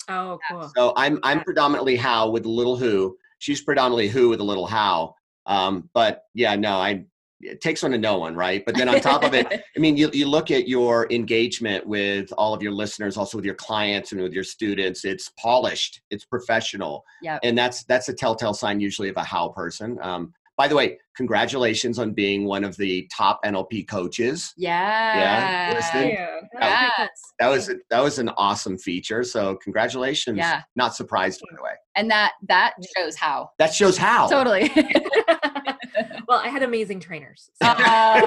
Oh, 0.09 0.39
cool. 0.51 0.71
So 0.77 0.93
I'm 0.97 1.19
I'm 1.23 1.39
Yeah. 1.39 1.43
predominantly 1.45 1.97
how 1.97 2.31
with 2.31 2.47
little 2.47 2.77
who. 2.77 3.17
She's 3.39 3.63
predominantly 3.63 4.09
who 4.09 4.29
with 4.29 4.41
a 4.41 4.45
little 4.45 4.67
how. 4.67 5.15
Um, 5.47 5.89
but 5.95 6.23
yeah, 6.35 6.57
no, 6.57 6.77
I 6.77 7.05
it 7.41 7.61
takes 7.61 7.83
one 7.83 7.93
to 7.93 7.99
know 7.99 8.19
one, 8.19 8.35
right? 8.35 8.65
But 8.67 8.77
then 8.77 8.89
on 8.89 9.01
top 9.01 9.23
of 9.23 9.33
it, 9.33 9.47
I 9.77 9.79
mean, 9.79 9.97
you, 9.97 10.11
you 10.13 10.27
look 10.27 10.51
at 10.51 10.67
your 10.69 11.07
engagement 11.11 11.87
with 11.87 12.33
all 12.37 12.53
of 12.53 12.63
your 12.63 12.73
listeners, 12.73 13.17
also 13.17 13.39
with 13.39 13.45
your 13.45 13.55
clients 13.55 14.13
and 14.13 14.21
with 14.21 14.33
your 14.33 14.43
students. 14.45 15.05
It's 15.05 15.31
polished, 15.41 16.01
it's 16.11 16.25
professional, 16.25 17.05
Yep. 17.23 17.41
and 17.45 17.57
that's 17.57 17.85
that's 17.85 18.09
a 18.09 18.15
telltale 18.15 18.55
sign 18.55 18.81
usually 18.81 19.09
of 19.09 19.17
a 19.17 19.23
how 19.25 19.49
person. 19.51 19.99
Um, 20.03 20.33
by 20.59 20.69
the 20.69 20.75
way, 20.75 20.99
congratulations 21.17 21.99
on 21.99 22.13
being 22.13 22.45
one 22.45 22.65
of 22.65 22.77
the 22.77 23.09
top 23.17 23.41
NLP 23.45 23.89
coaches. 23.89 24.53
yeah. 24.57 25.17
Yeah. 25.17 25.73
That's 25.75 25.91
pretty 25.91 26.19
Yes. 26.61 27.09
That 27.41 27.49
was 27.49 27.71
that 27.91 28.01
was 28.01 28.19
an 28.19 28.29
awesome 28.37 28.77
feature. 28.77 29.23
So 29.25 29.57
congratulations. 29.63 30.37
Yeah. 30.39 30.63
Not 30.77 30.95
surprised 30.97 31.41
by 31.49 31.57
the 31.57 31.63
way. 31.63 31.71
and 31.97 32.11
that 32.11 32.33
that 32.49 32.75
shows 32.97 33.17
how 33.17 33.51
That 33.59 33.73
shows 33.73 33.97
how. 33.97 34.29
totally 34.29 34.71
well, 36.29 36.41
I 36.45 36.49
had 36.49 36.63
amazing 36.63 37.01
trainers. 37.01 37.49
so- 37.63 37.69
Uh, 37.69 38.27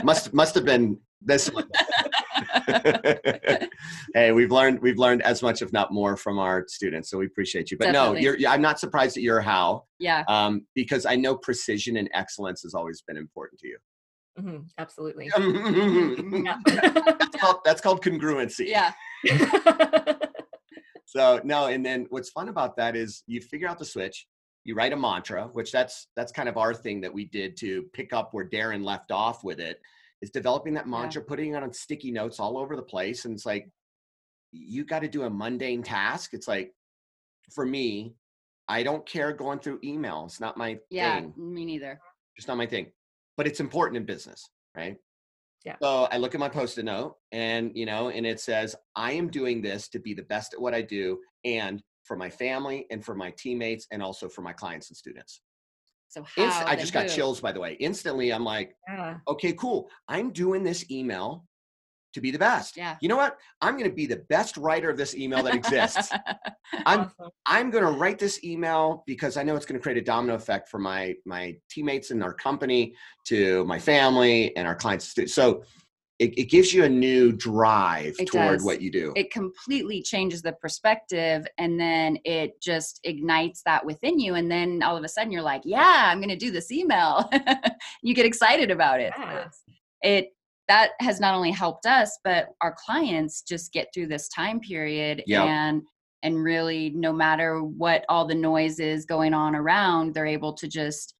Must 0.04 0.32
must 0.32 0.54
have 0.54 0.64
been 0.64 0.98
this 1.20 1.48
one. 1.52 1.68
hey, 4.14 4.32
we've 4.32 4.50
learned 4.50 4.80
we've 4.80 4.98
learned 4.98 5.22
as 5.22 5.42
much, 5.42 5.62
if 5.62 5.72
not 5.72 5.92
more, 5.92 6.16
from 6.16 6.38
our 6.38 6.64
students. 6.68 7.10
So 7.10 7.18
we 7.18 7.26
appreciate 7.26 7.70
you. 7.70 7.78
But 7.78 7.92
Definitely. 7.92 8.22
no, 8.24 8.34
you're, 8.36 8.50
I'm 8.50 8.62
not 8.62 8.80
surprised 8.80 9.16
at 9.16 9.22
your 9.22 9.40
how, 9.40 9.84
yeah 9.98 10.24
um, 10.28 10.66
because 10.74 11.06
I 11.06 11.16
know 11.16 11.36
precision 11.36 11.96
and 11.96 12.08
excellence 12.14 12.62
has 12.62 12.74
always 12.74 13.02
been 13.02 13.16
important 13.16 13.60
to 13.60 13.68
you. 13.68 13.78
Mhm, 14.38 14.64
absolutely. 14.78 15.30
that's, 15.36 16.68
Yeah. 16.68 17.12
called, 17.40 17.56
that's 17.64 17.80
called 17.80 18.02
congruency. 18.04 18.66
yeah 18.68 18.92
So 21.06 21.40
no, 21.42 21.66
and 21.68 21.84
then 21.84 22.06
what's 22.10 22.28
fun 22.28 22.48
about 22.50 22.76
that 22.76 22.94
is 22.94 23.22
you 23.26 23.40
figure 23.40 23.66
out 23.66 23.78
the 23.78 23.84
switch, 23.86 24.26
you 24.64 24.74
write 24.74 24.92
a 24.92 24.96
mantra, 24.96 25.48
which 25.54 25.72
that's 25.72 26.08
that's 26.14 26.30
kind 26.32 26.50
of 26.50 26.58
our 26.58 26.74
thing 26.74 27.00
that 27.00 27.12
we 27.12 27.24
did 27.24 27.56
to 27.60 27.84
pick 27.94 28.12
up 28.12 28.28
where 28.32 28.46
Darren 28.46 28.84
left 28.84 29.10
off 29.10 29.42
with 29.42 29.58
it, 29.58 29.80
is 30.22 30.30
developing 30.30 30.74
that 30.74 30.88
mantra, 30.88 31.22
putting 31.22 31.54
it 31.54 31.62
on 31.62 31.72
sticky 31.72 32.10
notes 32.10 32.40
all 32.40 32.58
over 32.58 32.76
the 32.76 32.82
place. 32.82 33.24
And 33.24 33.34
it's 33.34 33.46
like 33.46 33.68
you 34.52 34.84
got 34.84 35.00
to 35.00 35.08
do 35.08 35.22
a 35.22 35.30
mundane 35.30 35.82
task. 35.82 36.30
It's 36.32 36.48
like 36.48 36.72
for 37.54 37.64
me, 37.64 38.14
I 38.68 38.82
don't 38.82 39.06
care 39.06 39.32
going 39.32 39.60
through 39.60 39.80
email. 39.82 40.24
It's 40.26 40.40
not 40.40 40.56
my 40.56 40.78
yeah 40.90 41.20
thing. 41.20 41.34
me 41.36 41.64
neither 41.64 42.00
Just 42.36 42.48
not 42.48 42.56
my 42.56 42.66
thing. 42.66 42.92
But 43.36 43.46
it's 43.46 43.60
important 43.60 43.96
in 43.96 44.04
business, 44.04 44.50
right? 44.76 44.96
Yeah. 45.64 45.76
So 45.82 46.08
I 46.10 46.18
look 46.18 46.34
at 46.34 46.40
my 46.40 46.48
post-it 46.48 46.84
note 46.84 47.16
and 47.32 47.72
you 47.74 47.86
know, 47.86 48.10
and 48.10 48.26
it 48.26 48.40
says, 48.40 48.76
I 48.94 49.12
am 49.12 49.28
doing 49.28 49.62
this 49.62 49.88
to 49.90 49.98
be 49.98 50.14
the 50.14 50.22
best 50.22 50.54
at 50.54 50.60
what 50.60 50.74
I 50.74 50.82
do 50.82 51.18
and 51.44 51.82
for 52.04 52.16
my 52.16 52.30
family 52.30 52.86
and 52.90 53.04
for 53.04 53.14
my 53.14 53.32
teammates 53.36 53.86
and 53.92 54.02
also 54.02 54.28
for 54.28 54.42
my 54.42 54.52
clients 54.52 54.88
and 54.90 54.96
students. 54.96 55.40
So 56.08 56.22
how 56.22 56.44
Inst- 56.44 56.62
I 56.66 56.76
just 56.76 56.92
got 56.92 57.08
chills 57.08 57.40
by 57.40 57.52
the 57.52 57.60
way. 57.60 57.76
Instantly, 57.80 58.32
I'm 58.32 58.44
like, 58.44 58.74
yeah. 58.88 59.18
okay, 59.28 59.52
cool. 59.52 59.88
I'm 60.08 60.30
doing 60.30 60.62
this 60.62 60.90
email 60.90 61.44
to 62.14 62.20
be 62.20 62.30
the 62.30 62.38
best. 62.38 62.76
Yeah. 62.76 62.96
You 63.00 63.08
know 63.08 63.16
what? 63.16 63.36
I'm 63.60 63.74
going 63.74 63.88
to 63.88 63.94
be 63.94 64.06
the 64.06 64.24
best 64.28 64.56
writer 64.56 64.90
of 64.90 64.96
this 64.96 65.14
email 65.14 65.42
that 65.42 65.54
exists. 65.54 66.10
I'm 66.86 67.00
Awesome. 67.00 67.30
I'm 67.46 67.70
going 67.70 67.84
to 67.84 67.90
write 67.90 68.18
this 68.18 68.42
email 68.44 69.02
because 69.06 69.36
I 69.36 69.42
know 69.42 69.56
it's 69.56 69.66
going 69.66 69.78
to 69.78 69.82
create 69.82 69.98
a 69.98 70.02
domino 70.02 70.34
effect 70.34 70.68
for 70.68 70.78
my 70.78 71.14
my 71.26 71.56
teammates 71.70 72.10
in 72.10 72.22
our 72.22 72.32
company, 72.32 72.94
to 73.26 73.64
my 73.66 73.78
family, 73.78 74.56
and 74.56 74.66
our 74.66 74.74
clients. 74.74 75.14
So 75.32 75.62
it, 76.18 76.36
it 76.36 76.44
gives 76.50 76.74
you 76.74 76.82
a 76.84 76.88
new 76.88 77.30
drive 77.32 78.16
It 78.18 78.26
toward 78.26 78.58
does. 78.58 78.64
what 78.64 78.80
you 78.82 78.90
do. 78.90 79.12
it 79.16 79.30
completely 79.30 80.02
changes 80.02 80.42
the 80.42 80.52
perspective 80.52 81.46
and 81.58 81.78
then 81.78 82.18
it 82.24 82.60
just 82.60 83.00
ignites 83.04 83.62
that 83.64 83.84
within 83.84 84.18
you 84.18 84.34
and 84.34 84.50
then 84.50 84.82
all 84.82 84.96
of 84.96 85.04
a 85.04 85.08
sudden 85.08 85.30
you're 85.30 85.42
like 85.42 85.62
yeah 85.64 86.04
i'm 86.06 86.18
going 86.18 86.28
to 86.28 86.36
do 86.36 86.50
this 86.50 86.70
email 86.72 87.28
you 88.02 88.14
get 88.14 88.26
excited 88.26 88.70
about 88.70 89.00
it 89.00 89.12
Yeah. 89.18 89.48
it 90.02 90.28
that 90.68 90.90
has 91.00 91.18
not 91.20 91.34
only 91.34 91.50
helped 91.50 91.86
us 91.86 92.18
but 92.24 92.48
our 92.60 92.74
clients 92.84 93.42
just 93.42 93.72
get 93.72 93.88
through 93.94 94.08
this 94.08 94.28
time 94.28 94.60
period 94.60 95.22
Yep. 95.26 95.44
and 95.46 95.82
and 96.24 96.42
really 96.42 96.90
no 96.96 97.12
matter 97.12 97.62
what 97.62 98.04
all 98.08 98.26
the 98.26 98.34
noise 98.34 98.80
is 98.80 99.04
going 99.06 99.34
on 99.34 99.54
around 99.54 100.14
they're 100.14 100.26
able 100.26 100.52
to 100.54 100.66
just 100.66 101.14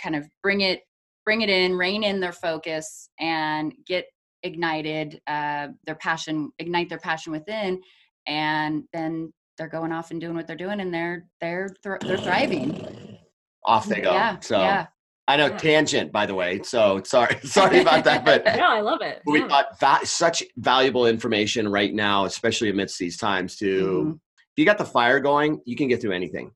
kind 0.00 0.16
of 0.16 0.26
bring 0.42 0.62
it 0.62 0.80
bring 1.24 1.42
it 1.42 1.48
in 1.48 1.76
rein 1.76 2.02
in 2.02 2.18
their 2.18 2.32
focus 2.32 3.08
and 3.20 3.72
get 3.86 4.06
ignited 4.42 5.20
uh, 5.26 5.68
their 5.86 5.94
passion 5.96 6.50
ignite 6.58 6.88
their 6.88 6.98
passion 6.98 7.32
within 7.32 7.80
and 8.26 8.84
then 8.92 9.32
they're 9.58 9.68
going 9.68 9.92
off 9.92 10.10
and 10.10 10.20
doing 10.20 10.34
what 10.34 10.46
they're 10.46 10.56
doing 10.56 10.80
and 10.80 10.92
they're 10.92 11.26
they're 11.40 11.68
thr- 11.82 11.96
they're 12.02 12.18
thriving 12.18 13.18
Off 13.64 13.86
they 13.86 14.00
go. 14.00 14.12
yeah 14.12 14.38
so 14.40 14.58
yeah 14.58 14.86
I 15.28 15.36
know 15.36 15.46
Yeah. 15.46 15.56
tangent, 15.56 16.10
by 16.10 16.26
the 16.26 16.34
way. 16.34 16.62
So 16.64 17.00
sorry, 17.06 17.38
sorry 17.44 17.78
about 17.80 18.02
that, 18.04 18.24
but 18.30 18.44
No, 18.44 18.66
I 18.68 18.80
love 18.80 19.02
it. 19.02 19.22
we 19.24 19.38
Yeah. 19.38 19.46
got 19.46 19.78
va- 19.78 20.04
such 20.04 20.42
valuable 20.56 21.06
information 21.06 21.68
right 21.68 21.94
now, 21.94 22.24
especially 22.24 22.70
amidst 22.70 22.98
these 22.98 23.16
times. 23.18 23.54
To 23.58 23.66
Mhm. 23.66 24.12
if 24.14 24.52
you 24.56 24.64
got 24.64 24.78
the 24.78 24.84
fire 24.84 25.20
going, 25.20 25.60
you 25.64 25.76
can 25.76 25.86
get 25.86 26.00
through 26.00 26.10
anything. 26.12 26.50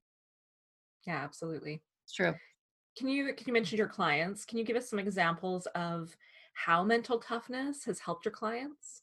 yeah, 1.07 1.18
absolutely. 1.22 1.80
it's 2.05 2.12
true 2.12 2.34
Can 2.99 3.07
you 3.09 3.32
can 3.34 3.45
you 3.47 3.53
mention 3.53 3.78
your 3.78 3.89
clients? 3.89 4.45
Can 4.45 4.59
you 4.59 4.64
give 4.64 4.76
us 4.76 4.91
some 4.91 4.99
examples 4.99 5.66
of 5.76 6.16
how 6.57 6.82
mental 6.82 7.18
toughness 7.18 7.84
has 7.84 8.00
helped 8.00 8.24
your 8.24 8.32
clients? 8.32 9.02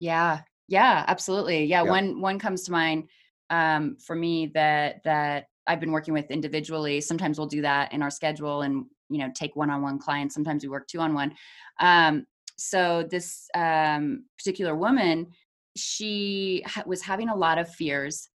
Yeah, 0.00 0.42
Yeah, 0.68 1.04
absolutely. 1.08 1.64
Yeah, 1.64 1.82
Yeah. 1.84 1.90
one 1.90 2.20
one 2.20 2.38
comes 2.38 2.62
to 2.64 2.72
mind 2.72 3.08
um, 3.48 3.96
for 3.96 4.14
me 4.14 4.46
that 4.54 5.02
that 5.04 5.46
I've 5.66 5.80
been 5.80 5.92
working 5.92 6.14
with 6.14 6.30
individually. 6.30 7.00
Sometimes 7.00 7.38
we'll 7.38 7.46
do 7.48 7.62
that 7.62 7.92
in 7.92 8.02
our 8.02 8.10
schedule, 8.10 8.62
and 8.62 8.86
you 9.08 9.18
know, 9.18 9.30
take 9.34 9.56
one-on-one 9.56 9.98
clients. 9.98 10.34
Sometimes 10.34 10.62
we 10.62 10.68
work 10.68 10.86
two-on-one. 10.88 11.34
Um, 11.80 12.26
so 12.56 13.02
this 13.10 13.48
um, 13.54 14.24
particular 14.38 14.74
woman, 14.76 15.28
she 15.76 16.62
ha- 16.66 16.84
was 16.86 17.02
having 17.02 17.28
a 17.28 17.36
lot 17.36 17.58
of 17.58 17.68
fears 17.68 18.28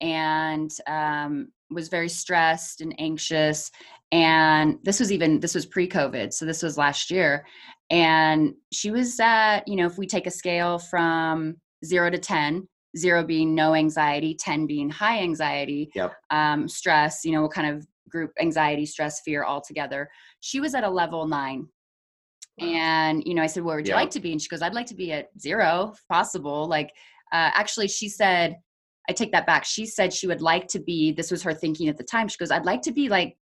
and 0.00 0.70
um, 0.86 1.52
was 1.74 1.88
very 1.88 2.08
stressed 2.08 2.80
and 2.80 2.94
anxious. 2.98 3.70
And 4.12 4.78
this 4.82 5.00
was 5.00 5.10
even 5.12 5.40
this 5.40 5.54
was 5.54 5.66
pre-COVID, 5.66 6.32
so 6.32 6.44
this 6.44 6.62
was 6.62 6.76
last 6.76 7.10
year. 7.10 7.46
And 7.90 8.54
she 8.72 8.90
was 8.90 9.18
at 9.20 9.66
you 9.66 9.76
know, 9.76 9.86
if 9.86 9.98
we 9.98 10.06
take 10.06 10.26
a 10.26 10.30
scale 10.30 10.78
from 10.78 11.56
zero 11.84 12.10
to 12.10 12.18
ten, 12.18 12.68
zero 12.96 13.24
being 13.24 13.54
no 13.54 13.74
anxiety, 13.74 14.34
10 14.34 14.66
being 14.66 14.90
high 14.90 15.20
anxiety, 15.20 15.90
Yep. 15.94 16.12
um, 16.30 16.68
stress, 16.68 17.24
you 17.24 17.32
know, 17.32 17.42
what 17.42 17.52
kind 17.52 17.74
of 17.74 17.86
group 18.08 18.30
anxiety, 18.40 18.84
stress, 18.84 19.20
fear 19.22 19.44
all 19.44 19.62
together. 19.62 20.10
She 20.40 20.60
was 20.60 20.74
at 20.74 20.84
a 20.84 20.90
level 20.90 21.26
nine. 21.26 21.66
And, 22.60 23.22
you 23.26 23.32
know, 23.34 23.42
I 23.42 23.46
said, 23.46 23.62
where 23.64 23.76
would 23.76 23.86
you 23.86 23.94
Yeah. 23.94 24.00
like 24.00 24.10
to 24.10 24.20
be? 24.20 24.30
And 24.32 24.40
she 24.40 24.48
goes, 24.48 24.60
I'd 24.60 24.74
like 24.74 24.86
to 24.88 24.94
be 24.94 25.10
at 25.12 25.28
zero 25.40 25.92
if 25.94 26.06
possible. 26.08 26.66
Like, 26.68 26.90
uh, 27.32 27.50
actually, 27.54 27.88
she 27.88 28.10
said, 28.10 28.56
I 29.08 29.12
take 29.12 29.32
that 29.32 29.46
back. 29.46 29.64
She 29.64 29.86
said 29.86 30.12
she 30.12 30.26
would 30.26 30.40
like 30.42 30.68
to 30.68 30.80
be, 30.80 31.12
this 31.12 31.30
was 31.30 31.42
her 31.42 31.52
thinking 31.54 31.88
at 31.88 31.96
the 31.96 32.04
time. 32.04 32.28
She 32.28 32.36
goes, 32.38 32.50
I'd 32.50 32.64
like 32.64 32.82
to 32.82 32.92
be 32.92 33.08
like, 33.08 33.36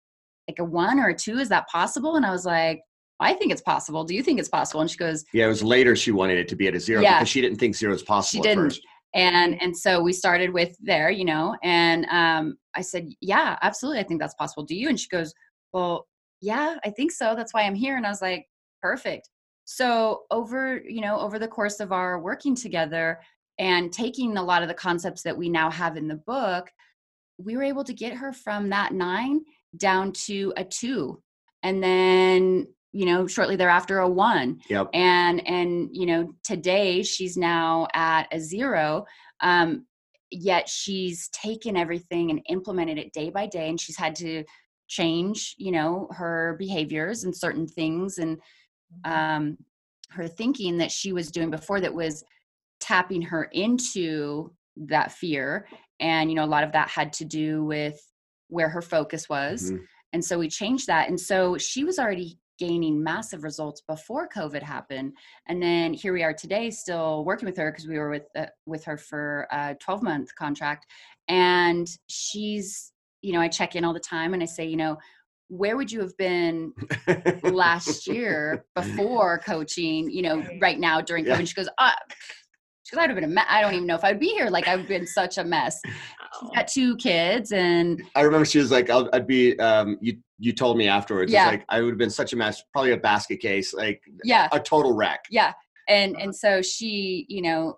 like 0.48 0.58
a 0.58 0.64
one 0.64 0.98
or 0.98 1.08
a 1.08 1.14
two. 1.14 1.38
Is 1.38 1.48
that 1.50 1.68
possible? 1.68 2.16
And 2.16 2.24
I 2.24 2.30
was 2.30 2.46
like, 2.46 2.80
I 3.20 3.34
think 3.34 3.52
it's 3.52 3.60
possible. 3.60 4.02
Do 4.04 4.14
you 4.14 4.22
think 4.22 4.40
it's 4.40 4.48
possible? 4.48 4.80
And 4.80 4.90
she 4.90 4.96
goes, 4.96 5.24
Yeah, 5.34 5.44
it 5.44 5.48
was 5.48 5.62
later 5.62 5.94
she 5.94 6.10
wanted 6.12 6.38
it 6.38 6.48
to 6.48 6.56
be 6.56 6.66
at 6.68 6.74
a 6.74 6.80
zero 6.80 7.02
Yeah. 7.02 7.18
because 7.18 7.28
she 7.28 7.40
didn't 7.42 7.58
think 7.58 7.76
zero 7.76 7.92
is 7.94 8.02
possible 8.02 8.42
She 8.42 8.48
didn't. 8.48 8.64
first. 8.70 8.80
and 9.14 9.60
and 9.60 9.76
so 9.76 10.00
we 10.02 10.12
started 10.12 10.50
with 10.52 10.74
there 10.80 11.10
you 11.10 11.24
know 11.24 11.54
and 11.64 12.06
um 12.10 12.56
i 12.76 12.80
said 12.80 13.08
yeah 13.20 13.58
absolutely 13.60 13.98
i 14.00 14.04
think 14.04 14.20
that's 14.20 14.34
possible 14.34 14.62
do 14.62 14.74
you 14.76 14.88
and 14.88 14.98
she 15.00 15.08
goes 15.08 15.34
well 15.72 16.06
yeah 16.40 16.76
i 16.84 16.90
think 16.90 17.10
so 17.10 17.34
that's 17.34 17.52
why 17.52 17.62
i'm 17.62 17.74
here 17.74 17.96
and 17.96 18.06
i 18.06 18.08
was 18.08 18.22
like 18.22 18.46
perfect 18.80 19.28
so 19.64 20.22
over 20.30 20.80
you 20.88 21.00
know 21.00 21.18
over 21.18 21.40
the 21.40 21.48
course 21.48 21.80
of 21.80 21.90
our 21.90 22.20
working 22.20 22.54
together 22.54 23.18
and 23.60 23.92
taking 23.92 24.36
a 24.38 24.42
lot 24.42 24.62
of 24.62 24.68
the 24.68 24.74
concepts 24.74 25.22
that 25.22 25.36
we 25.36 25.48
now 25.48 25.70
have 25.70 25.96
in 25.96 26.08
the 26.08 26.16
book 26.16 26.68
we 27.38 27.56
were 27.56 27.62
able 27.62 27.84
to 27.84 27.94
get 27.94 28.14
her 28.14 28.32
from 28.32 28.68
that 28.70 28.92
nine 28.92 29.40
down 29.76 30.12
to 30.12 30.52
a 30.56 30.64
two 30.64 31.22
and 31.62 31.82
then 31.82 32.66
you 32.92 33.06
know 33.06 33.26
shortly 33.26 33.54
thereafter 33.54 33.98
a 34.00 34.08
one 34.08 34.58
Yep. 34.68 34.88
and 34.94 35.46
and 35.46 35.90
you 35.92 36.06
know 36.06 36.32
today 36.42 37.02
she's 37.02 37.36
now 37.36 37.86
at 37.94 38.26
a 38.32 38.40
zero 38.40 39.04
um 39.40 39.86
yet 40.32 40.68
she's 40.68 41.28
taken 41.28 41.76
everything 41.76 42.30
and 42.30 42.40
implemented 42.48 42.98
it 42.98 43.12
day 43.12 43.30
by 43.30 43.46
day 43.46 43.68
and 43.68 43.80
she's 43.80 43.96
had 43.96 44.14
to 44.16 44.44
change 44.88 45.54
you 45.58 45.70
know 45.70 46.08
her 46.10 46.56
behaviors 46.58 47.24
and 47.24 47.36
certain 47.36 47.66
things 47.66 48.18
and 48.18 48.38
um 49.04 49.56
her 50.10 50.26
thinking 50.26 50.78
that 50.78 50.90
she 50.90 51.12
was 51.12 51.30
doing 51.30 51.50
before 51.50 51.80
that 51.80 51.94
was 51.94 52.24
tapping 52.80 53.22
her 53.22 53.44
into 53.44 54.50
that 54.76 55.12
fear 55.12 55.66
and 56.00 56.30
you 56.30 56.36
know 56.36 56.44
a 56.44 56.46
lot 56.46 56.64
of 56.64 56.72
that 56.72 56.88
had 56.88 57.12
to 57.12 57.24
do 57.24 57.64
with 57.64 58.00
where 58.48 58.68
her 58.68 58.82
focus 58.82 59.28
was 59.28 59.70
Mhm. 59.70 59.84
and 60.12 60.24
so 60.24 60.38
we 60.38 60.48
changed 60.48 60.86
that 60.86 61.08
and 61.08 61.20
so 61.20 61.56
she 61.58 61.84
was 61.84 61.98
already 61.98 62.38
gaining 62.58 63.02
massive 63.02 63.42
results 63.42 63.82
before 63.86 64.28
covid 64.28 64.62
happened 64.62 65.12
and 65.48 65.62
then 65.62 65.92
here 65.94 66.12
we 66.12 66.22
are 66.22 66.34
today 66.34 66.70
still 66.70 67.24
working 67.24 67.46
with 67.46 67.56
her 67.56 67.70
because 67.70 67.86
we 67.88 67.98
were 67.98 68.10
with 68.10 68.26
uh, 68.36 68.46
with 68.66 68.84
her 68.84 68.96
for 68.96 69.46
a 69.52 69.74
12 69.80 70.02
month 70.02 70.34
contract 70.36 70.86
and 71.28 71.86
she's 72.08 72.92
you 73.22 73.32
know 73.32 73.40
i 73.40 73.48
check 73.48 73.76
in 73.76 73.84
all 73.84 73.92
the 73.94 74.00
time 74.00 74.34
and 74.34 74.42
i 74.42 74.46
say 74.46 74.64
you 74.64 74.76
know 74.76 74.96
where 75.48 75.76
would 75.76 75.90
you 75.90 76.00
have 76.00 76.16
been 76.16 76.72
last 77.42 78.06
year 78.14 78.64
before 78.74 79.38
coaching 79.40 80.10
you 80.10 80.22
know 80.22 80.44
right 80.60 80.78
now 80.78 81.00
during 81.00 81.24
Yeah. 81.26 81.36
covid 81.36 81.48
she 81.48 81.54
goes 81.54 81.68
up 81.78 81.98
she 82.10 82.14
goes, 82.90 82.98
I'd 83.02 83.10
have 83.10 83.14
been 83.16 83.24
a 83.24 83.28
mess. 83.28 83.46
I 83.48 83.60
don't 83.60 83.74
even 83.74 83.86
know 83.86 83.94
if 83.96 84.04
I'd 84.04 84.20
be 84.20 84.28
here. 84.28 84.48
Like 84.48 84.68
I've 84.68 84.86
been 84.88 85.06
such 85.06 85.38
a 85.38 85.44
mess. 85.44 85.80
She's 86.40 86.50
got 86.54 86.68
two 86.68 86.96
kids 86.96 87.52
and 87.52 88.02
I 88.14 88.22
remember 88.22 88.44
she 88.44 88.58
was 88.58 88.70
like, 88.70 88.90
I'll, 88.90 89.08
I'd 89.12 89.26
be, 89.26 89.58
um, 89.58 89.98
you, 90.00 90.18
you 90.38 90.52
told 90.52 90.76
me 90.76 90.88
afterwards, 90.88 91.32
Yeah. 91.32 91.46
like, 91.48 91.64
I 91.68 91.80
would 91.80 91.90
have 91.90 91.98
been 91.98 92.10
such 92.10 92.32
a 92.32 92.36
mess, 92.36 92.62
probably 92.72 92.92
a 92.92 92.96
basket 92.96 93.40
case, 93.40 93.74
like 93.74 94.00
yeah, 94.24 94.48
a 94.52 94.60
total 94.60 94.94
wreck. 94.94 95.24
yeah. 95.30 95.52
And 95.88 96.14
and 96.20 96.32
so 96.34 96.62
she, 96.62 97.26
you 97.28 97.42
know, 97.42 97.74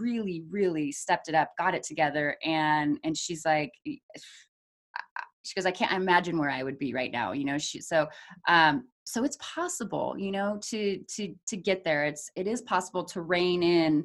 really, 0.00 0.42
really 0.50 0.90
stepped 0.90 1.28
it 1.28 1.36
up, 1.36 1.52
got 1.56 1.72
it 1.74 1.84
together, 1.84 2.36
and 2.44 2.98
and 3.04 3.16
she's 3.16 3.44
like, 3.44 3.70
she 3.84 5.54
goes, 5.54 5.66
I 5.66 5.70
can't 5.70 5.92
imagine 5.92 6.36
where 6.38 6.50
I 6.50 6.62
would 6.64 6.78
be 6.78 6.92
right 6.94 7.12
now. 7.12 7.30
You 7.32 7.44
know, 7.44 7.58
she 7.58 7.80
so 7.80 8.08
um 8.48 8.88
so 9.04 9.22
it's 9.22 9.36
possible, 9.40 10.16
you 10.18 10.32
know, 10.32 10.58
to 10.70 10.98
to 11.16 11.34
to 11.46 11.56
get 11.56 11.84
there. 11.84 12.04
It's 12.06 12.28
it 12.34 12.48
is 12.48 12.62
possible 12.62 13.04
to 13.04 13.20
rein 13.22 13.62
in 13.62 14.04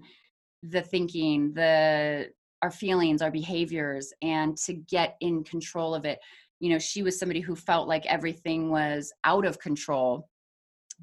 the 0.64 0.82
thinking, 0.82 1.54
the 1.54 2.30
our 2.62 2.72
feelings, 2.72 3.22
our 3.22 3.32
behaviors, 3.32 4.14
and 4.22 4.58
to 4.58 4.74
get 4.74 5.16
in 5.22 5.44
control 5.44 5.96
of 5.96 6.06
it. 6.06 6.20
You 6.60 6.70
know, 6.70 6.80
she 6.80 7.04
was 7.04 7.18
somebody 7.18 7.40
who 7.40 7.56
felt 7.56 7.88
like 7.88 8.06
everything 8.06 8.70
was 8.70 9.14
out 9.24 9.46
of 9.46 9.60
control 9.60 10.30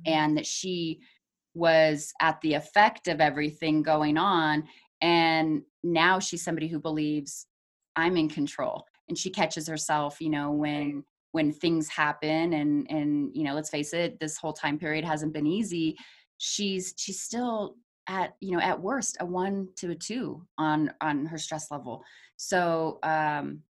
mm-hmm. 0.07 0.13
and 0.13 0.37
that 0.37 0.47
she 0.47 1.01
was 1.55 2.13
at 2.21 2.39
the 2.43 2.55
effect 2.55 3.09
of 3.09 3.21
everything 3.21 3.83
going 3.83 4.19
on. 4.19 4.65
And 5.01 5.63
now 5.83 6.19
she's 6.19 6.45
somebody 6.45 6.69
who 6.69 6.79
believes 6.79 7.47
I'm 7.97 8.17
in 8.19 8.29
control. 8.29 8.85
And 9.09 9.17
she 9.17 9.31
catches 9.31 9.67
herself, 9.67 10.21
you 10.21 10.31
know, 10.31 10.51
when 10.51 11.05
when 11.33 11.53
things 11.53 11.89
happen 11.89 12.53
and 12.55 12.87
and 12.91 13.31
you 13.35 13.45
know, 13.45 13.55
let's 13.55 13.71
face 13.71 13.93
it, 13.95 14.19
this 14.21 14.37
whole 14.37 14.53
time 14.53 14.79
period 14.79 15.05
hasn't 15.05 15.33
been 15.33 15.47
easy. 15.47 15.97
She's 16.39 16.93
she's 16.99 17.23
still 17.23 17.77
at 18.09 18.37
you 18.41 18.53
know 18.53 18.61
at 18.63 18.81
worst 18.81 19.17
a 19.21 19.27
one 19.27 19.69
to 19.77 19.91
a 19.91 19.95
two 19.95 20.47
on 20.59 20.93
on 21.01 21.27
her 21.27 21.39
stress 21.39 21.71
level 21.71 22.05
so 22.37 22.99
um 23.03 23.63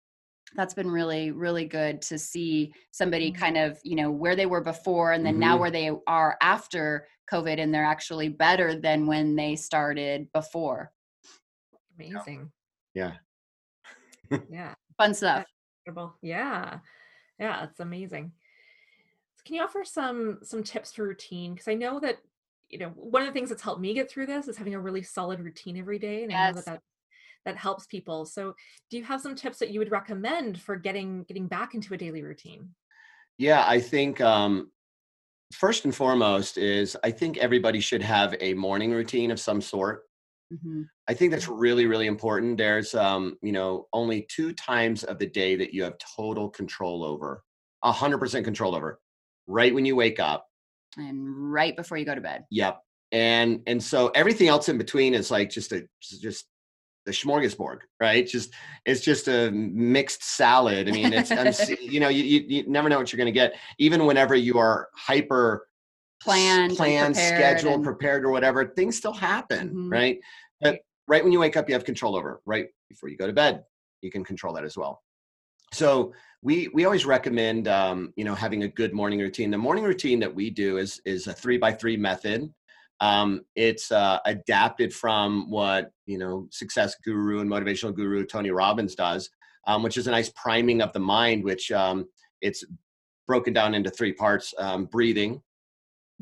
that's 0.54 0.74
been 0.74 0.90
really 0.90 1.30
really 1.32 1.64
good 1.64 2.00
to 2.02 2.18
see 2.18 2.72
somebody 2.90 3.32
Mhm. 3.32 3.36
kind 3.36 3.56
of 3.56 3.78
you 3.82 3.96
know 3.96 4.10
where 4.10 4.36
they 4.36 4.46
were 4.46 4.60
before 4.60 5.12
and 5.12 5.24
then 5.24 5.38
now 5.38 5.56
Mhm. 5.56 5.60
where 5.60 5.70
they 5.70 5.90
are 6.06 6.36
after 6.42 7.06
covid 7.30 7.58
and 7.58 7.74
they're 7.74 7.84
actually 7.84 8.28
better 8.28 8.78
than 8.78 9.06
when 9.06 9.34
they 9.36 9.56
started 9.56 10.30
before 10.32 10.92
Amazing. 11.98 12.52
Yeah. 12.94 13.14
Yeah. 14.50 14.74
fun 14.98 15.14
stuff 15.14 15.44
Incredible. 15.86 16.16
Yeah. 16.20 16.80
Yeah, 17.38 17.64
it's 17.64 17.78
amazing. 17.80 18.32
Can 19.44 19.54
you 19.54 19.62
offer 19.62 19.84
some 19.84 20.40
some 20.42 20.62
tips 20.64 20.92
for 20.92 21.04
routine? 21.04 21.54
Because 21.54 21.68
I 21.68 21.74
know 21.74 22.00
that 22.00 22.18
you 22.68 22.78
know 22.78 22.90
one 22.90 23.22
of 23.22 23.28
the 23.28 23.32
things 23.32 23.50
that's 23.50 23.62
helped 23.62 23.80
me 23.80 23.94
get 23.94 24.10
through 24.10 24.26
this 24.26 24.48
is 24.48 24.56
having 24.56 24.74
a 24.74 24.80
really 24.80 25.02
solid 25.02 25.40
routine 25.40 25.76
every 25.78 25.98
day, 25.98 26.22
and 26.24 26.32
I 26.32 26.36
know 26.36 26.52
that 26.54 26.66
that 26.66 26.82
that 27.44 27.56
helps 27.56 27.86
people. 27.86 28.26
So, 28.26 28.54
do 28.90 28.98
you 28.98 29.04
have 29.04 29.20
some 29.20 29.34
tips 29.36 29.58
that 29.58 29.70
you 29.70 29.78
would 29.80 29.90
recommend 29.92 30.60
for 30.60 30.76
getting 30.76 31.24
getting 31.24 31.48
back 31.48 31.74
into 31.74 31.94
a 31.94 31.98
daily 31.98 32.22
routine? 32.22 32.74
Yeah, 33.38 33.64
I 33.66 33.80
think 33.80 34.20
um, 34.20 34.72
first 35.54 35.84
and 35.84 35.94
foremost 35.94 36.58
is 36.58 36.96
I 37.04 37.12
think 37.12 37.38
everybody 37.38 37.80
should 37.80 38.02
have 38.02 38.36
a 38.40 38.54
morning 38.54 38.92
routine 38.92 39.30
of 39.30 39.40
some 39.40 39.60
sort. 39.60 40.04
Mhm. 40.50 40.90
I 41.08 41.14
think 41.14 41.30
that's 41.30 41.48
really, 41.48 41.86
really 41.86 42.06
important. 42.06 42.58
There's, 42.58 42.94
um, 42.94 43.38
you 43.42 43.52
know, 43.52 43.86
only 43.92 44.26
two 44.28 44.52
times 44.52 45.04
of 45.04 45.18
the 45.18 45.26
day 45.26 45.54
that 45.56 45.72
you 45.72 45.84
have 45.84 45.96
total 46.16 46.50
control 46.50 47.04
over, 47.04 47.44
a 47.82 47.92
hundred 47.92 48.18
percent 48.18 48.44
control 48.44 48.74
over, 48.74 49.00
right 49.46 49.72
when 49.72 49.84
you 49.86 49.94
wake 49.94 50.18
up. 50.18 50.48
And 50.96 51.52
right 51.52 51.76
before 51.76 51.98
you 51.98 52.04
go 52.04 52.14
to 52.14 52.20
bed 52.20 52.44
Yep. 52.50 52.80
And 53.12 53.60
and 53.68 53.82
so 53.82 54.08
everything 54.08 54.48
else 54.48 54.68
in 54.68 54.78
between 54.78 55.14
is 55.14 55.30
like 55.30 55.48
just 55.48 55.70
a 55.72 55.86
just 56.02 56.46
the 57.04 57.12
smorgasbord, 57.12 57.78
right? 58.00 58.26
Just 58.26 58.52
it's 58.84 59.00
just 59.00 59.28
a 59.28 59.50
mixed 59.52 60.24
salad. 60.24 60.88
I 60.88 60.92
mean, 60.92 61.12
it's 61.12 61.30
you 61.80 62.00
know 62.00 62.08
you, 62.08 62.24
you 62.24 62.44
you 62.48 62.64
never 62.68 62.88
know 62.88 62.98
what 62.98 63.12
you're 63.12 63.18
going 63.18 63.26
to 63.26 63.32
get. 63.32 63.54
Even 63.78 64.06
whenever 64.06 64.34
you 64.34 64.58
are 64.58 64.88
hyper 64.94 65.68
Planned 66.20 66.76
planned, 66.76 67.14
prepared 67.14 67.38
scheduled, 67.58 67.74
and- 67.76 67.84
prepared, 67.84 68.24
or 68.24 68.30
whatever, 68.30 68.66
things 68.66 68.96
still 68.96 69.12
happen, 69.12 69.70
Mhm. 69.70 69.92
right? 69.92 70.18
But 70.60 70.80
right 71.06 71.22
when 71.22 71.32
you 71.32 71.38
wake 71.38 71.56
up, 71.56 71.68
you 71.68 71.74
have 71.74 71.84
control 71.84 72.16
over. 72.16 72.40
Right 72.44 72.66
before 72.88 73.08
you 73.08 73.16
go 73.16 73.28
to 73.28 73.32
bed, 73.32 73.62
you 74.02 74.10
can 74.10 74.24
control 74.24 74.52
that 74.54 74.64
as 74.64 74.76
well. 74.76 75.00
So 75.72 76.12
we 76.42 76.68
we 76.68 76.84
always 76.84 77.06
recommend 77.06 77.68
um, 77.68 78.12
you 78.16 78.24
know 78.24 78.34
having 78.34 78.62
a 78.62 78.68
good 78.68 78.92
morning 78.92 79.18
routine. 79.18 79.50
The 79.50 79.58
morning 79.58 79.84
routine 79.84 80.20
that 80.20 80.34
we 80.34 80.50
do 80.50 80.78
is 80.78 81.00
is 81.04 81.26
a 81.26 81.32
three 81.32 81.58
by 81.58 81.72
three 81.72 81.96
method. 81.96 82.52
Um, 83.00 83.42
it's 83.56 83.92
uh, 83.92 84.20
adapted 84.24 84.94
from 84.94 85.50
what 85.50 85.90
you 86.06 86.18
know 86.18 86.46
success 86.50 86.94
guru 87.04 87.40
and 87.40 87.50
motivational 87.50 87.94
guru 87.94 88.24
Tony 88.24 88.50
Robbins 88.50 88.94
does, 88.94 89.28
um, 89.66 89.82
which 89.82 89.96
is 89.96 90.06
a 90.06 90.10
nice 90.10 90.30
priming 90.30 90.82
of 90.82 90.92
the 90.92 91.00
mind. 91.00 91.44
Which 91.44 91.72
um, 91.72 92.06
it's 92.40 92.64
broken 93.26 93.52
down 93.52 93.74
into 93.74 93.90
three 93.90 94.12
parts: 94.12 94.54
um, 94.58 94.86
breathing, 94.86 95.42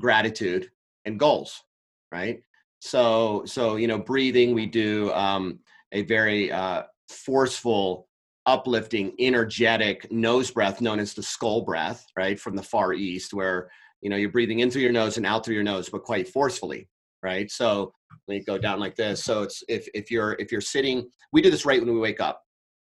gratitude, 0.00 0.70
and 1.04 1.18
goals. 1.18 1.62
Right. 2.10 2.42
So, 2.80 3.44
so 3.46 3.76
you 3.76 3.88
know, 3.88 3.98
breathing, 3.98 4.54
we 4.54 4.66
do 4.66 5.10
um, 5.14 5.60
a 5.92 6.02
very 6.02 6.52
uh, 6.52 6.82
forceful, 7.08 8.08
uplifting, 8.46 9.14
energetic 9.18 10.10
nose 10.10 10.50
breath 10.50 10.80
known 10.80 10.98
as 10.98 11.14
the 11.14 11.22
skull 11.22 11.62
breath, 11.62 12.06
right, 12.16 12.38
from 12.38 12.56
the 12.56 12.62
far 12.62 12.92
east, 12.92 13.34
where 13.34 13.70
you 14.02 14.10
know 14.10 14.16
you're 14.16 14.30
breathing 14.30 14.60
in 14.60 14.70
through 14.70 14.82
your 14.82 14.92
nose 14.92 15.16
and 15.16 15.26
out 15.26 15.44
through 15.44 15.54
your 15.54 15.64
nose, 15.64 15.88
but 15.88 16.02
quite 16.02 16.28
forcefully, 16.28 16.88
right? 17.22 17.50
So 17.50 17.92
let 18.28 18.38
me 18.38 18.44
go 18.44 18.58
down 18.58 18.80
like 18.80 18.96
this. 18.96 19.24
So 19.24 19.42
it's 19.42 19.62
if 19.68 19.88
if 19.94 20.10
you're 20.10 20.34
if 20.38 20.52
you're 20.52 20.60
sitting, 20.60 21.08
we 21.32 21.42
do 21.42 21.50
this 21.50 21.64
right 21.64 21.80
when 21.80 21.92
we 21.92 22.00
wake 22.00 22.20
up. 22.20 22.42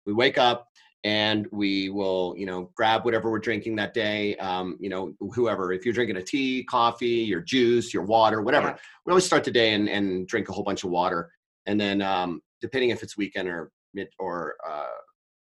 We 0.05 0.13
wake 0.13 0.37
up 0.37 0.67
and 1.03 1.47
we 1.51 1.89
will 1.89 2.35
you 2.37 2.45
know 2.45 2.69
grab 2.75 3.05
whatever 3.05 3.31
we're 3.31 3.39
drinking 3.39 3.75
that 3.75 3.93
day 3.93 4.35
um, 4.37 4.77
you 4.81 4.89
know 4.89 5.13
whoever 5.33 5.71
if 5.71 5.85
you're 5.85 5.93
drinking 5.93 6.17
a 6.17 6.21
tea 6.21 6.63
coffee 6.65 7.07
your 7.07 7.39
juice 7.39 7.93
your 7.93 8.03
water 8.03 8.41
whatever 8.41 8.77
we 9.05 9.11
always 9.11 9.25
start 9.25 9.43
the 9.43 9.51
day 9.51 9.73
and, 9.73 9.87
and 9.87 10.27
drink 10.27 10.49
a 10.49 10.51
whole 10.51 10.63
bunch 10.63 10.83
of 10.83 10.89
water 10.89 11.31
and 11.67 11.79
then 11.79 12.01
um, 12.01 12.41
depending 12.59 12.89
if 12.89 13.01
it's 13.01 13.15
weekend 13.15 13.47
or 13.47 13.71
mid 13.93 14.09
or 14.19 14.55
uh, 14.67 14.87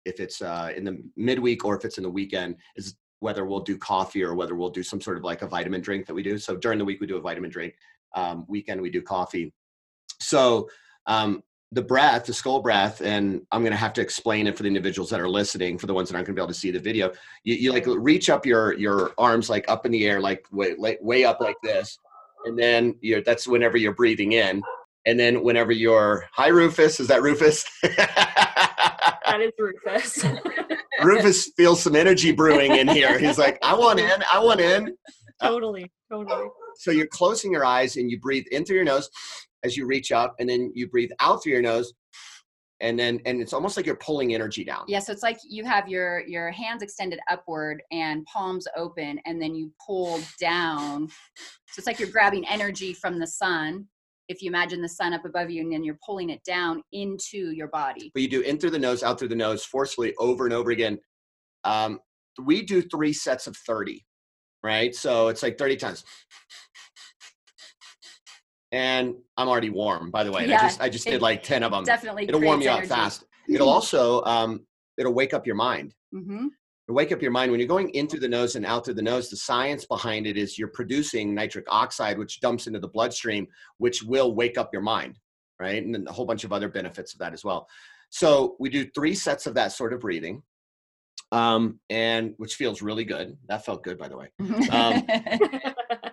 if 0.06 0.20
it's 0.20 0.41
uh, 0.41 0.72
in 0.76 0.84
the 0.84 1.02
midweek 1.16 1.64
or 1.66 1.78
if 1.78 1.86
it's 1.86 1.97
in 1.97 2.04
the 2.04 2.10
weekend 2.10 2.56
is 2.76 2.95
whether 3.20 3.45
we'll 3.45 3.62
do 3.62 3.78
coffee 3.78 4.24
or 4.24 4.36
whether 4.36 4.56
we'll 4.56 4.70
do 4.70 4.84
some 4.84 4.99
sort 4.99 5.18
of 5.18 5.24
like 5.24 5.41
a 5.43 5.47
vitamin 5.47 5.82
drink 5.82 6.08
that 6.08 6.14
we 6.14 6.24
do. 6.24 6.38
So 6.38 6.56
during 6.58 6.80
the 6.80 6.86
week 6.86 6.99
we 6.99 7.08
do 7.08 7.18
a 7.18 7.22
vitamin 7.22 7.52
drink. 7.52 7.76
Um, 8.16 8.45
weekend 8.47 8.82
we 8.82 8.89
do 8.89 9.02
coffee. 9.02 9.54
So 10.20 10.70
um, 11.06 11.43
the 11.72 11.82
breath, 11.82 12.26
the 12.26 12.34
skull 12.34 12.62
breath, 12.62 13.02
and 13.02 13.41
I'm 13.52 13.62
going 13.62 13.72
to 13.72 13.78
have 13.78 13.93
to 13.93 14.02
explain 14.02 14.47
it 14.47 14.58
for 14.58 14.64
the 14.64 14.68
individuals 14.68 15.10
that 15.12 15.22
are 15.22 15.30
listening. 15.30 15.78
For 15.78 15.88
the 15.88 15.93
ones 15.93 16.10
that 16.10 16.16
aren't 16.16 16.28
going 16.28 16.36
to 16.36 16.39
be 16.39 16.43
able 16.43 16.54
to 16.54 16.60
see 16.60 16.72
the 16.72 16.80
video, 16.80 17.12
you, 17.43 17.56
you 17.56 17.72
like 17.72 17.86
reach 17.88 18.30
up 18.30 18.45
your 18.45 18.74
your 18.74 19.12
arms 19.18 19.49
like 19.49 19.66
up 19.70 19.86
in 19.86 19.91
the 19.91 20.06
air, 20.06 20.20
like 20.20 20.45
way 20.52 20.97
way 20.99 21.24
up 21.24 21.39
like 21.39 21.56
this, 21.64 21.97
and 22.45 22.60
then 22.60 22.95
you're 23.02 23.22
that's 23.22 23.47
whenever 23.47 23.78
you're 23.78 23.95
breathing 23.95 24.34
in, 24.34 24.62
and 25.06 25.18
then 25.18 25.43
whenever 25.43 25.72
you're 25.72 26.26
hi 26.34 26.47
Rufus, 26.47 26.99
is 26.99 27.08
that 27.08 27.22
Rufus? 27.22 27.66
that 29.32 29.41
is 29.41 29.51
Rufus. 29.57 30.25
Rufus 31.03 31.51
feels 31.57 31.82
some 31.82 31.95
energy 31.95 32.32
brewing 32.32 32.75
in 32.75 32.88
here. 32.88 33.17
He's 33.17 33.38
like, 33.38 33.57
I 33.63 33.73
want 33.73 33.99
in, 33.99 34.23
I 34.32 34.39
want 34.39 34.61
in. 34.61 34.95
Totally, 35.41 35.91
totally. 36.11 36.47
So 36.77 36.91
you're 36.91 37.07
closing 37.07 37.51
your 37.51 37.65
eyes 37.65 37.97
and 37.97 38.11
you 38.11 38.19
breathe 38.19 38.45
in 38.51 38.65
through 38.65 38.75
your 38.75 38.86
nose 38.86 39.09
as 39.63 39.75
you 39.75 39.86
reach 39.86 40.11
up 40.11 40.36
and 40.39 40.49
then 40.49 40.71
you 40.75 40.88
breathe 40.88 41.11
out 41.19 41.43
through 41.43 41.53
your 41.53 41.61
nose 41.61 41.93
and 42.82 42.97
then 42.97 43.19
and 43.25 43.41
it's 43.41 43.53
almost 43.53 43.77
like 43.77 43.86
you're 43.86 43.95
pulling 43.95 44.34
energy 44.34 44.63
down 44.63 44.84
yeah 44.88 44.99
so 44.99 45.13
it's 45.13 45.23
like 45.23 45.38
you 45.47 45.63
have 45.63 45.88
your 45.88 46.21
your 46.27 46.51
hands 46.51 46.82
extended 46.82 47.19
upward 47.29 47.82
and 47.91 48.25
palms 48.25 48.67
open 48.75 49.19
and 49.25 49.41
then 49.41 49.55
you 49.55 49.71
pull 49.86 50.19
down 50.39 51.07
so 51.07 51.77
it's 51.77 51.88
like 51.88 51.99
you're 51.99 52.09
grabbing 52.09 52.45
energy 52.47 52.93
from 52.93 53.19
the 53.19 53.27
sun 53.27 53.88
if 54.28 54.41
you 54.41 54.49
imagine 54.49 54.82
the 54.82 54.89
sun 54.89 55.13
up 55.13 55.26
above 55.26 55.49
you 55.49 55.61
and 55.61 55.72
then 55.72 55.84
you're 55.84 55.99
pulling 56.05 56.30
it 56.30 56.43
down 56.43 56.82
into 56.91 57.51
your 57.51 57.67
body 57.67 58.11
but 58.13 58.22
you 58.22 58.30
do 58.30 58.41
in 58.41 58.57
through 58.57 58.69
the 58.69 58.80
nose 58.80 59.03
out 59.03 59.19
through 59.19 59.28
the 59.28 59.36
nose 59.36 59.63
forcefully 59.63 60.13
over 60.19 60.45
and 60.45 60.53
over 60.53 60.72
again 60.72 60.97
um, 61.63 61.99
we 62.43 62.61
do 62.61 62.82
three 62.82 63.13
sets 63.13 63.47
of 63.47 63.55
30 63.57 64.05
right 64.63 64.95
so 64.95 65.28
it's 65.28 65.43
like 65.43 65.57
30 65.57 65.76
times 65.76 66.03
and 68.72 69.15
I'm 69.38 69.47
already 69.47 69.69
warm. 69.69 70.11
By 70.11 70.24
the 70.24 70.32
way, 70.32 70.47
yeah, 70.47 70.57
I 70.57 70.61
just 70.61 70.82
I 70.82 70.89
just 70.89 71.05
did 71.05 71.22
like 71.22 71.43
ten 71.43 71.63
of 71.63 71.72
them. 71.72 71.84
Definitely, 71.84 72.26
it'll 72.28 72.41
warm 72.41 72.61
you 72.61 72.69
up 72.69 72.86
fast. 72.86 73.26
It'll 73.49 73.69
also 73.69 74.24
um, 74.24 74.65
it'll 74.97 75.13
wake 75.13 75.34
up 75.34 75.45
your 75.45 75.55
mind. 75.55 75.93
Mm-hmm. 76.13 76.47
Wake 76.91 77.11
up 77.11 77.21
your 77.21 77.31
mind 77.31 77.51
when 77.51 77.59
you're 77.59 77.67
going 77.67 77.89
in 77.89 78.07
through 78.07 78.19
the 78.19 78.27
nose 78.27 78.55
and 78.55 78.65
out 78.65 78.85
through 78.85 78.95
the 78.95 79.01
nose. 79.01 79.29
The 79.29 79.37
science 79.37 79.85
behind 79.85 80.27
it 80.27 80.37
is 80.37 80.57
you're 80.57 80.67
producing 80.69 81.33
nitric 81.33 81.65
oxide, 81.69 82.17
which 82.17 82.39
dumps 82.41 82.67
into 82.67 82.79
the 82.79 82.87
bloodstream, 82.87 83.47
which 83.77 84.03
will 84.03 84.35
wake 84.35 84.57
up 84.57 84.69
your 84.73 84.81
mind, 84.81 85.19
right? 85.59 85.83
And 85.83 85.93
then 85.93 86.05
a 86.07 86.11
whole 86.11 86.25
bunch 86.25 86.43
of 86.43 86.53
other 86.53 86.69
benefits 86.69 87.13
of 87.13 87.19
that 87.19 87.33
as 87.33 87.43
well. 87.43 87.67
So 88.09 88.55
we 88.59 88.69
do 88.69 88.89
three 88.93 89.15
sets 89.15 89.47
of 89.47 89.53
that 89.55 89.71
sort 89.71 89.93
of 89.93 90.01
breathing 90.01 90.43
um, 91.31 91.79
and 91.89 92.33
which 92.37 92.55
feels 92.55 92.81
really 92.81 93.05
good. 93.05 93.37
That 93.47 93.65
felt 93.65 93.83
good, 93.83 93.97
by 93.97 94.07
the 94.07 94.17
way. 94.17 94.29
Um, 94.71 95.03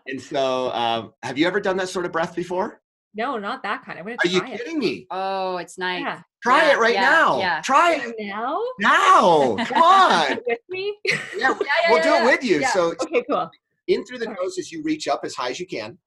and 0.06 0.20
so, 0.20 0.72
um, 0.72 1.12
have 1.22 1.36
you 1.36 1.46
ever 1.46 1.60
done 1.60 1.76
that 1.76 1.88
sort 1.88 2.06
of 2.06 2.12
breath 2.12 2.34
before? 2.34 2.80
No, 3.14 3.38
not 3.38 3.62
that 3.62 3.84
kind. 3.84 3.98
I'm 3.98 4.04
gonna 4.04 4.16
Are 4.24 4.28
you 4.28 4.42
kidding 4.42 4.78
me? 4.78 5.06
Oh, 5.10 5.56
it's 5.56 5.78
nice. 5.78 6.02
Yeah. 6.02 6.20
Try 6.42 6.66
yeah, 6.66 6.72
it 6.72 6.78
right 6.78 6.94
yeah, 6.94 7.00
now. 7.00 7.38
Yeah. 7.38 7.60
Try 7.62 7.94
it 7.96 8.14
now. 8.18 8.60
Now, 8.78 9.56
come 9.64 9.82
on. 9.82 10.38
with 10.46 10.58
me? 10.68 10.96
Yeah, 11.04 11.18
yeah 11.36 11.54
we'll 11.88 12.02
do 12.02 12.14
it 12.14 12.24
with 12.24 12.44
you. 12.44 12.64
So, 12.66 12.94
okay, 13.02 13.24
cool. 13.28 13.50
In 13.88 14.04
through 14.04 14.18
the 14.18 14.26
nose 14.26 14.58
as 14.58 14.70
you 14.70 14.82
reach 14.82 15.08
up 15.08 15.20
as 15.24 15.34
high 15.34 15.50
as 15.50 15.58
you 15.58 15.66
can, 15.66 15.98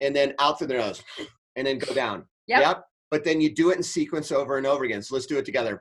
and 0.00 0.14
then 0.14 0.34
out 0.38 0.58
through 0.58 0.68
the 0.68 0.74
nose, 0.74 1.02
and 1.56 1.66
then 1.66 1.78
go 1.78 1.92
down. 1.94 2.24
Yep. 2.46 2.60
yep. 2.60 2.84
But 3.10 3.24
then 3.24 3.40
you 3.40 3.52
do 3.52 3.70
it 3.70 3.76
in 3.76 3.82
sequence 3.82 4.30
over 4.30 4.58
and 4.58 4.66
over 4.66 4.84
again. 4.84 5.02
So 5.02 5.14
let's 5.14 5.26
do 5.26 5.38
it 5.38 5.44
together. 5.44 5.80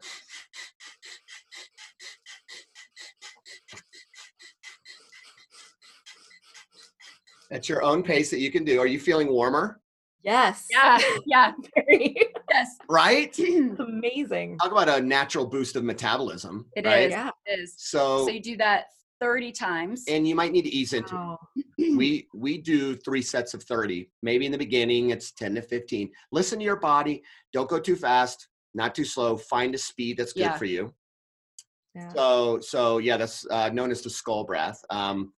at 7.52 7.70
your 7.70 7.84
own 7.84 8.04
pace 8.04 8.30
that 8.32 8.40
you 8.40 8.52
can 8.52 8.64
do. 8.64 8.80
Are 8.80 8.88
you 8.88 9.00
feeling 9.00 9.32
warmer? 9.32 9.80
Yes. 10.26 10.68
Yeah. 10.72 11.00
Yeah. 11.26 11.52
Very. 11.76 12.18
yes. 12.50 12.78
Right? 12.90 13.38
Amazing. 13.80 14.58
Talk 14.58 14.72
about 14.72 14.90
a 14.90 15.00
natural 15.00 15.46
boost 15.46 15.76
of 15.76 15.84
metabolism. 15.84 16.66
It 16.76 16.86
right? 16.86 17.04
is. 17.04 17.12
Yeah. 17.12 17.30
It 17.46 17.60
is. 17.60 17.76
So, 17.78 18.26
so 18.26 18.32
you 18.32 18.42
do 18.42 18.58
that 18.58 18.86
30 19.22 19.52
times. 19.52 20.04
And 20.08 20.28
you 20.28 20.36
might 20.36 20.52
need 20.52 20.64
to 20.64 20.74
ease 20.74 20.94
into 20.94 21.16
oh. 21.16 21.38
it. 21.56 21.66
We 21.96 22.28
we 22.34 22.58
do 22.58 22.96
three 22.96 23.22
sets 23.22 23.54
of 23.54 23.64
30. 23.64 24.10
Maybe 24.24 24.46
in 24.46 24.52
the 24.52 24.58
beginning 24.58 25.12
it's 25.12 25.32
10 25.32 25.56
to 25.56 25.62
15. 25.62 26.10
Listen 26.32 26.60
to 26.60 26.66
your 26.66 26.78
body. 26.78 27.24
Don't 27.54 27.70
go 27.70 27.80
too 27.80 27.96
fast, 27.96 28.48
not 28.74 28.96
too 28.96 29.06
slow. 29.06 29.38
Find 29.38 29.76
a 29.76 29.78
speed 29.78 30.18
that's 30.18 30.34
good 30.34 30.42
yeah. 30.42 30.58
for 30.58 30.66
you. 30.66 30.94
Yeah. 31.94 32.12
So 32.14 32.60
so 32.62 32.98
yeah, 32.98 33.18
that's 33.18 33.46
uh, 33.50 33.70
known 33.70 33.92
as 33.92 34.02
the 34.02 34.10
skull 34.10 34.44
breath. 34.44 34.84
Um, 34.90 35.34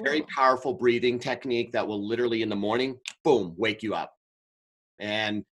very 0.00 0.22
powerful 0.34 0.74
breathing 0.74 1.18
technique 1.18 1.72
that 1.72 1.86
will 1.86 2.06
literally 2.06 2.42
in 2.42 2.48
the 2.48 2.56
morning, 2.56 2.98
boom, 3.24 3.54
wake 3.58 3.82
you 3.82 3.94
up. 3.94 4.14
And 5.00 5.44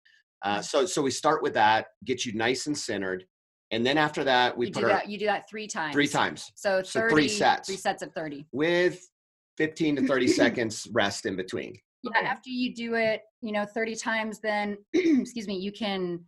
uh, 0.45 0.63
so, 0.63 0.87
so 0.87 1.03
we 1.03 1.11
start 1.11 1.43
with 1.43 1.55
that, 1.55 1.87
get 2.05 2.25
you 2.25 2.35
nice 2.35 2.67
and 2.67 2.79
centered, 2.79 3.25
and 3.71 3.85
then 3.85 3.99
after 3.99 4.25
that, 4.25 4.57
we 4.57 4.67
you 4.67 4.73
put 4.73 4.81
do 4.81 4.87
our, 4.87 4.93
that. 4.93 5.09
You 5.09 5.19
do 5.19 5.27
that 5.27 5.49
three 5.49 5.67
times. 5.67 5.95
Three 5.95 6.09
times. 6.09 6.51
So, 6.55 6.77
30, 6.77 6.89
so 6.89 7.09
three 7.09 7.29
sets. 7.29 7.69
Three 7.69 7.77
sets 7.77 8.03
of 8.03 8.13
thirty. 8.13 8.47
With 8.53 9.07
fifteen 9.57 9.97
to 9.97 10.07
thirty 10.07 10.29
seconds 10.29 10.89
rest 10.93 11.27
in 11.27 11.37
between. 11.37 11.77
Yeah. 12.03 12.21
After 12.21 12.49
you 12.49 12.75
do 12.75 12.95
it, 12.95 13.23
you 13.43 13.53
know, 13.53 13.67
thirty 13.67 13.95
times, 13.95 14.41
then 14.41 14.79
excuse 14.95 15.47
me, 15.47 15.59
you 15.59 15.73
can 15.73 16.21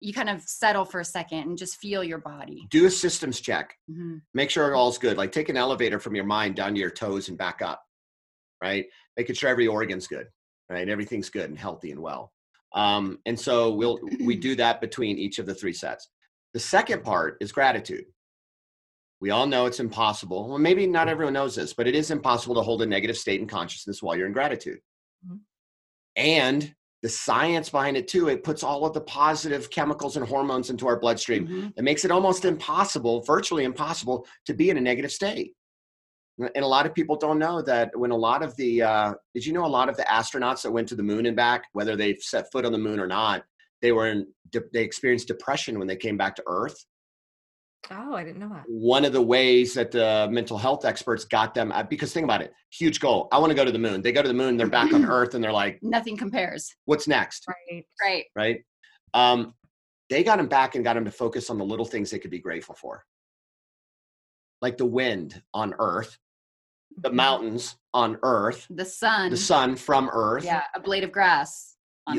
you 0.00 0.12
kind 0.12 0.28
of 0.28 0.42
settle 0.42 0.84
for 0.84 1.00
a 1.00 1.04
second 1.04 1.38
and 1.38 1.56
just 1.56 1.76
feel 1.76 2.04
your 2.04 2.18
body. 2.18 2.66
Do 2.70 2.84
a 2.84 2.90
systems 2.90 3.40
check. 3.40 3.74
Mm-hmm. 3.90 4.16
Make 4.34 4.50
sure 4.50 4.74
all's 4.74 4.98
good. 4.98 5.16
Like 5.16 5.32
take 5.32 5.48
an 5.48 5.56
elevator 5.56 5.98
from 5.98 6.14
your 6.14 6.26
mind 6.26 6.56
down 6.56 6.74
to 6.74 6.80
your 6.80 6.90
toes 6.90 7.30
and 7.30 7.38
back 7.38 7.62
up, 7.62 7.82
right? 8.62 8.84
Making 9.16 9.36
sure 9.36 9.48
every 9.48 9.66
organ's 9.66 10.06
good, 10.06 10.26
right? 10.68 10.86
Everything's 10.86 11.30
good 11.30 11.48
and 11.48 11.58
healthy 11.58 11.90
and 11.90 12.00
well. 12.00 12.33
Um, 12.74 13.18
and 13.24 13.38
so 13.38 13.72
we'll 13.72 14.00
we 14.20 14.36
do 14.36 14.54
that 14.56 14.80
between 14.80 15.18
each 15.18 15.38
of 15.38 15.46
the 15.46 15.54
three 15.54 15.72
sets. 15.72 16.08
The 16.52 16.60
second 16.60 17.02
part 17.02 17.38
is 17.40 17.52
gratitude. 17.52 18.04
We 19.20 19.30
all 19.30 19.46
know 19.46 19.66
it's 19.66 19.80
impossible. 19.80 20.48
Well, 20.48 20.58
maybe 20.58 20.86
not 20.86 21.08
everyone 21.08 21.32
knows 21.32 21.54
this, 21.54 21.72
but 21.72 21.86
it 21.86 21.94
is 21.94 22.10
impossible 22.10 22.54
to 22.56 22.62
hold 22.62 22.82
a 22.82 22.86
negative 22.86 23.16
state 23.16 23.40
in 23.40 23.46
consciousness 23.46 24.02
while 24.02 24.16
you're 24.16 24.26
in 24.26 24.32
gratitude. 24.32 24.80
Mm-hmm. 25.26 25.36
And 26.16 26.74
the 27.04 27.08
science 27.10 27.68
behind 27.68 27.98
it 27.98 28.08
too 28.08 28.28
it 28.28 28.42
puts 28.42 28.62
all 28.62 28.86
of 28.86 28.94
the 28.94 29.00
positive 29.02 29.68
chemicals 29.68 30.16
and 30.16 30.26
hormones 30.26 30.70
into 30.70 30.86
our 30.86 30.98
bloodstream 30.98 31.46
mm-hmm. 31.46 31.68
it 31.76 31.84
makes 31.84 32.02
it 32.06 32.10
almost 32.10 32.46
impossible 32.46 33.20
virtually 33.24 33.64
impossible 33.64 34.26
to 34.46 34.54
be 34.54 34.70
in 34.70 34.78
a 34.78 34.80
negative 34.80 35.12
state 35.12 35.52
and 36.38 36.64
a 36.64 36.66
lot 36.66 36.86
of 36.86 36.94
people 36.94 37.16
don't 37.16 37.38
know 37.38 37.62
that 37.62 37.96
when 37.96 38.10
a 38.10 38.16
lot 38.16 38.42
of 38.42 38.56
the 38.56 38.82
uh, 38.82 39.14
did 39.34 39.46
you 39.46 39.52
know 39.52 39.64
a 39.64 39.66
lot 39.66 39.88
of 39.88 39.96
the 39.96 40.02
astronauts 40.04 40.62
that 40.62 40.70
went 40.70 40.88
to 40.88 40.96
the 40.96 41.02
moon 41.02 41.26
and 41.26 41.36
back 41.36 41.64
whether 41.72 41.96
they 41.96 42.16
set 42.16 42.50
foot 42.50 42.64
on 42.64 42.72
the 42.72 42.78
moon 42.78 42.98
or 42.98 43.06
not 43.06 43.44
they 43.82 43.92
were 43.92 44.08
in 44.08 44.26
they 44.72 44.82
experienced 44.82 45.28
depression 45.28 45.78
when 45.78 45.88
they 45.88 45.96
came 45.96 46.16
back 46.16 46.34
to 46.34 46.42
earth 46.46 46.84
Oh, 47.90 48.14
I 48.14 48.24
didn't 48.24 48.38
know 48.38 48.48
that. 48.48 48.64
One 48.66 49.04
of 49.04 49.12
the 49.12 49.20
ways 49.20 49.74
that 49.74 49.90
the 49.90 50.28
mental 50.30 50.56
health 50.56 50.84
experts 50.84 51.24
got 51.24 51.54
them, 51.54 51.70
uh, 51.72 51.82
because 51.82 52.12
think 52.12 52.24
about 52.24 52.40
it, 52.40 52.52
huge 52.70 53.00
goal. 53.00 53.28
I 53.30 53.38
want 53.38 53.50
to 53.50 53.54
go 53.54 53.64
to 53.64 53.72
the 53.72 53.78
moon. 53.78 54.00
They 54.00 54.12
go 54.12 54.22
to 54.22 54.28
the 54.28 54.34
moon, 54.34 54.56
they're 54.56 54.66
back 54.66 54.92
on 54.94 55.04
Earth, 55.04 55.34
and 55.34 55.44
they're 55.44 55.52
like, 55.52 55.78
nothing 55.82 56.16
compares. 56.16 56.74
What's 56.86 57.06
next? 57.06 57.46
Right. 57.46 57.84
Right. 58.02 58.24
Right. 58.34 58.64
Um, 59.12 59.54
they 60.08 60.22
got 60.22 60.38
them 60.38 60.48
back 60.48 60.74
and 60.74 60.84
got 60.84 60.94
them 60.94 61.04
to 61.04 61.10
focus 61.10 61.50
on 61.50 61.58
the 61.58 61.64
little 61.64 61.84
things 61.84 62.10
they 62.10 62.18
could 62.18 62.30
be 62.30 62.38
grateful 62.38 62.74
for, 62.74 63.04
like 64.64 64.76
the 64.76 64.86
wind 64.86 65.40
on 65.52 65.74
Earth, 65.78 66.18
the 66.96 67.08
mm-hmm. 67.08 67.16
mountains 67.16 67.76
on 67.92 68.18
Earth, 68.22 68.66
the 68.70 68.84
sun, 68.84 69.30
the 69.30 69.36
sun 69.36 69.76
from 69.76 70.10
Earth. 70.12 70.44
Yeah, 70.44 70.62
a 70.74 70.80
blade 70.80 71.04
of 71.04 71.12
grass. 71.12 71.76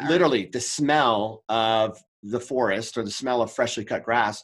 Literally, 0.07 0.49
the 0.51 0.59
smell 0.59 1.43
of 1.49 1.99
the 2.23 2.39
forest 2.39 2.97
or 2.97 3.03
the 3.03 3.11
smell 3.11 3.41
of 3.41 3.51
freshly 3.51 3.85
cut 3.85 4.03
grass 4.03 4.43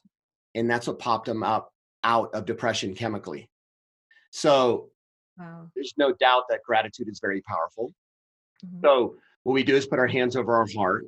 and 0.56 0.70
that's 0.70 0.88
what 0.88 1.00
popped 1.00 1.26
them 1.26 1.44
up 1.44 1.74
out 2.04 2.30
of 2.34 2.46
depression 2.46 2.94
chemically. 2.94 3.50
So 4.32 4.90
wow. 5.38 5.68
there's 5.76 5.94
no 5.98 6.14
doubt 6.14 6.44
that 6.50 6.62
gratitude 6.66 7.08
is 7.10 7.20
very 7.22 7.42
powerful. 7.42 7.92
Mm-hmm. 8.66 8.80
So 8.84 9.16
what 9.44 9.54
we 9.54 9.64
do 9.64 9.76
is 9.76 9.88
put 9.88 10.00
our 10.00 10.08
hands 10.08 10.36
over 10.36 10.56
our 10.56 10.68
heart. 10.76 11.06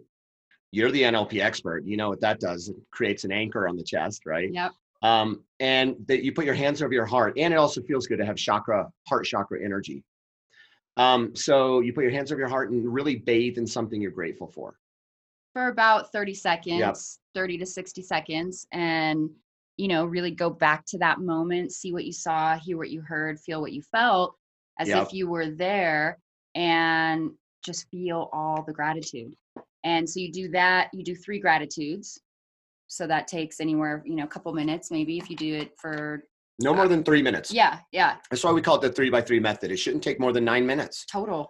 You're 0.71 0.91
the 0.91 1.03
NLP 1.03 1.39
expert. 1.39 1.83
You 1.85 1.97
know 1.97 2.09
what 2.09 2.21
that 2.21 2.39
does. 2.39 2.69
It 2.69 2.75
creates 2.91 3.23
an 3.23 3.31
anchor 3.31 3.67
on 3.67 3.75
the 3.75 3.83
chest, 3.83 4.21
right? 4.25 4.49
Yep. 4.51 4.71
Um, 5.03 5.43
and 5.59 5.95
that 6.07 6.23
you 6.23 6.33
put 6.33 6.45
your 6.45 6.55
hands 6.55 6.81
over 6.81 6.93
your 6.93 7.05
heart. 7.05 7.37
And 7.37 7.53
it 7.53 7.57
also 7.57 7.81
feels 7.81 8.07
good 8.07 8.17
to 8.17 8.25
have 8.25 8.37
chakra, 8.37 8.89
heart 9.07 9.25
chakra 9.25 9.63
energy. 9.63 10.03
Um, 10.97 11.35
so 11.35 11.81
you 11.81 11.93
put 11.93 12.03
your 12.03 12.11
hands 12.11 12.31
over 12.31 12.39
your 12.39 12.49
heart 12.49 12.71
and 12.71 12.91
really 12.91 13.17
bathe 13.17 13.57
in 13.57 13.67
something 13.67 14.01
you're 14.01 14.11
grateful 14.11 14.47
for. 14.47 14.79
For 15.53 15.67
about 15.67 16.11
30 16.11 16.33
seconds, 16.33 17.19
30 17.35 17.57
to 17.59 17.65
60 17.65 18.01
seconds. 18.01 18.65
And, 18.71 19.29
you 19.77 19.87
know, 19.87 20.05
really 20.05 20.31
go 20.31 20.49
back 20.49 20.85
to 20.87 20.97
that 20.99 21.19
moment, 21.19 21.73
see 21.73 21.91
what 21.91 22.05
you 22.05 22.13
saw, 22.13 22.57
hear 22.57 22.77
what 22.77 22.89
you 22.89 23.01
heard, 23.01 23.39
feel 23.39 23.61
what 23.61 23.73
you 23.73 23.81
felt 23.81 24.35
as 24.79 24.87
Yep. 24.87 25.07
if 25.07 25.13
you 25.13 25.27
were 25.27 25.49
there 25.49 26.17
and 26.55 27.31
just 27.63 27.89
feel 27.89 28.29
all 28.33 28.63
the 28.63 28.73
gratitude. 28.73 29.35
And 29.83 30.09
so 30.09 30.19
you 30.19 30.31
do 30.31 30.49
that, 30.49 30.89
you 30.93 31.03
do 31.03 31.15
three 31.15 31.39
gratitudes. 31.39 32.19
So 32.93 33.07
that 33.07 33.27
takes 33.27 33.59
anywhere, 33.59 34.03
you 34.05 34.15
know, 34.15 34.23
a 34.23 34.27
couple 34.27 34.53
minutes 34.53 34.91
maybe 34.91 35.17
if 35.17 35.27
you 35.27 35.35
do 35.35 35.55
it 35.55 35.71
for 35.79 36.23
No 36.61 36.75
more 36.75 36.87
than 36.87 37.03
three 37.03 37.23
minutes. 37.23 37.51
yeah, 37.51 37.79
yeah, 37.91 38.17
That's 38.29 38.43
why 38.43 38.51
we 38.51 38.61
call 38.61 38.75
it 38.75 38.81
the 38.83 38.91
three 38.91 39.09
by 39.09 39.21
three 39.21 39.39
method. 39.39 39.71
It 39.71 39.77
shouldn't 39.77 40.03
take 40.03 40.19
more 40.19 40.31
than 40.31 40.45
nine 40.45 40.65
minutes. 40.67 41.03
total. 41.11 41.47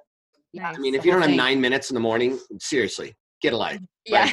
Yeah. 0.53 0.63
Nice. 0.63 0.77
I 0.77 0.79
mean, 0.79 0.95
if 0.95 1.03
you 1.03 1.11
don't 1.11 1.21
have 1.21 1.31
nine 1.31 1.59
minutes 1.59 1.89
in 1.89 1.95
the 1.95 1.99
morning, 1.99 2.39
seriously, 2.61 3.13
get 3.41 3.51
a 3.53 3.57
life. 3.57 3.79
Yeah. 4.05 4.31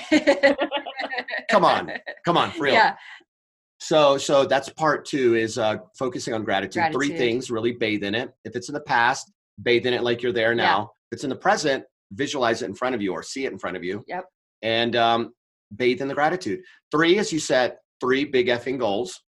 Come 1.50 1.64
on. 1.64 1.90
Come 2.24 2.36
on, 2.36 2.52
for 2.52 2.64
real. 2.64 2.74
Yeah. 2.74 2.94
So, 3.80 4.16
so 4.18 4.44
that's 4.44 4.68
part 4.68 5.04
two 5.04 5.34
is 5.34 5.58
uh, 5.58 5.78
focusing 5.98 6.34
on 6.34 6.44
gratitude. 6.44 6.92
Three 6.92 7.16
things, 7.16 7.50
really 7.50 7.72
bathe 7.72 8.04
in 8.04 8.14
it. 8.14 8.30
If 8.44 8.54
it's 8.54 8.68
in 8.68 8.74
the 8.74 8.82
past, 8.82 9.32
bathe 9.62 9.86
in 9.86 9.94
it 9.94 10.02
like 10.04 10.22
you're 10.22 10.32
there 10.32 10.54
now. 10.54 10.62
Yeah. 10.62 10.68
now. 10.76 10.82
If 11.10 11.16
it's 11.16 11.24
in 11.24 11.30
the 11.30 11.36
present, 11.36 11.82
visualize 12.12 12.62
it 12.62 12.66
in 12.66 12.74
front 12.74 12.94
of 12.94 13.02
you 13.02 13.12
or 13.12 13.22
see 13.22 13.46
it 13.46 13.52
in 13.52 13.58
front 13.58 13.76
of 13.76 13.82
you. 13.82 14.04
Yep. 14.06 14.24
And 14.62 14.94
um, 14.94 15.32
bathe 15.76 16.00
in 16.00 16.08
the 16.08 16.14
gratitude. 16.14 16.60
Three 16.90 17.18
is 17.18 17.32
you 17.32 17.38
set 17.38 17.78
three 18.00 18.24
big 18.24 18.48
effing 18.48 18.78
goals, 18.78 19.20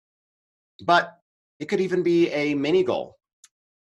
but 0.84 1.12
it 1.60 1.66
could 1.66 1.80
even 1.80 2.02
be 2.02 2.30
a 2.30 2.54
mini 2.54 2.82
goal, 2.82 3.16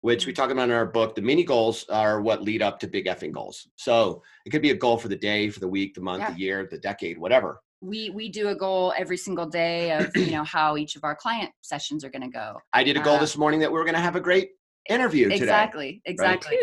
which 0.00 0.26
we 0.26 0.32
talk 0.32 0.50
about 0.50 0.68
in 0.68 0.74
our 0.74 0.86
book. 0.86 1.14
The 1.14 1.22
mini 1.22 1.44
goals 1.44 1.84
are 1.88 2.20
what 2.20 2.42
lead 2.42 2.62
up 2.62 2.80
to 2.80 2.88
big 2.88 3.06
effing 3.06 3.32
goals. 3.32 3.68
So 3.76 4.22
it 4.44 4.50
could 4.50 4.62
be 4.62 4.70
a 4.70 4.74
goal 4.76 4.98
for 4.98 5.08
the 5.08 5.16
day, 5.16 5.50
for 5.50 5.60
the 5.60 5.68
week, 5.68 5.94
the 5.94 6.00
month, 6.00 6.22
Yeah. 6.22 6.32
the 6.32 6.38
year, 6.40 6.68
the 6.70 6.78
decade, 6.78 7.18
whatever. 7.18 7.60
we 7.80 8.10
we 8.10 8.28
do 8.28 8.48
a 8.48 8.56
goal 8.56 8.92
every 8.98 9.16
single 9.16 9.46
day 9.46 9.92
of 9.92 10.10
you 10.16 10.32
know 10.32 10.42
how 10.56 10.76
each 10.76 10.96
of 10.96 11.04
our 11.04 11.14
client 11.14 11.48
sessions 11.60 12.02
are 12.04 12.10
going 12.10 12.22
to 12.22 12.34
go 12.42 12.58
I 12.72 12.82
did 12.82 12.96
a 12.96 13.00
goal 13.00 13.14
Uh, 13.18 13.20
this 13.20 13.36
morning 13.36 13.60
that 13.60 13.70
we 13.70 13.78
were 13.78 13.84
going 13.84 13.94
to 13.94 14.00
have 14.08 14.16
a 14.16 14.20
great 14.20 14.48
interview 14.88 15.24
today. 15.24 15.36
exactly 15.36 16.02
exactly 16.06 16.58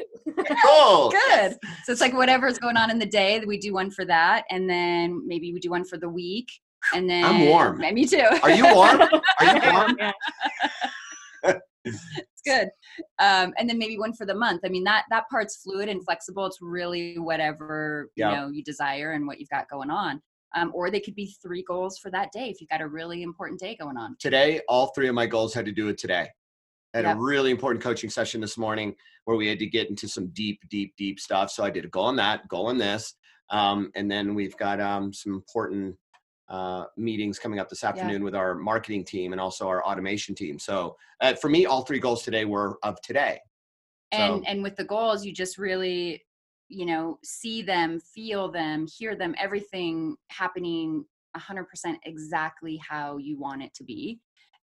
Cool. 0.64 1.10
good 1.30 1.58
so 1.84 1.92
it's 1.92 2.02
like 2.02 2.14
whatever's 2.14 2.58
going 2.58 2.78
on 2.78 2.90
in 2.90 2.98
the 3.00 3.06
day 3.06 3.42
we 3.46 3.58
do 3.58 3.74
one 3.74 3.92
for 3.92 4.06
that 4.06 4.44
and 4.50 4.70
then 4.70 5.22
maybe 5.28 5.54
we 5.54 5.60
do 5.60 5.70
one 5.70 5.84
for 5.86 5.98
the 5.98 6.10
week 6.10 6.48
and 6.94 7.10
then 7.10 7.24
I'm 7.24 7.46
warm. 7.48 7.82
Yeah, 7.82 7.92
me 7.92 8.06
too 8.06 8.24
Are 8.44 8.52
you 8.52 8.64
warm? 8.74 9.02
Are 9.40 9.56
you 9.56 9.72
warm? 9.72 9.98
It's 11.88 12.42
good 12.46 12.70
um, 13.20 13.54
and 13.58 13.70
then 13.70 13.78
maybe 13.78 13.98
one 14.00 14.14
for 14.14 14.26
the 14.26 14.34
month 14.34 14.62
i 14.66 14.70
mean 14.70 14.84
that 14.86 15.04
that 15.12 15.26
part's 15.30 15.58
fluid 15.58 15.88
and 15.90 16.04
flexible 16.04 16.46
it's 16.48 16.58
really 16.62 17.18
whatever 17.20 18.10
Yeah. 18.16 18.30
you 18.32 18.36
know 18.38 18.48
you 18.50 18.64
desire 18.64 19.12
and 19.12 19.28
what 19.28 19.40
you've 19.40 19.50
got 19.50 19.70
going 19.70 19.92
on 19.92 20.22
um, 20.56 20.72
or 20.74 20.90
they 20.90 21.00
could 21.00 21.16
be 21.16 21.36
three 21.44 21.64
goals 21.68 21.98
for 22.00 22.10
that 22.12 22.32
day 22.32 22.50
if 22.50 22.60
you've 22.62 22.70
got 22.70 22.82
a 22.82 22.88
really 22.88 23.22
important 23.24 23.60
day 23.60 23.76
going 23.80 23.98
on 23.98 24.16
Today, 24.20 24.62
all 24.70 24.88
three 24.96 25.08
of 25.10 25.14
my 25.16 25.26
goals 25.28 25.54
had 25.54 25.66
to 25.66 25.72
do 25.72 25.86
with 25.86 25.98
today. 25.98 26.30
I 26.96 27.00
had 27.00 27.06
Yep. 27.06 27.18
a 27.18 27.20
really 27.20 27.52
important 27.52 27.84
coaching 27.84 28.10
session 28.10 28.40
this 28.40 28.58
morning 28.58 28.96
where 29.26 29.36
we 29.36 29.48
had 29.48 29.60
to 29.60 29.66
get 29.66 29.90
into 29.90 30.08
some 30.08 30.28
deep, 30.28 30.62
deep, 30.70 30.96
deep 30.96 31.20
stuff. 31.20 31.52
So 31.52 31.64
I 31.64 31.70
did 31.70 31.84
a 31.84 31.90
goal 31.90 32.06
on 32.06 32.16
that, 32.16 32.48
goal 32.48 32.68
on 32.68 32.78
this. 32.78 33.16
Um, 33.50 33.92
and 33.96 34.10
then 34.10 34.34
we've 34.34 34.56
got 34.56 34.80
um, 34.80 35.12
some 35.12 35.34
important 35.34 35.98
uh, 36.48 36.86
meetings 36.96 37.38
coming 37.38 37.60
up 37.60 37.68
this 37.68 37.84
afternoon 37.84 38.24
with 38.24 38.34
our 38.34 38.56
marketing 38.56 39.04
team 39.04 39.34
and 39.34 39.42
also 39.42 39.68
our 39.68 39.84
automation 39.84 40.36
team. 40.36 40.58
So 40.58 40.96
uh, 41.20 41.34
for 41.34 41.50
me, 41.50 41.66
all 41.66 41.84
three 41.84 42.00
goals 42.00 42.24
today 42.24 42.46
were 42.46 42.78
of 42.82 43.02
today. 43.02 43.40
and 44.14 44.44
So- 44.46 44.50
and 44.50 44.64
with 44.64 44.78
the 44.78 44.86
goals 44.86 45.26
you 45.26 45.34
just 45.34 45.58
really 45.58 46.24
you 46.70 46.86
know 46.86 47.20
see 47.24 47.62
them 47.62 48.00
feel 48.00 48.52
them 48.52 48.88
hear 48.88 49.16
them 49.16 49.36
everything 49.40 50.16
happening 50.30 51.06
100% 51.36 51.66
exactly 52.06 52.78
how 52.78 53.18
you 53.18 53.38
want 53.38 53.62
it 53.62 53.74
to 53.76 53.84
be 53.84 54.20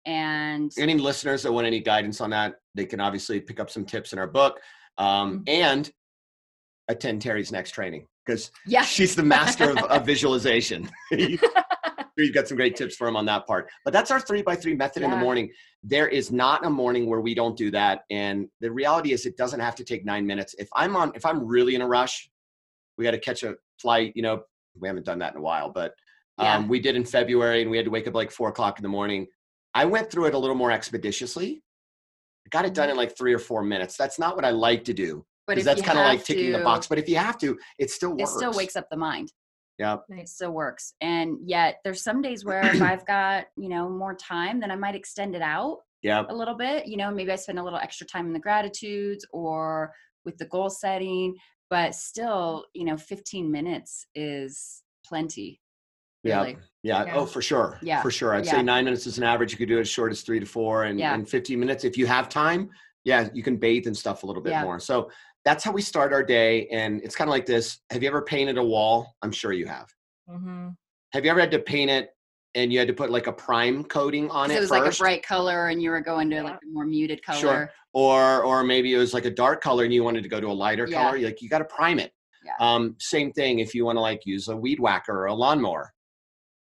and 0.07 0.71
any 0.79 0.95
listeners 0.95 1.43
that 1.43 1.51
want 1.51 1.67
any 1.67 1.79
guidance 1.81 2.21
on 2.21 2.29
that, 2.31 2.55
they 2.75 2.85
can 2.85 2.99
obviously 2.99 3.39
pick 3.39 3.59
up 3.59 3.69
some 3.69 3.85
tips 3.85 4.13
in 4.13 4.19
our 4.19 4.27
book 4.27 4.59
um, 4.97 5.39
Mm-hmm. 5.45 5.49
and 5.49 5.91
attend 6.89 7.21
Terry's 7.21 7.51
next 7.51 7.71
training 7.71 8.07
because 8.25 8.49
yeah 8.65 8.81
she's 8.83 9.13
the 9.15 9.23
master 9.23 9.69
of, 9.71 9.77
of 9.77 10.05
visualization. 10.13 10.89
You've 11.11 12.33
got 12.33 12.47
some 12.47 12.57
great 12.57 12.75
tips 12.75 12.95
for 12.95 13.07
him 13.07 13.15
on 13.15 13.25
that 13.27 13.45
part. 13.45 13.69
But 13.85 13.93
that's 13.93 14.09
our 14.09 14.19
three 14.19 14.41
by 14.41 14.55
three 14.55 14.73
method 14.75 15.03
in 15.03 15.11
the 15.11 15.17
morning. 15.17 15.51
There 15.83 16.07
is 16.07 16.31
not 16.31 16.65
a 16.65 16.69
morning 16.69 17.07
where 17.07 17.21
we 17.21 17.35
don't 17.35 17.55
do 17.55 17.69
that. 17.71 18.05
And 18.09 18.47
the 18.59 18.71
reality 18.71 19.11
is, 19.11 19.27
it 19.27 19.37
doesn't 19.37 19.59
have 19.59 19.75
to 19.75 19.83
take 19.83 20.03
nine 20.03 20.25
minutes. 20.25 20.55
If 20.57 20.67
I'm 20.73 20.95
on, 20.95 21.11
if 21.13 21.27
I'm 21.27 21.45
really 21.45 21.75
in 21.75 21.81
a 21.83 21.87
rush, 21.87 22.27
we 22.97 23.03
got 23.05 23.11
to 23.11 23.19
catch 23.19 23.43
a 23.43 23.53
flight. 23.79 24.13
You 24.15 24.23
know, 24.23 24.41
we 24.79 24.87
haven't 24.87 25.05
done 25.05 25.19
that 25.19 25.33
in 25.33 25.37
a 25.37 25.41
while, 25.43 25.69
but 25.69 25.91
um, 26.39 26.45
Yeah. 26.45 26.67
we 26.67 26.79
did 26.79 26.95
in 26.95 27.05
February, 27.05 27.61
and 27.61 27.69
we 27.69 27.77
had 27.77 27.85
to 27.85 27.91
wake 27.91 28.07
up 28.07 28.15
like 28.15 28.31
four 28.31 28.49
o'clock 28.49 28.79
in 28.79 28.83
the 28.83 28.89
morning. 28.89 29.27
I 29.73 29.85
went 29.85 30.09
through 30.09 30.25
it 30.25 30.33
a 30.33 30.37
little 30.37 30.55
more 30.55 30.71
expeditiously. 30.71 31.61
I 32.45 32.49
got 32.49 32.65
it 32.65 32.73
done 32.73 32.85
in 32.85 32.91
mm-hmm. 32.91 32.99
like 32.99 33.17
three 33.17 33.33
or 33.33 33.39
four 33.39 33.63
minutes. 33.63 33.97
That's 33.97 34.17
not 34.17 34.35
what 34.35 34.45
I 34.45 34.51
like 34.51 34.83
to 34.85 34.93
do 34.93 35.25
but 35.47 35.55
because 35.55 35.65
that's 35.65 35.81
kind 35.81 35.97
of 35.97 36.05
like 36.05 36.23
ticking 36.23 36.51
the 36.51 36.59
box. 36.59 36.87
But 36.87 36.99
if 36.99 37.07
you 37.07 37.15
have 37.15 37.37
to, 37.39 37.57
it 37.79 37.89
still 37.89 38.15
it 38.19 38.27
still 38.27 38.51
wakes 38.51 38.75
up 38.75 38.89
the 38.91 38.97
mind 38.97 39.31
Yeah. 39.79 39.97
it 40.09 40.27
still 40.27 40.51
works 40.51 40.93
and 41.01 41.37
yet 41.45 41.77
there's 41.83 42.03
some 42.03 42.21
days 42.21 42.43
where 42.43 42.65
if 42.65 42.81
i've 42.81 43.05
got 43.05 43.45
you 43.55 43.69
know 43.69 43.89
more 43.89 44.15
time 44.15 44.59
then 44.59 44.71
i 44.71 44.75
might 44.75 44.95
extend 44.95 45.35
it 45.35 45.41
out 45.41 45.77
Yeah. 46.03 46.25
a 46.29 46.35
little 46.35 46.55
bit 46.55 46.87
you 46.87 46.97
know 46.97 47.11
maybe 47.11 47.31
i 47.31 47.35
spend 47.35 47.59
a 47.59 47.63
little 47.63 47.79
extra 47.79 48.05
time 48.05 48.27
in 48.27 48.33
the 48.33 48.39
gratitudes 48.39 49.25
or 49.31 49.93
with 50.25 50.37
the 50.37 50.45
goal 50.45 50.69
setting 50.69 51.35
but 51.69 51.95
still 51.95 52.65
you 52.73 52.85
know 52.85 52.97
15 52.97 53.51
minutes 53.51 54.05
is 54.15 54.83
plenty 55.05 55.59
Yeah. 56.23 56.39
really 56.41 56.57
Yeah. 56.83 57.05
Yeah. 57.05 57.15
Oh, 57.15 57.25
for 57.25 57.41
sure. 57.41 57.79
Yeah. 57.81 58.01
For 58.01 58.11
sure. 58.11 58.33
I'd 58.33 58.45
Yeah. 58.45 58.51
say 58.53 58.63
nine 58.63 58.85
minutes 58.85 59.05
is 59.07 59.17
an 59.17 59.23
average. 59.23 59.51
You 59.51 59.57
could 59.57 59.67
do 59.67 59.77
it 59.77 59.81
as 59.81 59.89
short 59.89 60.11
as 60.11 60.21
three 60.21 60.39
to 60.39 60.45
four 60.45 60.83
and, 60.85 60.99
Yeah. 60.99 61.13
and 61.13 61.27
15 61.27 61.59
minutes. 61.59 61.83
If 61.83 61.97
you 61.97 62.05
have 62.07 62.29
time, 62.29 62.69
yeah, 63.03 63.29
you 63.33 63.43
can 63.43 63.57
bathe 63.57 63.87
and 63.87 63.95
stuff 63.97 64.23
a 64.23 64.25
little 64.25 64.41
bit 64.41 64.59
more. 64.61 64.79
So 64.79 65.09
that's 65.45 65.63
how 65.63 65.71
we 65.71 65.81
start 65.81 66.13
our 66.13 66.23
day. 66.23 66.67
And 66.67 67.01
it's 67.03 67.15
kind 67.15 67.29
of 67.29 67.31
like 67.31 67.45
this. 67.45 67.79
Have 67.89 68.03
you 68.03 68.09
ever 68.09 68.21
painted 68.21 68.57
a 68.57 68.63
wall? 68.63 69.15
I'm 69.21 69.31
sure 69.31 69.53
you 69.53 69.65
have. 69.67 69.87
Mhm. 70.29 70.75
Have 71.13 71.23
you 71.25 71.31
ever 71.31 71.39
had 71.39 71.51
to 71.51 71.59
paint 71.59 71.89
it 71.89 72.09
and 72.55 72.71
you 72.73 72.79
had 72.79 72.87
to 72.87 72.93
put 72.93 73.11
like 73.11 73.27
a 73.27 73.31
prime 73.33 73.83
coating 73.85 74.29
on 74.29 74.49
it, 74.51 74.53
So 74.53 74.57
it 74.57 74.59
was 74.61 74.69
first? 74.69 74.81
like 74.81 74.93
a 74.93 74.97
bright 74.97 75.23
color 75.23 75.67
and 75.67 75.81
you 75.81 75.89
were 75.91 76.01
going 76.01 76.29
to 76.31 76.43
like 76.43 76.55
a 76.55 76.67
more 76.71 76.85
muted 76.85 77.23
color 77.23 77.39
Sure. 77.39 77.71
Or 77.93 78.43
or 78.43 78.63
maybe 78.63 78.93
it 78.93 78.97
was 78.97 79.13
like 79.13 79.25
a 79.25 79.31
dark 79.31 79.61
color 79.61 79.83
and 79.85 79.93
you 79.93 80.03
wanted 80.03 80.23
to 80.23 80.29
go 80.29 80.39
to 80.41 80.47
a 80.47 80.53
lighter 80.53 80.85
Yeah. 80.87 81.03
color. 81.03 81.17
You're 81.17 81.29
like 81.29 81.41
you 81.41 81.49
got 81.49 81.59
to 81.59 81.65
prime 81.65 81.99
it. 81.99 82.11
Yeah. 82.43 82.51
Um, 82.59 82.95
same 82.99 83.31
thing 83.31 83.59
if 83.59 83.73
you 83.73 83.85
want 83.85 83.95
to 83.97 84.01
like 84.01 84.25
use 84.25 84.47
a 84.49 84.55
weed 84.55 84.79
whacker 84.79 85.13
or 85.21 85.25
a 85.27 85.33
lawnmower. 85.33 85.93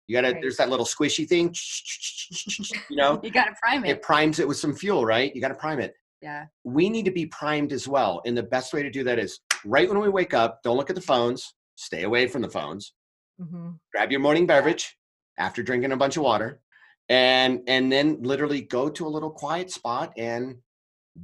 You 0.06 0.16
gotta 0.16 0.32
Right. 0.34 0.42
there's 0.42 0.56
that 0.58 0.68
little 0.70 0.86
squishy 0.86 1.26
thing, 1.26 1.54
you 2.90 2.96
know, 2.96 3.20
you 3.22 3.30
got 3.30 3.44
to 3.46 3.54
prime 3.62 3.84
it 3.84 3.90
it 3.90 4.02
primes 4.02 4.38
it 4.38 4.46
with 4.48 4.56
some 4.56 4.74
fuel, 4.74 5.04
right? 5.04 5.34
You 5.34 5.40
gotta 5.40 5.54
prime 5.54 5.80
it. 5.80 5.94
yeah 6.20 6.46
We 6.64 6.88
need 6.90 7.04
to 7.06 7.10
be 7.10 7.26
primed 7.26 7.72
as 7.72 7.86
well. 7.88 8.22
And 8.26 8.36
the 8.36 8.42
best 8.42 8.72
way 8.72 8.82
to 8.82 8.90
do 8.90 9.04
that 9.04 9.18
is 9.18 9.40
right 9.64 9.88
when 9.88 10.00
we 10.00 10.08
wake 10.08 10.34
up, 10.34 10.62
don't 10.62 10.76
look 10.76 10.90
at 10.90 10.96
the 10.96 11.02
phones, 11.02 11.54
stay 11.76 12.02
away 12.02 12.26
from 12.28 12.42
the 12.42 12.48
phones, 12.50 12.92
Mhm. 13.40 13.78
grab 13.92 14.10
your 14.10 14.20
morning 14.20 14.46
beverage 14.46 14.96
after 15.38 15.62
drinking 15.62 15.92
a 15.92 15.96
bunch 15.96 16.16
of 16.16 16.22
water, 16.22 16.60
and 17.08 17.62
and 17.66 17.90
then 17.90 18.22
literally 18.22 18.60
go 18.62 18.88
to 18.88 19.06
a 19.06 19.08
little 19.14 19.30
quiet 19.30 19.70
spot 19.70 20.12
and 20.16 20.56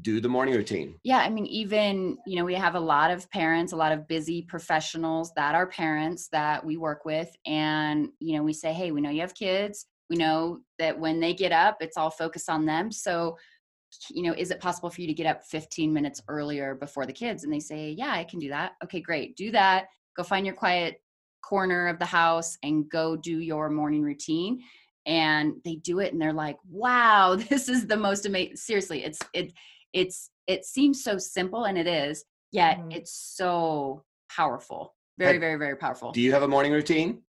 do 0.02 0.20
the 0.20 0.28
morning 0.28 0.54
routine. 0.54 0.94
yeah 1.02 1.18
i 1.18 1.28
mean 1.28 1.46
even 1.46 2.16
you 2.24 2.36
know 2.36 2.44
we 2.44 2.54
have 2.54 2.76
a 2.76 2.80
lot 2.80 3.10
of 3.10 3.28
parents 3.30 3.72
a 3.72 3.76
lot 3.76 3.90
of 3.90 4.06
busy 4.06 4.42
professionals 4.42 5.32
that 5.34 5.54
are 5.54 5.66
parents 5.66 6.28
that 6.30 6.64
we 6.64 6.76
work 6.76 7.04
with 7.04 7.34
and 7.44 8.08
you 8.20 8.36
know 8.36 8.42
we 8.42 8.52
say 8.52 8.72
hey 8.72 8.92
we 8.92 9.00
know 9.00 9.10
you 9.10 9.20
have 9.20 9.34
kids. 9.34 9.86
We 10.08 10.16
know 10.16 10.58
that 10.80 10.98
when 10.98 11.20
they 11.20 11.34
get 11.34 11.52
up 11.52 11.78
it's 11.80 11.96
all 11.96 12.10
focused 12.10 12.48
on 12.48 12.66
them. 12.66 12.92
So 12.92 13.36
you 14.10 14.22
know 14.22 14.32
is 14.32 14.52
it 14.52 14.60
possible 14.60 14.90
for 14.90 15.00
you 15.00 15.08
to 15.08 15.14
get 15.14 15.26
up 15.26 15.44
15 15.44 15.92
minutes 15.92 16.22
earlier 16.28 16.76
before 16.76 17.04
the 17.04 17.12
kids? 17.12 17.42
And 17.42 17.52
they 17.52 17.60
say 17.60 17.90
yeah 17.90 18.12
i 18.12 18.22
can 18.24 18.38
do 18.38 18.48
that. 18.50 18.72
Okay 18.84 19.00
great 19.00 19.36
do 19.36 19.50
that. 19.50 19.86
Go 20.16 20.22
find 20.22 20.46
your 20.46 20.54
quiet 20.54 21.02
corner 21.44 21.88
of 21.88 21.98
the 21.98 22.04
house 22.04 22.56
and 22.62 22.88
go 22.88 23.16
do 23.16 23.38
your 23.40 23.70
morning 23.70 24.02
routine. 24.02 24.60
And 25.06 25.54
they 25.64 25.76
do 25.76 25.98
it 25.98 26.12
and 26.12 26.22
they're 26.22 26.32
like 26.32 26.58
wow 26.68 27.34
this 27.50 27.68
is 27.68 27.88
the 27.88 27.96
most 27.96 28.26
amazing 28.26 28.56
seriously 28.56 29.02
it's 29.04 29.18
it 29.32 29.52
it's 29.92 30.30
it 30.46 30.64
seems 30.64 31.02
so 31.04 31.18
simple 31.18 31.64
and 31.64 31.76
it 31.78 31.86
is 31.86 32.24
yet 32.52 32.78
Mhm. 32.78 32.94
it's 32.96 33.12
so 33.12 34.04
powerful 34.34 34.94
very 35.18 35.38
very 35.38 35.56
very 35.56 35.76
powerful 35.76 36.12
Do 36.12 36.20
you 36.20 36.32
have 36.32 36.42
a 36.42 36.48
morning 36.48 36.72
routine? 36.72 37.22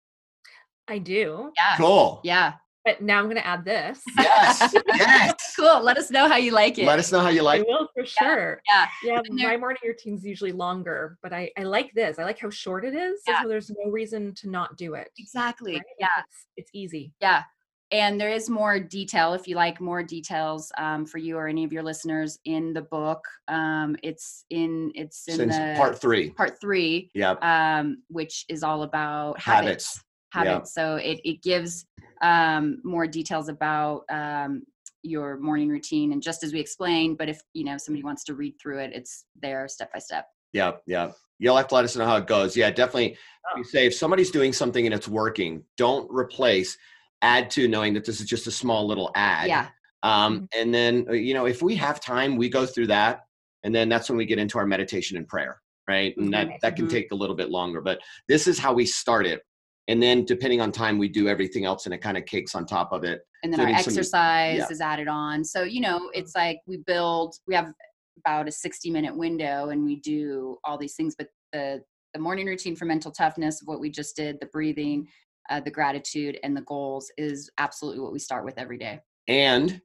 I 0.88 0.98
do. 0.98 1.52
yeah 1.56 1.76
Cool. 1.76 2.20
yeah 2.24 2.54
But 2.84 3.02
now 3.02 3.18
I'm 3.18 3.24
going 3.24 3.36
to 3.36 3.46
add 3.46 3.64
this. 3.64 4.00
Yes. 4.16 4.74
yes. 4.94 5.52
cool. 5.58 5.82
Let 5.82 5.98
us 5.98 6.10
know 6.10 6.26
how 6.26 6.36
you 6.36 6.52
like 6.52 6.78
it. 6.78 6.86
Let 6.86 6.98
us 6.98 7.12
know 7.12 7.20
how 7.20 7.28
you 7.28 7.42
like 7.42 7.60
it. 7.60 7.66
Will 7.68 7.86
for 7.94 8.06
sure. 8.06 8.62
yeah. 8.66 8.86
Yeah, 9.04 9.20
And 9.28 9.38
there- 9.38 9.48
my 9.50 9.56
morning 9.58 9.82
routine's 9.84 10.20
is 10.20 10.26
usually 10.26 10.52
longer, 10.52 11.18
but 11.22 11.32
I, 11.34 11.50
I 11.58 11.64
like 11.64 11.92
this. 11.92 12.18
I 12.18 12.24
like 12.24 12.38
how 12.38 12.48
short 12.48 12.86
it 12.86 12.94
is. 12.94 13.20
Yeah. 13.26 13.42
So 13.42 13.48
there's 13.48 13.68
no 13.70 13.90
reason 13.90 14.32
to 14.36 14.48
not 14.48 14.76
do 14.78 14.94
it. 14.94 15.10
Exactly. 15.18 15.74
right? 15.74 15.82
Yeah. 16.00 16.06
It's, 16.20 16.46
it's 16.56 16.70
easy. 16.72 17.12
Yeah. 17.20 17.42
And 17.90 18.20
there 18.20 18.30
is 18.30 18.50
more 18.50 18.78
detail 18.78 19.32
if 19.32 19.48
you 19.48 19.56
like 19.56 19.80
more 19.80 20.02
details 20.02 20.70
um, 20.76 21.06
for 21.06 21.18
you 21.18 21.36
or 21.36 21.48
any 21.48 21.64
of 21.64 21.72
your 21.72 21.82
listeners 21.82 22.38
in 22.44 22.74
the 22.74 22.82
book. 22.82 23.24
Um, 23.48 23.96
it's 24.02 24.44
in 24.50 24.92
it's 24.94 25.26
in 25.26 25.36
Since 25.36 25.56
the 25.56 25.74
part 25.76 25.98
three. 25.98 26.30
part 26.30 26.60
three, 26.60 27.10
yeah 27.14 27.32
um, 27.40 28.02
which 28.08 28.44
is 28.48 28.62
all 28.62 28.82
about 28.82 29.40
habits. 29.40 30.02
Habits. 30.32 30.44
Habits. 30.50 30.74
So 30.74 30.96
it 30.96 31.20
it 31.24 31.42
gives 31.42 31.86
um, 32.20 32.80
more 32.84 33.06
details 33.06 33.48
about 33.48 34.04
um, 34.10 34.64
your 35.02 35.38
morning 35.38 35.68
routine, 35.70 36.12
and 36.12 36.22
just 36.22 36.42
as 36.44 36.52
we 36.52 36.60
explained. 36.60 37.16
But 37.16 37.30
if 37.30 37.40
you 37.54 37.64
know 37.64 37.78
somebody 37.78 38.02
wants 38.04 38.24
to 38.24 38.34
read 38.34 38.54
through 38.60 38.80
it, 38.80 38.90
it's 38.92 39.24
there 39.40 39.66
step 39.68 39.92
by 39.92 39.98
step. 39.98 40.26
yeah 40.52 40.72
yeah 40.86 41.12
You'll 41.38 41.56
have 41.56 41.68
to 41.68 41.74
let 41.76 41.84
us 41.84 41.94
know 41.96 42.04
how 42.04 42.16
it 42.16 42.26
goes. 42.26 42.56
Yeah, 42.56 42.70
definitely. 42.70 43.16
Oh. 43.46 43.58
You 43.58 43.64
say 43.64 43.86
if 43.86 43.94
somebody's 43.94 44.30
doing 44.32 44.52
something 44.52 44.84
and 44.84 44.92
it's 44.94 45.06
working, 45.06 45.62
don't 45.76 46.10
replace. 46.10 46.76
Add 47.22 47.50
to 47.50 47.66
knowing 47.68 47.94
that 47.94 48.04
this 48.04 48.20
is 48.20 48.26
just 48.26 48.46
a 48.46 48.50
small 48.50 48.86
little 48.86 49.10
ad. 49.14 49.48
Yeah. 49.48 49.68
Um, 50.02 50.48
and 50.56 50.72
then 50.72 51.06
uh, 51.08 51.12
you 51.12 51.34
know, 51.34 51.46
if 51.46 51.62
we 51.62 51.74
have 51.76 52.00
time, 52.00 52.36
we 52.36 52.48
go 52.48 52.64
through 52.66 52.86
that, 52.88 53.20
and 53.64 53.74
then 53.74 53.88
that's 53.88 54.08
when 54.08 54.16
we 54.16 54.24
get 54.26 54.38
into 54.38 54.58
our 54.58 54.66
meditation 54.66 55.16
and 55.16 55.26
prayer, 55.26 55.60
right? 55.88 56.16
And 56.16 56.32
that 56.32 56.48
that 56.62 56.76
can 56.76 56.86
Mhm. 56.86 56.90
take 56.90 57.10
a 57.12 57.16
little 57.16 57.34
bit 57.34 57.50
longer, 57.50 57.80
but 57.80 57.98
this 58.28 58.46
is 58.46 58.58
how 58.58 58.72
we 58.72 58.86
start 58.86 59.26
it. 59.26 59.42
And 59.88 60.00
then 60.02 60.24
depending 60.24 60.60
on 60.60 60.70
time, 60.70 60.98
we 60.98 61.08
do 61.08 61.28
everything 61.28 61.64
else, 61.64 61.86
and 61.86 61.94
it 61.94 61.98
kind 61.98 62.16
of 62.16 62.24
cakes 62.26 62.54
on 62.54 62.66
top 62.66 62.92
of 62.92 63.04
it. 63.04 63.22
and 63.44 63.52
then 63.52 63.60
our 63.60 63.66
Doing 63.66 63.78
some- 63.78 63.92
exercise 63.92 64.58
yeah. 64.58 64.66
is 64.68 64.80
added 64.80 65.06
on. 65.06 65.44
So, 65.44 65.62
you 65.62 65.80
know, 65.80 66.10
it's 66.12 66.34
like 66.34 66.58
we 66.66 66.78
build, 66.78 67.36
we 67.46 67.54
have 67.54 67.72
about 68.18 68.48
a 68.48 68.50
60 68.50 68.90
minute 68.90 69.16
window 69.16 69.68
and 69.68 69.84
we 69.84 70.00
do 70.00 70.58
all 70.64 70.76
these 70.76 70.96
things, 70.96 71.14
but 71.16 71.28
the, 71.52 71.80
the 72.14 72.18
morning 72.20 72.46
routine 72.48 72.74
for 72.74 72.84
mental 72.84 73.12
toughness, 73.12 73.60
what 73.64 73.78
we 73.78 73.90
just 73.90 74.16
did, 74.16 74.40
the 74.40 74.46
breathing, 74.46 75.06
uh, 75.48 75.60
the 75.60 75.70
gratitude 75.70 76.38
and 76.42 76.56
the 76.56 76.62
goals 76.62 77.10
is 77.16 77.50
absolutely 77.58 78.00
what 78.00 78.12
we 78.12 78.18
start 78.18 78.44
with 78.44 78.58
every 78.58 78.78
day. 78.78 79.00
And 79.26 79.80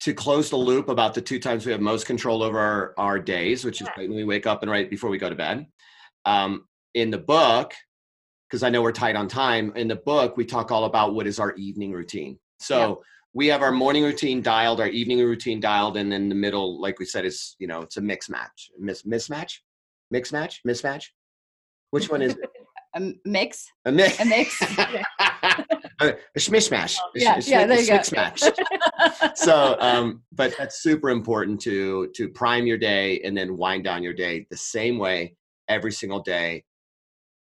to 0.00 0.12
close 0.12 0.50
the 0.50 0.56
loop 0.56 0.88
about 0.88 1.14
the 1.14 1.20
two 1.20 1.38
times 1.38 1.64
we 1.64 1.72
have 1.72 1.80
most 1.80 2.06
control 2.06 2.42
over 2.42 2.58
our, 2.58 2.94
our 2.98 3.18
days, 3.18 3.64
which 3.64 3.80
is 3.80 3.86
Yeah. 3.86 4.00
right 4.00 4.08
when 4.08 4.16
we 4.16 4.24
wake 4.24 4.46
up 4.46 4.62
and 4.62 4.70
right 4.70 4.90
before 4.90 5.10
we 5.10 5.18
go 5.18 5.28
to 5.28 5.36
bed. 5.36 5.66
Um, 6.24 6.66
in 6.94 7.10
the 7.10 7.18
book, 7.18 7.72
because 8.48 8.62
I 8.62 8.68
know 8.70 8.82
we're 8.82 8.92
tight 8.92 9.16
on 9.16 9.28
time, 9.28 9.72
in 9.76 9.88
the 9.88 9.96
book, 9.96 10.36
we 10.36 10.44
talk 10.44 10.70
all 10.70 10.84
about 10.84 11.14
what 11.14 11.26
is 11.26 11.38
our 11.38 11.54
evening 11.54 11.92
routine. 11.92 12.38
So 12.58 12.78
Yeah. 12.78 12.94
we 13.32 13.46
have 13.46 13.62
our 13.62 13.72
morning 13.72 14.02
routine 14.02 14.42
dialed, 14.42 14.80
our 14.80 14.88
evening 14.88 15.20
routine 15.20 15.60
dialed, 15.60 15.96
and 15.96 16.10
then 16.12 16.28
the 16.28 16.34
middle, 16.34 16.80
like 16.80 16.98
we 16.98 17.06
said, 17.06 17.24
is 17.24 17.56
you 17.58 17.66
know, 17.66 17.82
it's 17.82 17.96
a 17.96 18.00
mix 18.00 18.28
match. 18.28 18.70
Miss 18.78 19.04
mismatch? 19.04 19.60
Mix 20.10 20.32
match? 20.32 20.60
Mismatch? 20.66 21.06
Which 21.90 22.10
one 22.10 22.22
is 22.22 22.32
it? 22.32 22.50
A 22.94 23.00
mix, 23.24 23.70
A 23.86 23.92
mix. 23.92 24.20
a 24.20 24.24
mix. 24.24 24.60
a 26.00 26.14
smishmash. 26.38 26.98
A 26.98 27.00
Yeah, 27.14 27.40
sh- 27.40 27.48
yeah, 27.48 27.66
there 27.66 27.80
you 27.80 27.86
go. 27.88 28.02
so 29.34 29.76
um 29.80 30.22
but 30.32 30.54
that's 30.58 30.82
super 30.82 31.10
important 31.10 31.60
to 31.62 32.08
to 32.14 32.28
prime 32.28 32.66
your 32.66 32.78
day 32.78 33.20
and 33.24 33.36
then 33.36 33.56
wind 33.56 33.84
down 33.84 34.02
your 34.02 34.12
day 34.12 34.46
the 34.50 34.56
same 34.56 34.98
way 34.98 35.34
every 35.68 35.92
single 35.92 36.20
day 36.20 36.64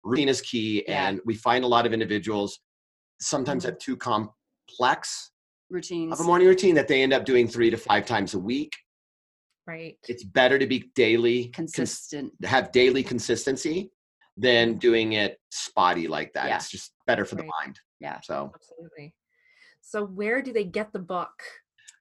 routine 0.03 0.29
is 0.29 0.41
key 0.41 0.83
Yeah. 0.87 1.07
and 1.09 1.19
we 1.25 1.35
find 1.35 1.63
a 1.63 1.67
lot 1.67 1.85
of 1.85 1.93
individuals 1.93 2.59
sometimes 3.19 3.63
Mhm. 3.63 3.67
have 3.69 3.77
too 3.79 3.97
complex 3.97 5.31
Routines. 5.69 6.13
of 6.13 6.19
a 6.19 6.23
morning 6.23 6.47
routine 6.47 6.75
that 6.75 6.87
they 6.87 7.01
end 7.01 7.13
up 7.13 7.25
doing 7.25 7.47
three 7.47 7.69
to 7.71 7.77
five 7.77 8.05
times 8.05 8.33
a 8.35 8.39
week 8.39 8.71
Right. 9.67 9.97
it's 10.07 10.23
better 10.23 10.59
to 10.59 10.67
be 10.67 10.91
daily 10.95 11.47
cons- 11.49 11.71
consistent. 11.73 12.31
have 12.43 12.71
daily 12.71 13.03
consistency 13.03 13.91
than 14.37 14.75
doing 14.75 15.13
it 15.13 15.39
spotty 15.51 16.07
like 16.07 16.33
that 16.33 16.47
Yeah. 16.47 16.57
it's 16.57 16.69
just 16.69 16.93
better 17.07 17.25
for 17.25 17.35
the 17.35 17.43
mind 17.61 17.79
Yeah. 17.99 18.19
so 18.21 18.51
Absolutely. 18.53 19.13
So 19.81 20.05
where 20.05 20.41
do 20.41 20.51
they 20.51 20.63
get 20.63 20.91
the 20.93 20.99
book? 20.99 21.29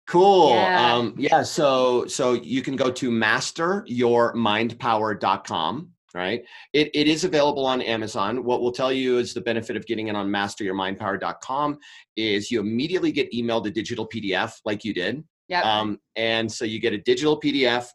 Cool. 0.06 0.50
Yeah. 0.50 0.94
Um, 0.94 1.14
yeah. 1.18 1.42
So 1.42 2.06
so 2.06 2.32
you 2.32 2.62
can 2.62 2.76
go 2.76 2.90
to 2.90 3.10
masteryourmindpower.com. 3.10 5.90
Right. 6.14 6.44
It, 6.72 6.90
it 6.94 7.08
is 7.08 7.24
available 7.24 7.66
on 7.66 7.82
Amazon. 7.82 8.44
What 8.44 8.62
we'll 8.62 8.70
tell 8.70 8.92
you 8.92 9.18
is 9.18 9.34
the 9.34 9.40
benefit 9.40 9.76
of 9.76 9.84
getting 9.84 10.06
it 10.08 10.14
on 10.14 10.28
masteryourmindpower.com 10.28 11.78
is 12.16 12.52
you 12.52 12.60
immediately 12.60 13.10
get 13.10 13.32
emailed 13.32 13.66
a 13.66 13.70
digital 13.70 14.08
PDF 14.08 14.52
like 14.64 14.84
you 14.84 14.94
did. 14.94 15.24
Yeah. 15.48 15.62
Um, 15.62 15.98
and 16.14 16.50
so 16.50 16.64
you 16.64 16.80
get 16.80 16.92
a 16.92 16.98
digital 16.98 17.40
PDF 17.40 17.88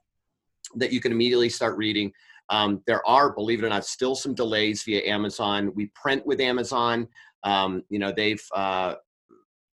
that 0.75 0.91
you 0.91 0.99
can 0.99 1.13
immediately 1.13 1.47
start 1.49 1.77
reading. 1.77 2.11
Um, 2.49 2.81
there 2.87 3.05
are, 3.07 3.31
believe 3.31 3.63
it 3.63 3.65
or 3.65 3.69
not, 3.69 3.85
still 3.85 4.15
some 4.15 4.33
delays 4.33 4.83
via 4.83 5.01
Amazon. 5.05 5.71
We 5.75 5.91
print 5.95 6.25
with 6.25 6.39
Amazon. 6.41 7.07
Um, 7.43 7.83
you 7.89 7.99
know, 7.99 8.11
they've 8.11 8.43
uh, 8.55 8.95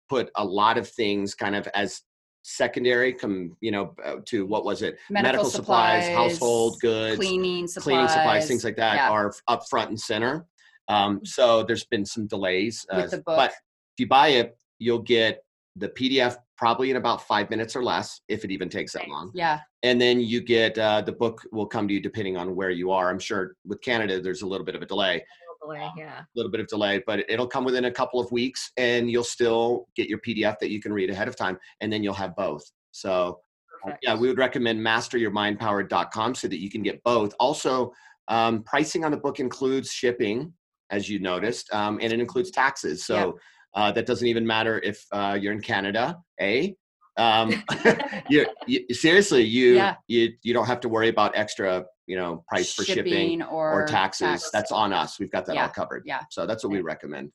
put 0.09 0.29
a 0.35 0.43
lot 0.43 0.77
of 0.77 0.87
things 0.87 1.33
kind 1.33 1.55
of 1.55 1.67
as 1.73 2.01
secondary, 2.43 3.11
come 3.11 3.55
you 3.59 3.71
know, 3.71 3.95
uh, 4.05 4.17
to 4.25 4.45
what 4.45 4.65
was 4.65 4.81
it? 4.81 4.97
Medical 5.09 5.49
supplies, 5.49 6.05
supplies, 6.05 6.15
household 6.15 6.79
goods, 6.79 7.15
cleaning 7.17 7.67
supplies. 7.67 7.83
cleaning 7.83 8.07
supplies, 8.07 8.47
things 8.47 8.63
like 8.63 8.75
that 8.75 8.95
Yeah. 8.95 9.09
are 9.09 9.33
up 9.47 9.67
front 9.69 9.89
and 9.89 9.99
center. 9.99 10.45
Um, 10.87 11.25
so 11.25 11.63
there's 11.63 11.85
been 11.85 12.05
some 12.05 12.27
delays. 12.27 12.85
Uh, 12.91 13.07
the. 13.07 13.23
But 13.25 13.51
if 13.51 13.99
you 13.99 14.07
buy 14.07 14.27
it, 14.29 14.55
you'll 14.77 14.99
get 14.99 15.43
the 15.75 15.89
PDF 15.89 16.37
probably 16.57 16.89
in 16.89 16.95
about 16.95 17.21
five 17.27 17.49
minutes 17.49 17.75
or 17.75 17.83
less, 17.83 18.21
if 18.29 18.45
it 18.45 18.51
even 18.51 18.69
takes 18.69 18.93
that 18.93 19.09
long. 19.09 19.31
Yeah. 19.33 19.59
And 19.83 19.99
then 19.99 20.21
you 20.21 20.41
get 20.41 20.77
uh, 20.77 21.01
the 21.01 21.11
book 21.11 21.41
will 21.51 21.65
come 21.65 21.87
to 21.87 21.93
you 21.93 21.99
depending 21.99 22.37
on 22.37 22.55
where 22.55 22.69
you 22.69 22.91
are. 22.91 23.09
I'm 23.09 23.19
sure 23.19 23.55
with 23.65 23.81
Canada, 23.81 24.21
there's 24.21 24.41
a 24.41 24.47
little 24.47 24.65
bit 24.65 24.75
of 24.75 24.81
a 24.81 24.85
delay, 24.85 25.23
No 25.61 25.67
delay, 25.73 25.89
Yeah. 25.97 26.19
a 26.21 26.25
little 26.35 26.51
bit 26.51 26.61
of 26.61 26.67
delay, 26.67 27.03
but 27.05 27.25
it'll 27.29 27.47
come 27.47 27.65
within 27.65 27.85
a 27.85 27.91
couple 27.91 28.19
of 28.21 28.31
weeks 28.31 28.71
and 28.77 29.11
you'll 29.11 29.23
still 29.25 29.87
get 29.97 30.07
your 30.07 30.19
PDF 30.19 30.57
that 30.59 30.69
you 30.69 30.81
can 30.81 30.93
read 30.93 31.09
ahead 31.09 31.27
of 31.27 31.35
time. 31.35 31.57
And 31.81 31.91
then 31.91 32.03
you'll 32.03 32.13
have 32.13 32.35
both. 32.37 32.63
So 32.91 33.39
uh, 33.85 33.91
yeah, 34.01 34.15
we 34.15 34.29
would 34.29 34.37
recommend 34.37 34.79
masteryourmindpower.com 34.79 36.35
so 36.35 36.47
that 36.47 36.59
you 36.59 36.69
can 36.69 36.81
get 36.83 37.03
both. 37.03 37.33
Also, 37.39 37.91
um, 38.29 38.63
pricing 38.63 39.03
on 39.03 39.11
the 39.11 39.17
book 39.17 39.39
includes 39.39 39.91
shipping, 39.91 40.53
as 40.89 41.09
you 41.09 41.19
noticed, 41.19 41.71
um, 41.73 41.99
and 42.01 42.13
it 42.13 42.19
includes 42.19 42.49
taxes. 42.51 43.05
So 43.05 43.37
uh, 43.75 43.91
that 43.91 44.05
doesn't 44.05 44.27
even 44.27 44.45
matter 44.47 44.79
if 44.83 45.05
uh, 45.11 45.37
you're 45.39 45.53
in 45.53 45.61
Canada, 45.61 46.17
eh? 46.39 46.69
Um, 47.17 47.53
you, 48.29 48.45
you 48.67 48.93
seriously, 48.93 49.43
you 49.43 49.75
Yeah. 49.75 49.95
you 50.07 50.31
you 50.43 50.53
don't 50.53 50.65
have 50.67 50.79
to 50.81 50.89
worry 50.89 51.09
about 51.09 51.35
extra, 51.35 51.85
you 52.07 52.15
know, 52.17 52.43
price 52.47 52.73
for 52.73 52.83
shipping 52.83 53.41
or, 53.41 53.81
or 53.81 53.85
taxes. 53.85 54.27
tax. 54.27 54.49
That's 54.51 54.71
on 54.71 54.93
us. 54.93 55.19
We've 55.19 55.31
got 55.31 55.45
that 55.47 55.55
Yeah, 55.55 55.63
all 55.63 55.69
covered. 55.69 56.03
yeah. 56.05 56.21
So 56.29 56.45
that's 56.45 56.63
what 56.63 56.71
we 56.71 56.81
recommend. 56.81 57.31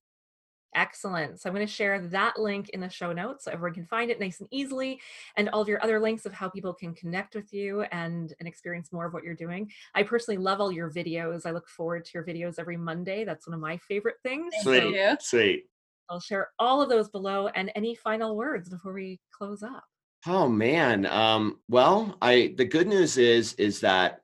Excellent. 0.76 1.40
So 1.40 1.48
I'm 1.48 1.54
going 1.54 1.66
to 1.66 1.72
share 1.72 2.00
that 2.08 2.38
link 2.38 2.68
in 2.68 2.80
the 2.80 2.88
show 2.88 3.12
notes 3.12 3.44
so 3.44 3.50
everyone 3.50 3.74
can 3.74 3.86
find 3.86 4.08
it 4.08 4.20
nice 4.20 4.38
and 4.38 4.48
easily, 4.52 5.00
and 5.36 5.48
all 5.48 5.60
of 5.60 5.66
your 5.68 5.82
other 5.82 5.98
links 5.98 6.26
of 6.26 6.32
how 6.32 6.48
people 6.48 6.72
can 6.72 6.94
connect 6.94 7.34
with 7.34 7.52
you 7.52 7.82
and 7.90 8.32
and 8.38 8.46
experience 8.46 8.92
more 8.92 9.06
of 9.06 9.12
what 9.12 9.24
you're 9.24 9.34
doing. 9.34 9.70
I 9.94 10.04
personally 10.04 10.38
love 10.38 10.60
all 10.60 10.70
your 10.70 10.90
videos. 10.90 11.44
I 11.44 11.50
look 11.50 11.68
forward 11.68 12.04
to 12.04 12.10
your 12.14 12.24
videos 12.24 12.58
every 12.58 12.76
Monday. 12.76 13.24
That's 13.24 13.46
one 13.48 13.54
of 13.54 13.60
my 13.60 13.78
favorite 13.78 14.16
things. 14.22 14.54
Thank 14.62 14.76
So 14.76 14.88
you. 14.90 15.16
sweet. 15.20 15.64
I'll 16.10 16.20
share 16.20 16.48
all 16.58 16.82
of 16.82 16.88
those 16.88 17.08
below. 17.08 17.48
And 17.48 17.70
any 17.74 17.94
final 17.94 18.36
words 18.36 18.68
before 18.68 18.92
we 18.92 19.20
close 19.32 19.62
up? 19.62 19.84
Oh 20.26 20.48
man. 20.48 21.06
Um, 21.06 21.60
well, 21.68 22.18
I 22.20 22.54
the 22.56 22.64
good 22.64 22.88
news 22.88 23.16
is 23.16 23.54
is 23.54 23.80
that 23.80 24.20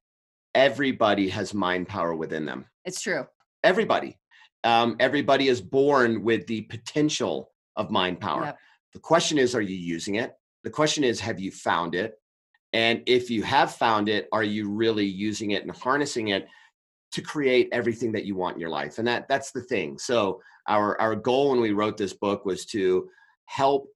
everybody 0.54 1.28
has 1.28 1.54
mind 1.54 1.88
power 1.88 2.14
within 2.14 2.44
them. 2.44 2.66
It's 2.84 3.00
true. 3.00 3.26
Everybody. 3.62 4.18
Um, 4.64 4.96
everybody 4.98 5.48
is 5.48 5.60
born 5.60 6.22
with 6.22 6.46
the 6.46 6.62
potential 6.62 7.52
of 7.76 7.90
mind 7.90 8.20
power. 8.20 8.46
Yep. 8.46 8.58
The 8.94 9.00
question 9.00 9.38
is, 9.38 9.54
are 9.54 9.60
you 9.60 9.76
using 9.76 10.16
it? 10.16 10.32
The 10.64 10.70
question 10.70 11.04
is, 11.04 11.20
have 11.20 11.38
you 11.38 11.50
found 11.50 11.94
it? 11.94 12.14
And 12.72 13.02
if 13.06 13.30
you 13.30 13.42
have 13.42 13.74
found 13.74 14.08
it, 14.08 14.28
are 14.32 14.42
you 14.42 14.68
really 14.68 15.06
using 15.06 15.52
it 15.52 15.62
and 15.62 15.70
harnessing 15.70 16.28
it 16.28 16.48
to 17.16 17.22
create 17.22 17.70
everything 17.72 18.12
that 18.12 18.26
you 18.26 18.34
want 18.34 18.54
in 18.56 18.60
your 18.60 18.70
life? 18.70 18.98
And 18.98 19.08
that 19.08 19.26
that's 19.26 19.50
the 19.50 19.62
thing. 19.62 19.98
So 19.98 20.40
our 20.68 21.00
our 21.00 21.16
goal 21.16 21.50
when 21.50 21.60
we 21.60 21.72
wrote 21.72 21.96
this 21.96 22.12
book 22.12 22.44
was 22.44 22.66
to 22.66 23.08
help 23.46 23.88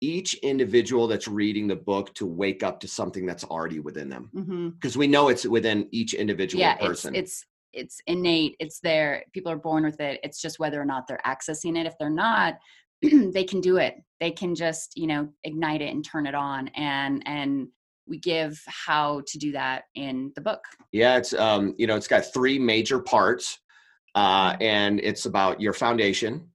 each 0.00 0.34
individual 0.34 1.06
that's 1.06 1.28
reading 1.28 1.68
the 1.68 1.76
book 1.76 2.12
to 2.14 2.26
wake 2.26 2.62
up 2.64 2.80
to 2.80 2.88
something 2.88 3.24
that's 3.24 3.44
already 3.44 3.78
within 3.78 4.10
them 4.10 4.30
mm-hmm. 4.34 4.68
because 4.70 4.96
we 4.96 5.06
know 5.06 5.28
it's 5.28 5.46
within 5.46 5.88
each 5.92 6.12
individual 6.14 6.60
Yeah. 6.60 6.76
person. 6.76 7.14
It's, 7.14 7.32
it's 7.32 7.46
it's 7.72 8.00
innate. 8.06 8.56
It's 8.58 8.80
there. 8.80 9.22
People 9.32 9.52
are 9.52 9.58
born 9.58 9.84
with 9.84 10.00
it. 10.00 10.18
It's 10.22 10.40
just 10.40 10.58
whether 10.58 10.80
or 10.80 10.84
not 10.84 11.06
they're 11.06 11.20
accessing 11.26 11.78
it. 11.78 11.86
If 11.86 11.94
they're 11.98 12.10
not, 12.10 12.56
they 13.02 13.44
can 13.44 13.60
do 13.60 13.76
it. 13.76 13.96
They 14.18 14.30
can 14.30 14.54
just 14.54 14.96
you 14.96 15.06
know 15.06 15.28
ignite 15.44 15.82
it 15.82 15.94
and 15.94 16.04
turn 16.04 16.26
it 16.26 16.34
on. 16.34 16.68
And 16.68 17.22
and 17.26 17.68
we 18.06 18.18
give 18.18 18.60
how 18.66 19.22
to 19.26 19.38
do 19.38 19.52
that 19.52 19.84
in 19.94 20.32
the 20.34 20.40
book. 20.40 20.60
Yeah, 20.92 21.16
it's 21.16 21.32
um, 21.34 21.74
you 21.78 21.86
know, 21.86 21.96
it's 21.96 22.08
got 22.08 22.32
three 22.32 22.58
major 22.58 23.00
parts, 23.00 23.58
uh, 24.14 24.52
Mm-hmm. 24.52 24.62
and 24.62 25.00
it's 25.00 25.26
about 25.26 25.60
your 25.60 25.72
foundation, 25.72 26.48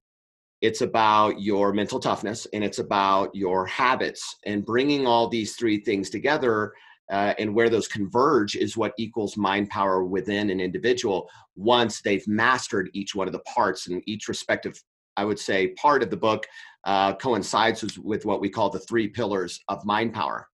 it's 0.62 0.80
about 0.80 1.40
your 1.40 1.72
mental 1.72 1.98
toughness 1.98 2.46
and 2.52 2.62
it's 2.62 2.78
about 2.78 3.34
your 3.34 3.66
habits 3.66 4.36
and 4.46 4.64
bringing 4.64 5.06
all 5.06 5.28
these 5.28 5.56
three 5.56 5.78
things 5.78 6.08
together 6.08 6.72
uh, 7.10 7.34
and 7.38 7.52
where 7.52 7.68
those 7.68 7.88
converge 7.88 8.54
is 8.54 8.76
what 8.76 8.92
equals 8.96 9.36
mind 9.36 9.68
power 9.68 10.04
within 10.04 10.48
an 10.50 10.60
individual 10.60 11.28
once 11.56 12.00
they've 12.00 12.26
mastered 12.28 12.88
each 12.94 13.14
one 13.14 13.26
of 13.26 13.32
the 13.32 13.40
parts 13.40 13.88
and 13.88 14.02
each 14.06 14.28
respective 14.28 14.80
i 15.16 15.24
would 15.24 15.38
say 15.38 15.68
part 15.74 16.02
of 16.02 16.10
the 16.10 16.16
book 16.16 16.46
uh, 16.84 17.12
coincides 17.14 17.82
with, 17.82 17.98
with, 17.98 18.24
what 18.24 18.40
we 18.40 18.48
call 18.48 18.70
the 18.70 18.78
three 18.80 19.08
pillars 19.08 19.60
of 19.68 19.84
mind 19.84 20.14
power 20.14 20.48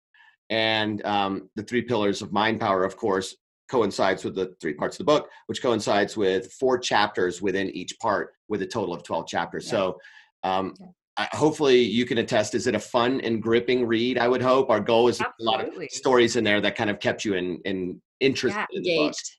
and 0.51 1.05
um, 1.05 1.49
the 1.57 1.63
three 1.63 1.83
pillars 1.83 2.23
of 2.23 2.33
mind 2.33 2.61
power 2.61 2.85
of 2.85 2.97
course 2.97 3.37
coincides 3.69 4.25
with 4.25 4.35
the 4.35 4.55
three 4.61 4.75
parts 4.75 4.97
of 4.97 4.99
the 4.99 5.05
book 5.05 5.31
which 5.47 5.63
coincides 5.63 6.17
with 6.17 6.53
four 6.53 6.79
chapters 6.79 7.41
within 7.41 7.71
each 7.71 7.99
part 7.99 8.33
with 8.49 8.63
a 8.63 8.67
total 8.67 8.95
of 8.95 9.03
12 9.03 9.27
chapters. 9.27 9.65
Yeah. 9.67 9.71
so 9.71 9.99
um, 10.43 10.75
yeah. 10.79 10.87
Hopefully 11.33 11.81
you 11.81 12.07
can 12.07 12.19
attest 12.19 12.57
is 12.57 12.67
it 12.67 12.75
a 12.75 12.79
fun 12.79 13.21
and 13.21 13.41
gripping 13.41 13.87
read 13.87 14.19
i 14.19 14.29
would 14.29 14.43
hope? 14.43 14.69
Our 14.69 14.81
goal 14.81 15.09
is 15.09 15.21
Absolutely. 15.21 15.47
a 15.47 15.79
lot 15.79 15.85
of 15.85 15.91
stories 15.93 16.37
in 16.37 16.45
there 16.45 16.61
that 16.61 16.77
kind 16.77 16.91
of 16.91 16.99
kept 17.01 17.25
you 17.25 17.35
in 17.35 17.61
in 17.65 18.01
interest 18.21 18.57
yeah, 18.57 18.67
in 18.73 18.79
engaged. 18.79 19.39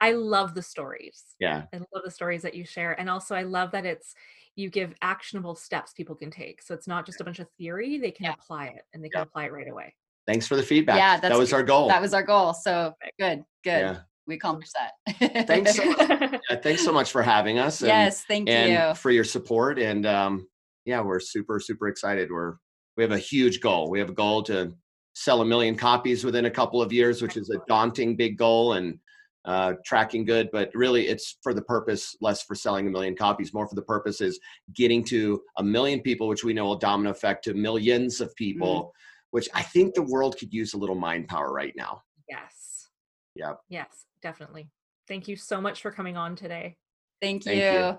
I 0.00 0.12
love 0.12 0.54
the 0.54 0.62
stories. 0.62 1.24
Yeah. 1.40 1.64
I 1.74 1.78
love 1.78 2.04
the 2.04 2.10
stories 2.10 2.42
that 2.42 2.54
you 2.54 2.64
share 2.64 2.98
and 2.98 3.10
also 3.10 3.34
i 3.34 3.42
love 3.42 3.72
that 3.72 3.84
it's 3.84 4.14
you 4.54 4.70
give 4.70 4.94
actionable 5.02 5.54
steps 5.54 5.92
people 5.92 6.16
can 6.16 6.32
take. 6.32 6.62
So 6.62 6.74
it's 6.74 6.88
not 6.88 7.06
just 7.06 7.20
a 7.20 7.24
bunch 7.24 7.38
of 7.38 7.48
theory 7.58 7.98
they 7.98 8.10
can 8.10 8.26
apply 8.26 8.66
it 8.66 8.82
and 8.92 9.04
they 9.04 9.08
can 9.08 9.22
apply 9.22 9.44
it 9.44 9.52
right 9.52 9.68
away 9.68 9.94
thanks 10.28 10.46
for 10.46 10.54
the 10.54 10.62
feedback 10.62 10.96
yeah 10.96 11.18
that 11.18 11.36
was 11.36 11.52
our 11.52 11.64
goal 11.64 11.88
that 11.88 12.00
was 12.00 12.14
our 12.14 12.22
goal 12.22 12.54
so 12.54 12.92
good 13.18 13.42
good 13.64 13.80
yeah 13.80 13.98
we 14.28 14.34
accomplished 14.34 14.74
that. 14.74 15.46
thanks 15.46 15.74
so 15.74 15.84
much. 15.86 16.40
Yeah, 16.50 16.56
thanks 16.62 16.84
so 16.84 16.92
much 16.92 17.10
for 17.10 17.22
having 17.22 17.58
us. 17.58 17.80
And, 17.80 17.88
yes, 17.88 18.24
thank 18.24 18.48
and 18.48 18.72
you 18.72 18.94
for 18.94 19.10
your 19.10 19.24
support. 19.24 19.78
And 19.78 20.06
um, 20.06 20.46
yeah, 20.84 21.00
we're 21.00 21.20
super, 21.20 21.58
super 21.58 21.88
excited. 21.88 22.30
We're 22.30 22.56
we 22.96 23.02
have 23.02 23.12
a 23.12 23.18
huge 23.18 23.60
goal. 23.60 23.90
We 23.90 23.98
have 23.98 24.10
a 24.10 24.14
goal 24.14 24.42
to 24.44 24.74
sell 25.14 25.40
a 25.40 25.44
million 25.44 25.76
copies 25.76 26.24
within 26.24 26.44
a 26.44 26.50
couple 26.50 26.82
of 26.82 26.92
years, 26.92 27.22
which 27.22 27.36
is 27.36 27.50
a 27.50 27.58
daunting 27.68 28.16
big 28.16 28.36
goal 28.36 28.74
and 28.74 28.98
uh, 29.44 29.74
tracking 29.84 30.24
good. 30.24 30.50
But 30.52 30.70
really, 30.74 31.08
it's 31.08 31.38
for 31.42 31.54
the 31.54 31.62
purpose 31.62 32.16
less 32.20 32.42
for 32.42 32.54
selling 32.54 32.86
a 32.86 32.90
million 32.90 33.16
copies, 33.16 33.54
more 33.54 33.68
for 33.68 33.76
the 33.76 33.82
purpose 33.82 34.20
is 34.20 34.38
getting 34.74 35.04
to 35.04 35.40
a 35.56 35.62
million 35.62 36.00
people, 36.00 36.28
which 36.28 36.44
we 36.44 36.52
know 36.52 36.66
will 36.66 36.76
domino 36.76 37.10
effect 37.10 37.44
to 37.44 37.54
millions 37.54 38.20
of 38.20 38.34
people. 38.36 38.84
Mm. 38.84 38.90
Which 39.30 39.48
I 39.54 39.62
think 39.62 39.94
the 39.94 40.02
world 40.02 40.38
could 40.38 40.52
use 40.52 40.74
a 40.74 40.78
little 40.78 40.94
mind 40.94 41.28
power 41.28 41.52
right 41.52 41.74
now. 41.76 42.02
Yes. 42.28 42.88
Yeah. 43.34 43.54
Yes, 43.68 44.06
definitely. 44.22 44.68
Thank 45.06 45.28
you 45.28 45.36
so 45.36 45.60
much 45.60 45.82
for 45.82 45.90
coming 45.90 46.16
on 46.16 46.36
today. 46.36 46.76
Thank 47.20 47.46
you. 47.46 47.52
Thank 47.52 47.94
you. 47.94 47.98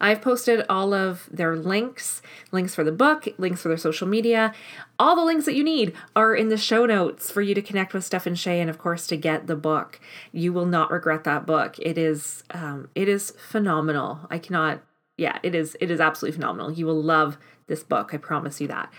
I've 0.00 0.20
posted 0.20 0.64
all 0.68 0.92
of 0.92 1.28
their 1.30 1.56
links, 1.56 2.22
links 2.50 2.74
for 2.74 2.82
the 2.82 2.92
book, 2.92 3.28
links 3.38 3.62
for 3.62 3.68
their 3.68 3.76
social 3.78 4.08
media. 4.08 4.52
All 4.98 5.14
the 5.14 5.24
links 5.24 5.44
that 5.44 5.54
you 5.54 5.62
need 5.62 5.94
are 6.16 6.34
in 6.34 6.48
the 6.48 6.56
show 6.56 6.86
notes 6.86 7.30
for 7.30 7.40
you 7.40 7.54
to 7.54 7.62
connect 7.62 7.94
with 7.94 8.04
Stefan 8.04 8.34
Shay, 8.34 8.60
and 8.60 8.68
of 8.68 8.78
course 8.78 9.06
to 9.06 9.16
get 9.16 9.46
the 9.46 9.56
book. 9.56 10.00
You 10.32 10.52
will 10.52 10.66
not 10.66 10.90
regret 10.90 11.24
that 11.24 11.46
book. 11.46 11.76
It 11.78 11.96
is, 11.96 12.42
um, 12.50 12.88
it 12.94 13.08
is 13.08 13.30
phenomenal. 13.30 14.26
I 14.28 14.38
cannot, 14.38 14.82
yeah, 15.16 15.38
it 15.42 15.54
is, 15.54 15.76
it 15.80 15.90
is 15.90 16.00
absolutely 16.00 16.36
phenomenal. 16.36 16.72
You 16.72 16.86
will 16.86 17.00
love 17.00 17.38
this 17.70 17.82
book. 17.82 18.12
I 18.12 18.18
promise 18.18 18.60
you 18.60 18.68
that. 18.68 18.92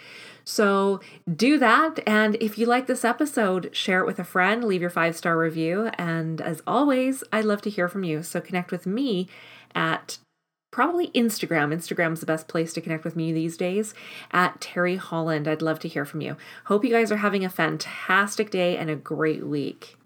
So 0.44 1.00
do 1.34 1.60
that. 1.60 2.00
And 2.08 2.36
if 2.42 2.58
you 2.58 2.66
like 2.66 2.88
this 2.88 3.06
episode, 3.06 3.70
share 3.76 4.00
it 4.00 4.08
with 4.08 4.18
a 4.18 4.24
friend, 4.24 4.64
leave 4.64 4.82
your 4.82 4.90
five 4.90 5.16
star 5.16 5.38
review. 5.38 5.92
And 6.00 6.42
as 6.42 6.64
always, 6.66 7.24
I'd 7.32 7.46
love 7.46 7.62
to 7.62 7.70
hear 7.70 7.88
from 7.88 8.04
you. 8.04 8.24
So 8.24 8.42
connect 8.42 8.72
with 8.72 8.88
me 8.88 9.28
at 9.76 10.18
probably 10.72 11.10
Instagram. 11.10 11.74
Instagram's 11.74 12.22
the 12.22 12.26
best 12.26 12.48
place 12.48 12.74
to 12.74 12.82
connect 12.82 13.04
with 13.04 13.16
me 13.16 13.32
these 13.32 13.58
days 13.58 13.94
at 14.32 14.60
Terry 14.60 14.96
Holland. 14.96 15.48
I'd 15.48 15.62
love 15.62 15.80
to 15.80 15.88
hear 15.88 16.06
from 16.06 16.22
you. 16.22 16.38
Hope 16.66 16.84
you 16.84 16.92
guys 16.92 17.12
are 17.12 17.18
having 17.18 17.46
a 17.46 17.50
fantastic 17.50 18.50
day 18.50 18.78
and 18.78 18.90
a 18.90 18.96
great 18.96 19.46
week. 19.46 19.98